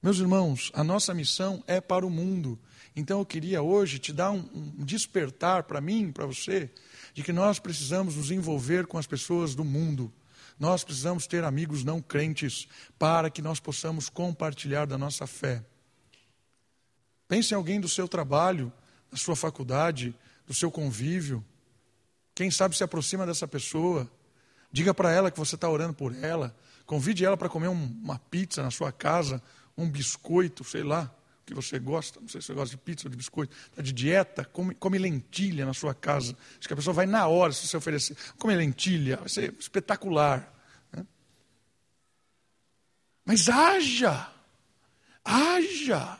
Meus 0.00 0.18
irmãos, 0.18 0.70
a 0.72 0.84
nossa 0.84 1.12
missão 1.12 1.62
é 1.66 1.80
para 1.80 2.06
o 2.06 2.10
mundo. 2.10 2.58
Então 2.94 3.18
eu 3.18 3.26
queria 3.26 3.60
hoje 3.60 3.98
te 3.98 4.12
dar 4.12 4.30
um, 4.30 4.48
um 4.54 4.84
despertar 4.84 5.64
para 5.64 5.80
mim, 5.80 6.12
para 6.12 6.26
você, 6.26 6.70
de 7.12 7.24
que 7.24 7.32
nós 7.32 7.58
precisamos 7.58 8.14
nos 8.14 8.30
envolver 8.30 8.86
com 8.86 8.96
as 8.96 9.06
pessoas 9.06 9.56
do 9.56 9.64
mundo. 9.64 10.12
Nós 10.58 10.84
precisamos 10.84 11.26
ter 11.26 11.42
amigos 11.44 11.82
não 11.82 12.00
crentes 12.00 12.68
para 12.98 13.30
que 13.30 13.42
nós 13.42 13.58
possamos 13.58 14.08
compartilhar 14.08 14.86
da 14.86 14.96
nossa 14.96 15.26
fé. 15.26 15.64
Pense 17.26 17.52
em 17.52 17.56
alguém 17.56 17.80
do 17.80 17.88
seu 17.88 18.08
trabalho, 18.08 18.72
da 19.10 19.16
sua 19.16 19.36
faculdade, 19.36 20.14
do 20.46 20.54
seu 20.54 20.70
convívio. 20.70 21.44
Quem 22.34 22.50
sabe 22.50 22.76
se 22.76 22.84
aproxima 22.84 23.26
dessa 23.26 23.46
pessoa. 23.48 24.10
Diga 24.70 24.92
para 24.92 25.10
ela 25.10 25.30
que 25.30 25.38
você 25.38 25.54
está 25.54 25.68
orando 25.68 25.94
por 25.94 26.14
ela. 26.22 26.56
Convide 26.86 27.24
ela 27.24 27.36
para 27.36 27.48
comer 27.48 27.68
um, 27.68 27.98
uma 28.02 28.18
pizza 28.18 28.62
na 28.62 28.70
sua 28.70 28.92
casa, 28.92 29.42
um 29.76 29.88
biscoito, 29.88 30.64
sei 30.64 30.82
lá 30.82 31.14
que 31.48 31.54
você 31.54 31.78
gosta, 31.78 32.20
não 32.20 32.28
sei 32.28 32.42
se 32.42 32.48
você 32.48 32.54
gosta 32.54 32.76
de 32.76 32.82
pizza 32.82 33.06
ou 33.06 33.10
de 33.10 33.16
biscoito, 33.16 33.56
está 33.70 33.80
de 33.80 33.90
dieta, 33.90 34.44
come, 34.44 34.74
come, 34.74 34.98
lentilha 34.98 35.64
na 35.64 35.72
sua 35.72 35.94
casa. 35.94 36.36
Acho 36.58 36.68
que 36.68 36.74
a 36.74 36.76
pessoa 36.76 36.92
vai 36.92 37.06
na 37.06 37.26
hora 37.26 37.52
se 37.54 37.66
você 37.66 37.76
oferecer. 37.76 38.14
Come 38.38 38.54
lentilha, 38.54 39.16
vai 39.16 39.30
ser 39.30 39.54
espetacular. 39.58 40.52
Né? 40.92 41.06
Mas 43.24 43.48
haja, 43.48 44.30
haja. 45.24 46.18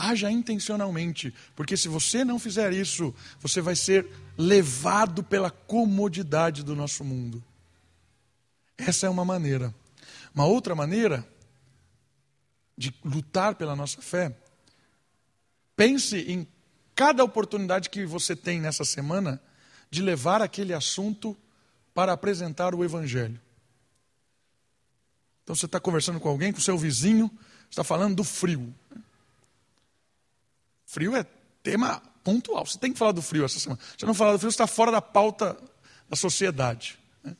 Haja 0.00 0.30
intencionalmente, 0.30 1.34
porque 1.56 1.76
se 1.76 1.88
você 1.88 2.24
não 2.24 2.38
fizer 2.38 2.72
isso, 2.72 3.12
você 3.40 3.60
vai 3.60 3.74
ser 3.74 4.06
levado 4.36 5.24
pela 5.24 5.50
comodidade 5.50 6.62
do 6.62 6.76
nosso 6.76 7.02
mundo. 7.02 7.42
Essa 8.76 9.08
é 9.08 9.10
uma 9.10 9.24
maneira. 9.24 9.74
Uma 10.32 10.46
outra 10.46 10.72
maneira 10.72 11.28
de 12.76 12.94
lutar 13.04 13.56
pela 13.56 13.74
nossa 13.74 14.00
fé, 14.00 14.32
pense 15.74 16.16
em 16.16 16.46
cada 16.94 17.24
oportunidade 17.24 17.90
que 17.90 18.06
você 18.06 18.36
tem 18.36 18.60
nessa 18.60 18.84
semana 18.84 19.42
de 19.90 20.00
levar 20.00 20.40
aquele 20.40 20.72
assunto 20.72 21.36
para 21.92 22.12
apresentar 22.12 22.72
o 22.72 22.84
Evangelho. 22.84 23.40
Então 25.42 25.56
você 25.56 25.66
está 25.66 25.80
conversando 25.80 26.20
com 26.20 26.28
alguém, 26.28 26.52
com 26.52 26.60
seu 26.60 26.78
vizinho, 26.78 27.28
está 27.68 27.82
falando 27.82 28.14
do 28.14 28.22
frio. 28.22 28.72
Frio 30.88 31.14
é 31.14 31.22
tema 31.62 32.02
pontual. 32.24 32.64
Você 32.64 32.78
tem 32.78 32.92
que 32.92 32.98
falar 32.98 33.12
do 33.12 33.20
frio 33.20 33.44
essa 33.44 33.60
semana. 33.60 33.78
Se 33.96 34.06
não 34.06 34.14
falar 34.14 34.32
do 34.32 34.38
frio, 34.38 34.50
você 34.50 34.54
está 34.54 34.66
fora 34.66 34.90
da 34.90 35.02
pauta 35.02 35.54
da 36.08 36.16
sociedade. 36.16 36.98
Né? 37.22 37.36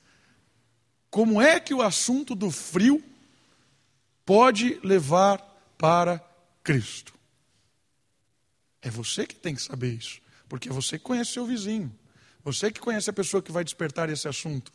Como 1.11 1.40
é 1.40 1.59
que 1.59 1.72
o 1.72 1.80
assunto 1.80 2.34
do 2.34 2.51
frio 2.51 3.03
pode 4.28 4.78
levar 4.84 5.38
para 5.78 6.22
Cristo. 6.62 7.14
É 8.82 8.90
você 8.90 9.26
que 9.26 9.34
tem 9.34 9.55
que 9.55 9.62
saber 9.62 9.94
isso, 9.94 10.20
porque 10.46 10.68
você 10.68 10.99
conhece 10.99 11.32
seu 11.32 11.46
vizinho, 11.46 11.90
você 12.44 12.70
que 12.70 12.78
conhece 12.78 13.09
a 13.09 13.12
pessoa 13.14 13.42
que 13.42 13.51
vai 13.51 13.64
despertar 13.64 14.11
esse 14.11 14.28
assunto. 14.28 14.70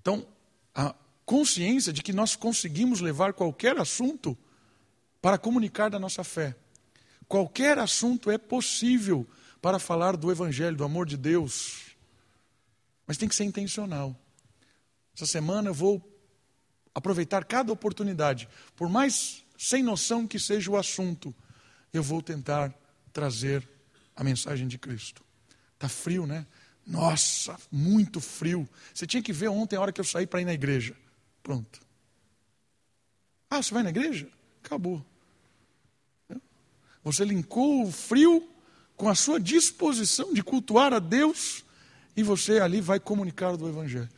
Então, 0.00 0.26
a 0.74 0.94
consciência 1.26 1.92
de 1.92 2.02
que 2.02 2.14
nós 2.14 2.34
conseguimos 2.34 3.02
levar 3.02 3.34
qualquer 3.34 3.76
assunto 3.76 4.34
para 5.20 5.36
comunicar 5.36 5.90
da 5.90 5.98
nossa 5.98 6.24
fé. 6.24 6.56
Qualquer 7.28 7.78
assunto 7.78 8.30
é 8.30 8.38
possível 8.38 9.28
para 9.60 9.78
falar 9.78 10.16
do 10.16 10.30
Evangelho, 10.30 10.76
do 10.76 10.84
amor 10.84 11.06
de 11.06 11.16
Deus, 11.16 11.94
mas 13.06 13.18
tem 13.18 13.28
que 13.28 13.34
ser 13.34 13.44
intencional. 13.44 14.16
Essa 15.14 15.26
semana 15.26 15.68
eu 15.68 15.74
vou 15.74 16.02
aproveitar 16.94 17.44
cada 17.44 17.72
oportunidade, 17.72 18.48
por 18.74 18.88
mais 18.88 19.44
sem 19.58 19.82
noção 19.82 20.26
que 20.26 20.38
seja 20.38 20.70
o 20.70 20.76
assunto, 20.76 21.34
eu 21.92 22.02
vou 22.02 22.22
tentar 22.22 22.72
trazer 23.12 23.68
a 24.16 24.24
mensagem 24.24 24.66
de 24.66 24.78
Cristo. 24.78 25.22
Está 25.74 25.88
frio, 25.88 26.26
né? 26.26 26.46
Nossa, 26.86 27.58
muito 27.70 28.20
frio. 28.20 28.68
Você 28.94 29.06
tinha 29.06 29.22
que 29.22 29.32
ver 29.32 29.48
ontem 29.48 29.76
a 29.76 29.80
hora 29.80 29.92
que 29.92 30.00
eu 30.00 30.04
saí 30.04 30.26
para 30.26 30.40
ir 30.40 30.44
na 30.44 30.54
igreja. 30.54 30.96
Pronto. 31.42 31.80
Ah, 33.50 33.62
você 33.62 33.74
vai 33.74 33.82
na 33.82 33.90
igreja? 33.90 34.28
Acabou. 34.64 35.04
Você 37.04 37.24
linkou 37.24 37.86
o 37.86 37.92
frio 37.92 38.48
com 38.96 39.08
a 39.08 39.14
sua 39.14 39.38
disposição 39.40 40.32
de 40.32 40.42
cultuar 40.42 40.92
a 40.92 40.98
Deus 40.98 41.64
e 42.16 42.22
você 42.22 42.60
ali 42.60 42.80
vai 42.80 42.98
comunicar 42.98 43.56
do 43.56 43.68
Evangelho. 43.68 44.08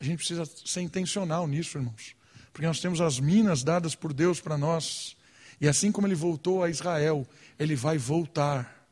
A 0.00 0.04
gente 0.04 0.18
precisa 0.18 0.44
ser 0.46 0.80
intencional 0.80 1.46
nisso, 1.46 1.78
irmãos. 1.78 2.14
Porque 2.52 2.66
nós 2.66 2.80
temos 2.80 3.00
as 3.00 3.18
minas 3.18 3.64
dadas 3.64 3.94
por 3.94 4.12
Deus 4.12 4.40
para 4.40 4.56
nós. 4.56 5.16
E 5.60 5.66
assim 5.66 5.90
como 5.90 6.06
ele 6.06 6.14
voltou 6.14 6.62
a 6.62 6.70
Israel, 6.70 7.26
ele 7.58 7.74
vai 7.74 7.98
voltar. 7.98 8.86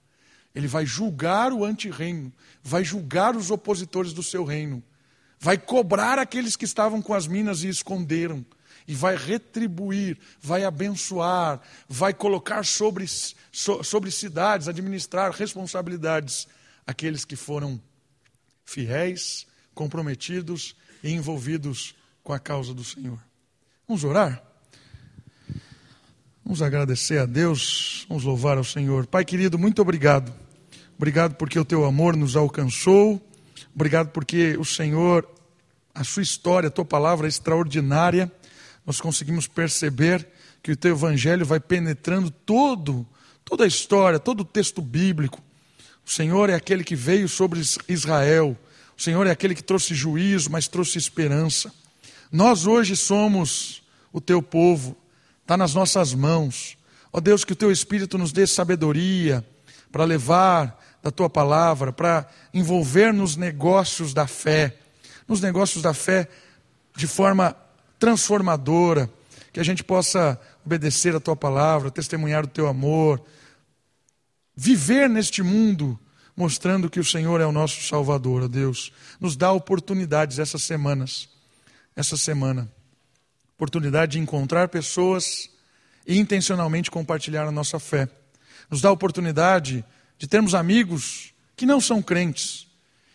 Ele 0.55 0.67
vai 0.67 0.87
julgar 0.87 1.53
o 1.53 1.65
antirreino, 1.65 2.33
vai 2.63 2.83
julgar 2.83 3.37
os 3.37 3.51
opositores 3.51 4.15
do 4.15 4.23
seu 4.23 4.43
reino, 4.43 4.83
vai 5.39 5.59
cobrar 5.59 6.19
aqueles 6.19 6.57
que 6.57 6.65
estavam 6.65 7.03
com 7.03 7.13
as 7.13 7.27
minas 7.27 7.63
e 7.63 7.69
esconderam, 7.69 8.43
e 8.87 8.95
vai 8.95 9.17
retribuir, 9.17 10.19
vai 10.41 10.65
abençoar, 10.65 11.61
vai 11.89 12.15
colocar 12.15 12.65
sobre, 12.65 13.07
sobre 13.53 14.11
cidades, 14.11 14.69
administrar 14.69 15.33
responsabilidades 15.33 16.47
aqueles 16.87 17.25
que 17.25 17.35
foram 17.35 17.81
fiéis, 18.65 19.47
comprometidos 19.75 20.77
e 21.03 21.13
envolvidos 21.13 21.95
com 22.23 22.33
a 22.33 22.39
causa 22.39 22.73
do 22.73 22.85
Senhor. 22.85 23.19
Vamos 23.87 24.05
orar? 24.05 24.43
Vamos 26.45 26.63
agradecer 26.63 27.19
a 27.19 27.27
Deus, 27.27 28.07
vamos 28.09 28.23
louvar 28.23 28.57
ao 28.57 28.65
Senhor. 28.65 29.07
Pai 29.07 29.25
querido, 29.25 29.59
muito 29.59 29.83
obrigado. 29.83 30.33
Obrigado 30.97 31.35
porque 31.35 31.59
o 31.59 31.65
teu 31.65 31.85
amor 31.85 32.17
nos 32.17 32.37
alcançou. 32.37 33.21
Obrigado 33.75 34.11
porque 34.11 34.57
o 34.57 34.65
Senhor, 34.65 35.29
a 35.95 36.05
sua 36.05 36.23
história, 36.23 36.69
a 36.69 36.71
tua 36.71 36.85
palavra 36.85 37.27
é 37.27 37.29
extraordinária. 37.29 38.31
Nós 38.87 39.01
conseguimos 39.01 39.49
perceber 39.49 40.27
que 40.63 40.71
o 40.71 40.77
teu 40.77 40.93
evangelho 40.93 41.45
vai 41.45 41.59
penetrando 41.59 42.31
todo, 42.31 43.07
toda 43.45 43.65
a 43.65 43.67
história, 43.67 44.19
todo 44.19 44.41
o 44.41 44.45
texto 44.45 44.81
bíblico. 44.81 45.43
O 46.07 46.11
Senhor 46.11 46.49
é 46.49 46.55
aquele 46.55 46.85
que 46.85 46.95
veio 46.95 47.29
sobre 47.29 47.61
Israel, 47.89 48.57
o 48.97 49.03
Senhor 49.03 49.27
é 49.27 49.31
aquele 49.31 49.55
que 49.55 49.63
trouxe 49.63 49.95
juízo, 49.95 50.51
mas 50.51 50.69
trouxe 50.69 50.97
esperança. 50.97 51.75
Nós 52.31 52.67
hoje 52.67 52.97
somos 52.97 53.83
o 54.13 54.21
teu 54.21 54.41
povo, 54.41 54.97
está 55.43 55.57
nas 55.57 55.75
nossas 55.75 56.15
mãos. 56.15 56.79
Ó 57.13 57.21
Deus, 57.21 57.45
que 57.45 57.53
o 57.53 57.57
teu 57.57 57.73
Espírito 57.73 58.17
nos 58.17 58.33
dê 58.33 58.47
sabedoria 58.47 59.45
para 59.91 60.05
levar 60.05 60.83
da 61.03 61.11
tua 61.11 61.29
palavra, 61.29 61.93
para 61.93 62.29
envolver 62.55 63.13
nos 63.13 63.37
negócios 63.37 64.15
da 64.15 64.27
fé, 64.27 64.77
nos 65.27 65.41
negócios 65.41 65.83
da 65.83 65.93
fé 65.93 66.29
de 66.97 67.07
forma 67.07 67.57
transformadora, 67.99 69.11
que 69.53 69.61
a 69.61 69.65
gente 69.65 69.83
possa 69.83 70.41
obedecer 70.65 71.15
a 71.15 71.21
tua 71.21 71.37
palavra, 71.37 71.91
testemunhar 71.91 72.45
o 72.45 72.49
teu 72.49 72.67
amor, 72.67 73.23
viver 74.55 75.09
neste 75.09 75.43
mundo 75.43 75.99
mostrando 76.37 76.91
que 76.91 77.01
o 77.01 77.05
Senhor 77.05 77.41
é 77.41 77.47
o 77.47 77.53
nosso 77.53 77.83
Salvador, 77.83 78.43
ó 78.43 78.49
Deus. 78.49 78.93
Nos 79.19 79.37
dá 79.37 79.51
oportunidades 79.51 80.39
essas 80.39 80.63
semanas, 80.63 81.29
essa 81.97 82.17
semana. 82.17 82.71
Oportunidade 83.57 84.13
de 84.13 84.19
encontrar 84.19 84.69
pessoas 84.69 85.49
e 86.07 86.19
intencionalmente 86.19 86.91
compartilhar 86.91 87.47
a 87.47 87.51
nossa 87.51 87.81
fé. 87.81 88.09
nos 88.71 88.81
dá 88.81 88.91
oportunidade 88.91 89.85
de 90.19 90.27
termos 90.27 90.55
amigos 90.55 91.33
que 91.57 91.65
não 91.65 91.81
são 91.81 92.03
crentes. 92.03 92.67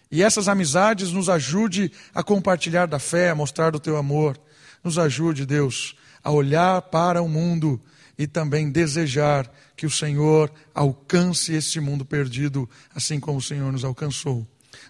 E 0.10 0.24
essas 0.24 0.48
amizades 0.48 1.12
nos 1.12 1.30
ajude 1.30 1.92
a 2.14 2.24
compartilhar 2.24 2.86
da 2.86 3.00
fé, 3.00 3.30
a 3.30 3.36
mostrar 3.36 3.70
do 3.72 3.80
teu 3.80 3.98
amor. 3.98 4.40
Nos 4.84 4.98
ajude, 4.98 5.46
Deus, 5.46 5.96
a 6.24 6.32
olhar 6.32 6.82
para 6.84 7.22
o 7.22 7.30
mundo 7.30 7.82
e 8.18 8.28
também 8.28 8.70
desejar 8.70 9.52
que 9.76 9.86
o 9.86 9.90
Senhor 9.90 10.52
alcance 10.74 11.54
esse 11.54 11.80
mundo 11.80 12.06
perdido, 12.06 12.70
assim 12.94 13.20
como 13.20 13.40
o 13.40 13.42
Senhor 13.42 13.72
nos 13.72 13.84
alcançou. 13.84 14.46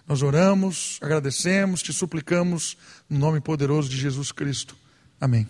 Nós 0.06 0.22
oramos, 0.22 0.98
agradecemos, 1.00 1.82
te 1.82 1.92
suplicamos, 1.92 2.76
no 3.08 3.18
nome 3.18 3.40
poderoso 3.40 3.88
de 3.88 3.96
Jesus 3.96 4.32
Cristo. 4.32 4.76
Amém. 5.20 5.46